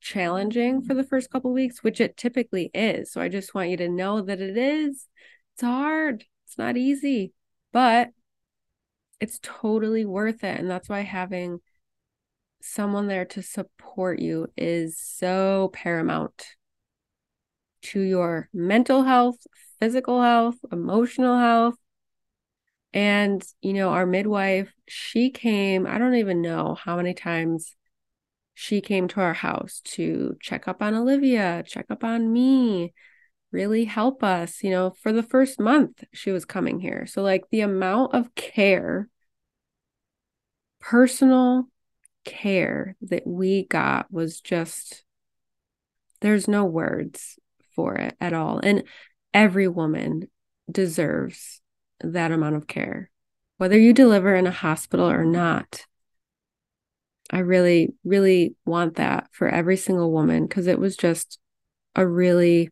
challenging 0.00 0.80
for 0.82 0.94
the 0.94 1.04
first 1.04 1.30
couple 1.30 1.52
weeks, 1.52 1.82
which 1.82 2.00
it 2.00 2.16
typically 2.16 2.70
is. 2.72 3.12
So 3.12 3.20
I 3.20 3.28
just 3.28 3.54
want 3.54 3.70
you 3.70 3.76
to 3.78 3.88
know 3.88 4.22
that 4.22 4.40
it 4.40 4.56
is. 4.56 5.06
It's 5.54 5.62
hard. 5.62 6.24
It's 6.46 6.56
not 6.56 6.76
easy, 6.76 7.32
but 7.72 8.10
it's 9.20 9.38
totally 9.42 10.04
worth 10.04 10.44
it. 10.44 10.58
And 10.58 10.70
that's 10.70 10.88
why 10.88 11.00
having 11.00 11.60
someone 12.62 13.08
there 13.08 13.24
to 13.26 13.42
support 13.42 14.20
you 14.20 14.46
is 14.56 14.98
so 14.98 15.70
paramount 15.72 16.56
to 17.80 18.00
your 18.00 18.48
mental 18.52 19.02
health, 19.02 19.46
physical 19.80 20.22
health, 20.22 20.56
emotional 20.72 21.38
health. 21.38 21.76
And, 22.94 23.44
you 23.60 23.74
know, 23.74 23.90
our 23.90 24.06
midwife, 24.06 24.72
she 24.86 25.30
came, 25.30 25.86
I 25.86 25.98
don't 25.98 26.14
even 26.14 26.40
know 26.40 26.74
how 26.74 26.96
many 26.96 27.14
times 27.14 27.76
she 28.54 28.80
came 28.80 29.08
to 29.08 29.20
our 29.20 29.34
house 29.34 29.80
to 29.84 30.36
check 30.40 30.66
up 30.66 30.82
on 30.82 30.94
Olivia, 30.94 31.62
check 31.66 31.86
up 31.90 32.02
on 32.02 32.32
me, 32.32 32.92
really 33.52 33.84
help 33.84 34.24
us. 34.24 34.62
You 34.62 34.70
know, 34.70 34.90
for 34.90 35.12
the 35.12 35.22
first 35.22 35.60
month 35.60 36.02
she 36.12 36.32
was 36.32 36.44
coming 36.44 36.80
here. 36.80 37.06
So, 37.06 37.22
like, 37.22 37.44
the 37.50 37.60
amount 37.60 38.14
of 38.14 38.34
care, 38.34 39.08
personal 40.80 41.68
care 42.24 42.96
that 43.02 43.26
we 43.26 43.66
got 43.66 44.10
was 44.10 44.40
just, 44.40 45.04
there's 46.20 46.48
no 46.48 46.64
words 46.64 47.38
for 47.76 47.94
it 47.94 48.16
at 48.20 48.32
all. 48.32 48.58
And 48.58 48.84
every 49.32 49.68
woman 49.68 50.28
deserves 50.70 51.60
that 52.00 52.32
amount 52.32 52.56
of 52.56 52.66
care, 52.66 53.10
whether 53.56 53.78
you 53.78 53.92
deliver 53.92 54.34
in 54.34 54.46
a 54.46 54.52
hospital 54.52 55.08
or 55.08 55.24
not. 55.24 55.84
I 57.30 57.40
really, 57.40 57.94
really 58.04 58.54
want 58.64 58.96
that 58.96 59.28
for 59.32 59.48
every 59.48 59.76
single 59.76 60.10
woman 60.10 60.46
because 60.46 60.66
it 60.66 60.78
was 60.78 60.96
just 60.96 61.38
a 61.94 62.06
really 62.06 62.70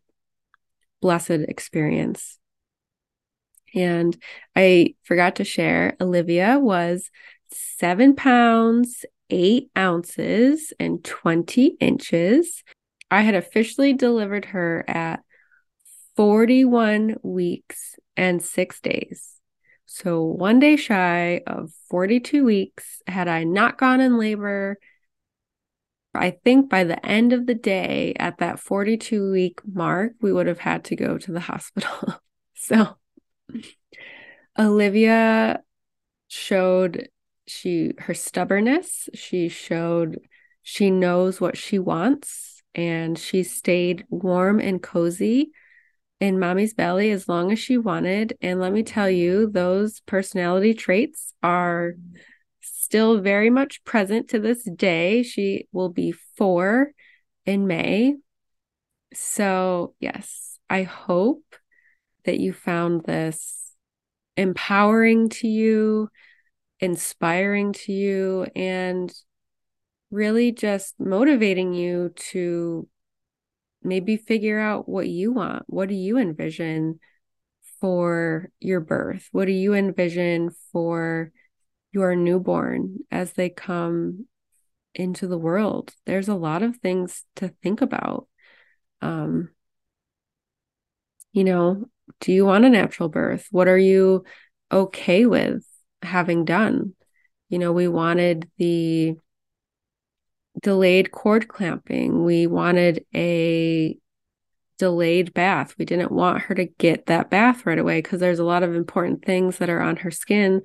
blessed 1.01 1.29
experience. 1.29 2.39
And 3.75 4.17
I 4.55 4.95
forgot 5.03 5.35
to 5.35 5.43
share, 5.43 5.95
Olivia 6.01 6.57
was 6.57 7.11
seven 7.51 8.15
pounds, 8.15 9.05
eight 9.29 9.69
ounces, 9.77 10.73
and 10.79 11.03
20 11.03 11.77
inches. 11.79 12.63
I 13.11 13.21
had 13.21 13.35
officially 13.35 13.93
delivered 13.93 14.45
her 14.45 14.83
at 14.87 15.21
41 16.17 17.17
weeks 17.21 17.95
and 18.17 18.43
six 18.43 18.81
days. 18.81 19.35
So, 19.85 20.23
one 20.23 20.59
day 20.59 20.75
shy 20.75 21.43
of 21.47 21.71
42 21.89 22.43
weeks, 22.43 23.01
had 23.07 23.27
I 23.27 23.45
not 23.45 23.77
gone 23.77 24.01
in 24.01 24.17
labor, 24.17 24.79
I 26.13 26.31
think 26.31 26.69
by 26.69 26.83
the 26.83 27.03
end 27.05 27.31
of 27.31 27.45
the 27.45 27.53
day 27.53 28.13
at 28.19 28.39
that 28.39 28.59
42 28.59 29.31
week 29.31 29.61
mark, 29.65 30.13
we 30.19 30.33
would 30.33 30.47
have 30.47 30.59
had 30.59 30.83
to 30.85 30.95
go 30.95 31.17
to 31.19 31.31
the 31.31 31.39
hospital. 31.51 32.15
so, 32.55 32.97
Olivia 34.57 35.61
showed 36.27 37.09
she 37.45 37.93
her 37.99 38.15
stubbornness, 38.15 39.07
she 39.13 39.47
showed 39.47 40.19
she 40.63 40.89
knows 40.89 41.39
what 41.39 41.55
she 41.55 41.79
wants 41.79 42.61
and 42.75 43.17
she 43.17 43.43
stayed 43.43 44.03
warm 44.09 44.59
and 44.59 44.83
cozy 44.83 45.51
in 46.19 46.39
mommy's 46.39 46.73
belly 46.73 47.11
as 47.11 47.27
long 47.29 47.51
as 47.51 47.59
she 47.59 47.77
wanted. 47.77 48.37
And 48.41 48.59
let 48.59 48.73
me 48.73 48.83
tell 48.83 49.09
you, 49.09 49.49
those 49.49 49.99
personality 50.01 50.73
traits 50.73 51.33
are 51.43 51.93
still 52.61 53.19
very 53.19 53.49
much 53.49 53.83
present 53.83 54.29
to 54.29 54.39
this 54.39 54.63
day. 54.63 55.23
She 55.23 55.67
will 55.71 55.89
be 55.89 56.13
four 56.37 56.91
in 57.45 57.67
May. 57.67 58.15
So, 59.13 59.93
yes, 59.99 60.59
I 60.69 60.83
hope 60.83 61.43
that 62.25 62.39
you 62.39 62.51
found 62.51 63.03
this 63.03 63.73
empowering 64.35 65.29
to 65.29 65.47
you, 65.47 66.09
inspiring 66.79 67.73
to 67.73 67.91
you, 67.91 68.47
and 68.55 69.11
really 70.11 70.51
just 70.51 70.95
motivating 70.99 71.73
you 71.73 72.13
to 72.15 72.87
maybe 73.87 74.17
figure 74.17 74.59
out 74.59 74.87
what 74.87 75.07
you 75.07 75.31
want. 75.31 75.63
What 75.67 75.89
do 75.89 75.95
you 75.95 76.17
envision 76.17 76.99
for 77.79 78.49
your 78.59 78.79
birth? 78.79 79.29
What 79.31 79.45
do 79.45 79.51
you 79.51 79.73
envision 79.73 80.51
for 80.71 81.31
your 81.91 82.15
newborn 82.15 82.99
as 83.11 83.33
they 83.33 83.49
come 83.49 84.27
into 84.93 85.27
the 85.27 85.37
world? 85.37 85.93
There's 86.05 86.27
a 86.27 86.35
lot 86.35 86.63
of 86.63 86.77
things 86.77 87.23
to 87.37 87.49
think 87.63 87.81
about. 87.81 88.27
Um, 89.01 89.49
you 91.31 91.43
know, 91.43 91.85
do 92.19 92.31
you 92.31 92.45
want 92.45 92.65
a 92.65 92.69
natural 92.69 93.09
birth? 93.09 93.47
What 93.51 93.67
are 93.67 93.77
you 93.77 94.23
okay 94.71 95.25
with 95.25 95.63
having 96.01 96.45
done? 96.45 96.93
You 97.49 97.59
know, 97.59 97.71
we 97.71 97.87
wanted 97.87 98.49
the 98.57 99.15
delayed 100.61 101.11
cord 101.11 101.47
clamping. 101.47 102.23
We 102.23 102.47
wanted 102.47 103.05
a 103.15 103.97
delayed 104.77 105.33
bath. 105.33 105.75
We 105.77 105.85
didn't 105.85 106.11
want 106.11 106.43
her 106.43 106.55
to 106.55 106.65
get 106.65 107.07
that 107.07 107.29
bath 107.29 107.65
right 107.65 107.79
away 107.79 108.01
because 108.01 108.19
there's 108.19 108.39
a 108.39 108.45
lot 108.45 108.63
of 108.63 108.75
important 108.75 109.25
things 109.25 109.57
that 109.57 109.69
are 109.69 109.81
on 109.81 109.97
her 109.97 110.11
skin 110.11 110.61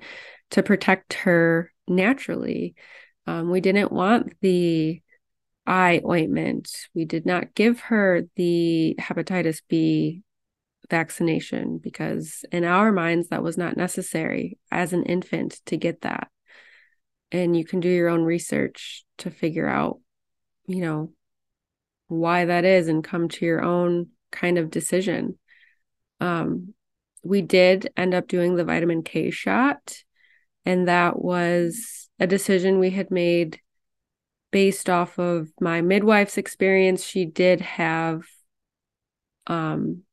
to 0.51 0.63
protect 0.63 1.13
her 1.13 1.71
naturally. 1.87 2.75
Um, 3.25 3.49
we 3.49 3.61
didn't 3.61 3.91
want 3.91 4.33
the 4.41 5.01
eye 5.65 6.01
ointment. 6.05 6.69
We 6.93 7.05
did 7.05 7.25
not 7.25 7.55
give 7.55 7.79
her 7.81 8.23
the 8.35 8.95
hepatitis 8.99 9.61
B 9.67 10.23
vaccination 10.89 11.77
because 11.77 12.43
in 12.51 12.65
our 12.65 12.91
minds 12.91 13.29
that 13.29 13.41
was 13.41 13.57
not 13.57 13.77
necessary 13.77 14.57
as 14.69 14.93
an 14.93 15.03
infant 15.03 15.61
to 15.65 15.77
get 15.77 16.01
that 16.01 16.29
and 17.33 17.57
you 17.57 17.65
can 17.65 17.79
do 17.81 17.89
your 17.89 18.07
own 18.07 18.23
research 18.23 19.03
to 19.17 19.29
figure 19.29 19.67
out 19.67 19.99
you 20.67 20.81
know 20.81 21.11
why 22.07 22.45
that 22.45 22.63
is 22.63 22.87
and 22.87 23.03
come 23.03 23.27
to 23.27 23.45
your 23.45 23.61
own 23.61 24.07
kind 24.31 24.57
of 24.57 24.69
decision. 24.69 25.37
Um 26.21 26.73
we 27.25 27.41
did 27.41 27.91
end 27.97 28.13
up 28.13 28.27
doing 28.27 28.55
the 28.55 28.65
vitamin 28.65 29.01
K 29.03 29.31
shot 29.31 30.03
and 30.65 30.87
that 30.87 31.19
was 31.19 32.09
a 32.19 32.27
decision 32.27 32.79
we 32.79 32.91
had 32.91 33.11
made 33.11 33.59
based 34.51 34.89
off 34.89 35.17
of 35.17 35.49
my 35.59 35.81
midwife's 35.81 36.37
experience. 36.37 37.03
She 37.03 37.25
did 37.25 37.59
have 37.61 38.23
um 39.47 40.03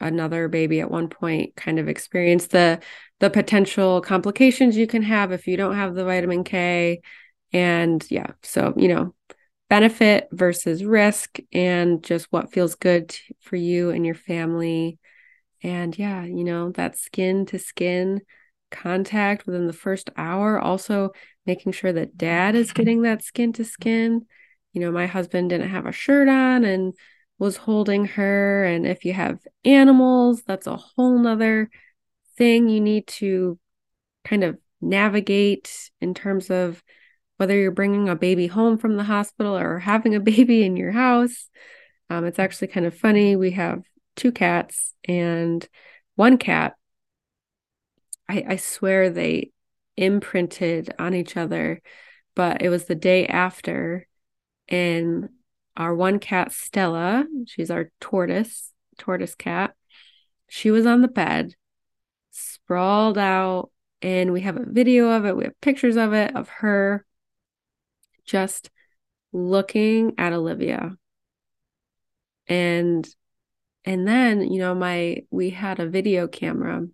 another 0.00 0.48
baby 0.48 0.80
at 0.80 0.90
one 0.90 1.08
point 1.08 1.54
kind 1.56 1.78
of 1.78 1.88
experience 1.88 2.48
the 2.48 2.80
the 3.22 3.30
potential 3.30 4.00
complications 4.00 4.76
you 4.76 4.88
can 4.88 5.02
have 5.02 5.30
if 5.30 5.46
you 5.46 5.56
don't 5.56 5.76
have 5.76 5.94
the 5.94 6.04
vitamin 6.04 6.42
K. 6.42 7.00
And 7.52 8.04
yeah 8.10 8.32
so 8.42 8.74
you 8.76 8.88
know 8.88 9.14
benefit 9.70 10.26
versus 10.32 10.84
risk 10.84 11.38
and 11.52 12.02
just 12.02 12.26
what 12.30 12.50
feels 12.52 12.74
good 12.74 13.16
for 13.40 13.54
you 13.54 13.90
and 13.90 14.04
your 14.04 14.16
family. 14.16 14.98
And 15.62 15.96
yeah 15.96 16.24
you 16.24 16.42
know 16.42 16.72
that 16.72 16.98
skin 16.98 17.46
to 17.46 17.60
skin 17.60 18.22
contact 18.72 19.46
within 19.46 19.68
the 19.68 19.72
first 19.72 20.10
hour 20.16 20.58
also 20.58 21.12
making 21.46 21.72
sure 21.72 21.92
that 21.92 22.16
dad 22.16 22.56
is 22.56 22.72
getting 22.72 23.02
that 23.02 23.22
skin 23.22 23.52
to 23.52 23.64
skin. 23.64 24.26
You 24.72 24.80
know 24.80 24.90
my 24.90 25.06
husband 25.06 25.50
didn't 25.50 25.70
have 25.70 25.86
a 25.86 25.92
shirt 25.92 26.28
on 26.28 26.64
and 26.64 26.92
was 27.38 27.56
holding 27.56 28.06
her. 28.06 28.64
And 28.64 28.84
if 28.84 29.04
you 29.04 29.12
have 29.12 29.38
animals, 29.64 30.42
that's 30.44 30.66
a 30.66 30.76
whole 30.76 31.20
nother 31.20 31.70
thing 32.42 32.68
you 32.68 32.80
need 32.80 33.06
to 33.06 33.56
kind 34.24 34.42
of 34.42 34.58
navigate 34.80 35.92
in 36.00 36.12
terms 36.12 36.50
of 36.50 36.82
whether 37.36 37.56
you're 37.56 37.70
bringing 37.70 38.08
a 38.08 38.16
baby 38.16 38.48
home 38.48 38.78
from 38.78 38.96
the 38.96 39.04
hospital 39.04 39.56
or 39.56 39.78
having 39.78 40.16
a 40.16 40.20
baby 40.34 40.64
in 40.64 40.76
your 40.76 40.90
house. 40.90 41.48
Um, 42.10 42.24
it's 42.24 42.40
actually 42.40 42.66
kind 42.66 42.84
of 42.84 42.98
funny. 42.98 43.36
We 43.36 43.52
have 43.52 43.84
two 44.16 44.32
cats, 44.32 44.92
and 45.06 45.66
one 46.16 46.36
cat, 46.36 46.74
I, 48.28 48.44
I 48.48 48.56
swear 48.56 49.08
they 49.08 49.52
imprinted 49.96 50.92
on 50.98 51.14
each 51.14 51.36
other, 51.36 51.80
but 52.34 52.60
it 52.60 52.70
was 52.70 52.86
the 52.86 52.96
day 52.96 53.24
after. 53.28 54.08
And 54.68 55.28
our 55.76 55.94
one 55.94 56.18
cat, 56.18 56.50
Stella, 56.50 57.24
she's 57.46 57.70
our 57.70 57.92
tortoise, 58.00 58.72
tortoise 58.98 59.36
cat. 59.36 59.76
She 60.48 60.72
was 60.72 60.86
on 60.86 61.02
the 61.02 61.08
bed, 61.08 61.54
sprawled 62.72 63.18
out, 63.18 63.70
and 64.00 64.32
we 64.32 64.40
have 64.40 64.56
a 64.56 64.64
video 64.64 65.10
of 65.10 65.26
it. 65.26 65.36
We 65.36 65.44
have 65.44 65.60
pictures 65.60 65.96
of 65.96 66.14
it, 66.14 66.34
of 66.34 66.48
her 66.48 67.04
just 68.24 68.70
looking 69.30 70.14
at 70.16 70.32
Olivia. 70.32 70.96
And 72.46 73.06
and 73.84 74.08
then, 74.08 74.50
you 74.50 74.58
know, 74.58 74.74
my 74.74 75.18
we 75.30 75.50
had 75.50 75.80
a 75.80 75.88
video 75.88 76.26
camera. 76.26 76.86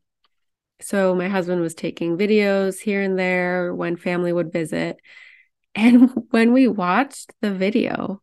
So 0.80 1.14
my 1.14 1.28
husband 1.28 1.60
was 1.60 1.74
taking 1.74 2.18
videos 2.18 2.80
here 2.80 3.02
and 3.02 3.16
there 3.16 3.72
when 3.72 3.96
family 3.96 4.32
would 4.32 4.52
visit. 4.52 5.00
And 5.74 6.10
when 6.30 6.52
we 6.52 6.66
watched 6.66 7.32
the 7.40 7.54
video, 7.54 8.20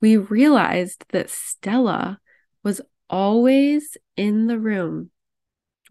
we 0.00 0.16
realized 0.16 1.04
that 1.10 1.28
Stella 1.28 2.18
was 2.62 2.80
always 3.10 3.98
in 4.16 4.46
the 4.46 4.58
room 4.58 5.10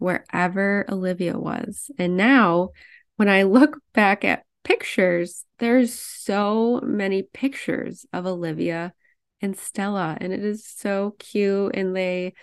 wherever 0.04 0.84
Olivia 0.88 1.38
was. 1.38 1.90
And 1.98 2.16
now, 2.16 2.70
when 3.16 3.28
I 3.28 3.44
look 3.44 3.78
back 3.92 4.24
at 4.24 4.44
pictures, 4.62 5.44
there's 5.58 5.94
so 5.94 6.80
many 6.82 7.22
pictures 7.22 8.06
of 8.12 8.26
Olivia 8.26 8.92
and 9.40 9.56
Stella, 9.56 10.16
and 10.20 10.32
it 10.32 10.44
is 10.44 10.66
so 10.66 11.16
cute. 11.18 11.74
And 11.74 11.96
they 11.96 12.34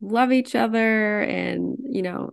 love 0.00 0.32
each 0.32 0.54
other. 0.54 1.20
And, 1.20 1.76
you 1.82 2.02
know, 2.02 2.30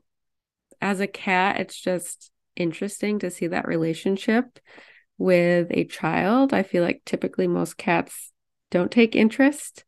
as 0.81 0.99
a 0.99 1.07
cat, 1.07 1.59
it's 1.59 1.79
just 1.79 2.31
interesting 2.55 3.19
to 3.19 3.31
see 3.31 3.47
that 3.47 3.67
relationship 3.67 4.59
with 5.17 5.67
a 5.71 5.85
child. 5.85 6.53
I 6.53 6.63
feel 6.63 6.83
like 6.83 7.01
typically 7.05 7.47
most 7.47 7.77
cats 7.77 8.31
don't 8.71 8.91
take 8.91 9.15
interest. 9.15 9.83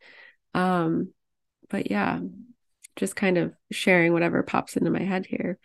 Um, 0.53 1.09
but 1.69 1.91
yeah, 1.91 2.19
just 2.95 3.15
kind 3.15 3.37
of 3.37 3.53
sharing 3.71 4.13
whatever 4.13 4.43
pops 4.43 4.77
into 4.77 4.91
my 4.91 5.03
head 5.03 5.25
here. 5.25 5.57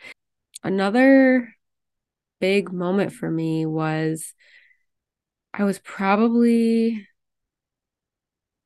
Another 0.63 1.55
big 2.41 2.73
moment 2.73 3.13
for 3.13 3.31
me 3.31 3.67
was 3.67 4.35
I 5.53 5.65
was 5.65 5.79
probably 5.79 7.07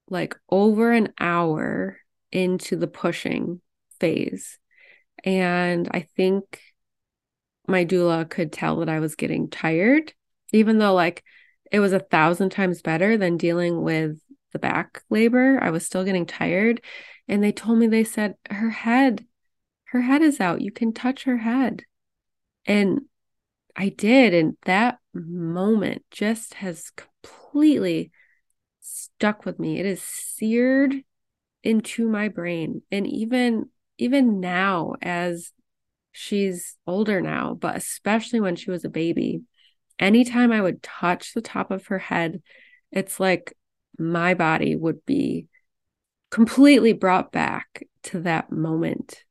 like 0.08 0.36
over 0.50 0.92
an 0.92 1.12
hour 1.18 1.98
into 2.30 2.76
the 2.76 2.86
pushing 2.86 3.60
phase. 4.00 4.58
And 5.24 5.88
I 5.92 6.00
think 6.16 6.60
my 7.66 7.84
doula 7.84 8.28
could 8.28 8.52
tell 8.52 8.76
that 8.76 8.88
I 8.88 9.00
was 9.00 9.14
getting 9.14 9.48
tired, 9.48 10.12
even 10.52 10.78
though, 10.78 10.94
like, 10.94 11.24
it 11.72 11.80
was 11.80 11.92
a 11.92 11.98
thousand 11.98 12.50
times 12.50 12.82
better 12.82 13.16
than 13.16 13.38
dealing 13.38 13.82
with 13.82 14.18
the 14.54 14.58
back 14.58 15.02
labor. 15.10 15.58
I 15.60 15.68
was 15.68 15.84
still 15.84 16.04
getting 16.04 16.24
tired. 16.24 16.80
And 17.28 17.44
they 17.44 17.52
told 17.52 17.78
me, 17.78 17.86
they 17.86 18.04
said, 18.04 18.36
her 18.50 18.70
head, 18.70 19.26
her 19.86 20.00
head 20.00 20.22
is 20.22 20.40
out. 20.40 20.62
You 20.62 20.72
can 20.72 20.94
touch 20.94 21.24
her 21.24 21.36
head. 21.36 21.84
And 22.64 23.02
I 23.76 23.90
did. 23.90 24.32
And 24.32 24.56
that 24.64 24.98
moment 25.12 26.04
just 26.10 26.54
has 26.54 26.90
completely 26.96 28.10
stuck 28.80 29.44
with 29.44 29.58
me. 29.58 29.78
It 29.78 29.86
is 29.86 30.02
seared 30.02 30.94
into 31.62 32.08
my 32.08 32.28
brain. 32.28 32.82
And 32.90 33.06
even 33.06 33.70
even 33.96 34.40
now 34.40 34.94
as 35.02 35.52
she's 36.12 36.76
older 36.86 37.20
now, 37.20 37.54
but 37.54 37.76
especially 37.76 38.40
when 38.40 38.56
she 38.56 38.70
was 38.70 38.84
a 38.84 38.90
baby, 38.90 39.42
anytime 39.98 40.52
I 40.52 40.60
would 40.60 40.82
touch 40.82 41.32
the 41.32 41.40
top 41.40 41.70
of 41.70 41.86
her 41.88 41.98
head, 41.98 42.42
it's 42.90 43.20
like 43.20 43.54
my 43.98 44.34
body 44.34 44.76
would 44.76 45.04
be 45.04 45.48
completely 46.30 46.92
brought 46.92 47.32
back 47.32 47.84
to 48.02 48.20
that 48.20 48.50
moment 48.50 49.24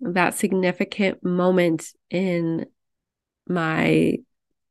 that 0.00 0.34
significant 0.34 1.24
moment 1.24 1.88
in 2.08 2.66
my 3.48 4.14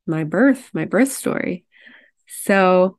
my 0.05 0.24
birth 0.24 0.70
my 0.74 0.86
birth 0.86 1.12
story. 1.12 1.66
So 2.28 2.97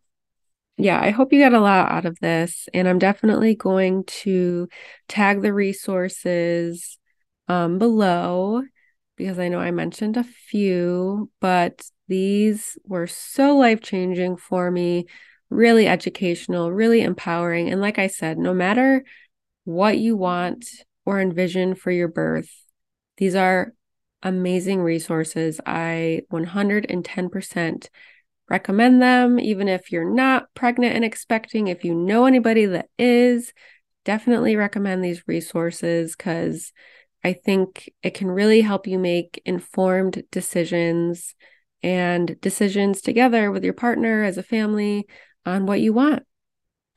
yeah 0.78 0.98
i 1.02 1.10
hope 1.10 1.32
you 1.32 1.40
got 1.40 1.52
a 1.52 1.60
lot 1.60 1.90
out 1.90 2.06
of 2.06 2.18
this 2.20 2.68
and 2.72 2.88
i'm 2.88 2.98
definitely 2.98 3.54
going 3.54 4.04
to 4.04 4.68
tag 5.08 5.42
the 5.42 5.52
resources 5.52 6.98
um, 7.48 7.78
below 7.78 8.62
because 9.18 9.38
i 9.38 9.48
know 9.48 9.58
i 9.58 9.70
mentioned 9.70 10.16
a 10.16 10.24
few 10.24 11.30
but 11.40 11.82
these 12.08 12.78
were 12.84 13.06
so 13.06 13.56
life 13.56 13.80
changing 13.80 14.38
for 14.38 14.70
me, 14.70 15.06
really 15.50 15.86
educational, 15.86 16.72
really 16.72 17.02
empowering. 17.02 17.70
And 17.70 17.80
like 17.80 17.98
I 17.98 18.06
said, 18.08 18.38
no 18.38 18.52
matter 18.54 19.04
what 19.64 19.98
you 19.98 20.16
want 20.16 20.66
or 21.04 21.20
envision 21.20 21.74
for 21.74 21.90
your 21.90 22.08
birth, 22.08 22.50
these 23.18 23.34
are 23.34 23.74
amazing 24.22 24.80
resources. 24.80 25.60
I 25.64 26.22
110% 26.30 27.90
recommend 28.48 29.02
them, 29.02 29.38
even 29.38 29.68
if 29.68 29.92
you're 29.92 30.10
not 30.10 30.46
pregnant 30.54 30.96
and 30.96 31.04
expecting. 31.04 31.68
If 31.68 31.84
you 31.84 31.94
know 31.94 32.24
anybody 32.24 32.64
that 32.64 32.88
is, 32.98 33.52
definitely 34.06 34.56
recommend 34.56 35.04
these 35.04 35.22
resources 35.28 36.16
because 36.16 36.72
I 37.24 37.32
think 37.32 37.90
it 38.02 38.14
can 38.14 38.28
really 38.28 38.60
help 38.60 38.86
you 38.86 38.98
make 38.98 39.42
informed 39.44 40.22
decisions 40.30 41.34
and 41.82 42.40
decisions 42.40 43.00
together 43.00 43.50
with 43.50 43.64
your 43.64 43.72
partner 43.72 44.24
as 44.24 44.38
a 44.38 44.42
family 44.42 45.06
on 45.44 45.66
what 45.66 45.80
you 45.80 45.92
want, 45.92 46.24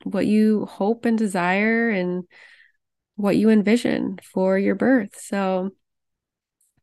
what 0.04 0.26
you 0.26 0.66
hope 0.66 1.04
and 1.04 1.18
desire, 1.18 1.90
and 1.90 2.24
what 3.16 3.36
you 3.36 3.50
envision 3.50 4.18
for 4.22 4.58
your 4.58 4.74
birth. 4.74 5.18
So, 5.20 5.70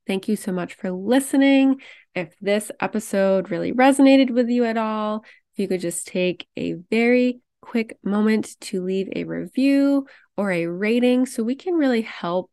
thank 0.08 0.28
you 0.28 0.36
so 0.36 0.52
much 0.52 0.74
for 0.76 0.92
listening. 0.92 1.82
If 2.16 2.34
this 2.40 2.72
episode 2.80 3.52
really 3.52 3.72
resonated 3.72 4.32
with 4.32 4.50
you 4.50 4.66
at 4.66 4.78
all, 4.78 5.24
if 5.54 5.60
you 5.60 5.68
could 5.68 5.82
just 5.82 6.08
take 6.08 6.48
a 6.58 6.74
very 6.90 7.42
quick 7.62 7.98
moment 8.04 8.60
to 8.62 8.84
leave 8.84 9.10
a 9.16 9.26
review 9.26 10.08
or 10.38 10.52
a 10.52 10.66
rating 10.68 11.26
so 11.26 11.44
we 11.44 11.56
can 11.56 11.76
really 11.76 12.02
help 12.02 12.50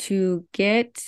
to 0.00 0.46
get 0.52 1.02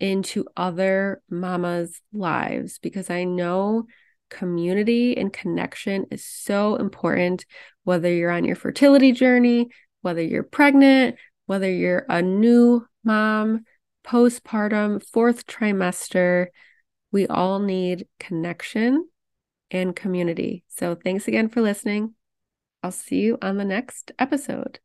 into 0.00 0.46
other 0.56 1.22
mamas' 1.30 2.00
lives 2.12 2.78
because 2.78 3.10
I 3.10 3.24
know 3.24 3.86
community 4.30 5.16
and 5.16 5.32
connection 5.32 6.06
is 6.10 6.24
so 6.24 6.76
important, 6.76 7.44
whether 7.84 8.12
you're 8.12 8.30
on 8.30 8.44
your 8.44 8.56
fertility 8.56 9.12
journey, 9.12 9.68
whether 10.02 10.22
you're 10.22 10.42
pregnant, 10.42 11.16
whether 11.46 11.70
you're 11.70 12.06
a 12.08 12.22
new 12.22 12.86
mom, 13.04 13.64
postpartum, 14.06 15.04
fourth 15.04 15.46
trimester, 15.46 16.46
we 17.10 17.26
all 17.26 17.58
need 17.58 18.06
connection 18.20 19.08
and 19.70 19.96
community. 19.96 20.64
So, 20.68 20.94
thanks 20.94 21.26
again 21.28 21.48
for 21.48 21.60
listening. 21.60 22.14
I'll 22.82 22.92
see 22.92 23.20
you 23.20 23.38
on 23.42 23.56
the 23.56 23.64
next 23.64 24.12
episode. 24.18 24.78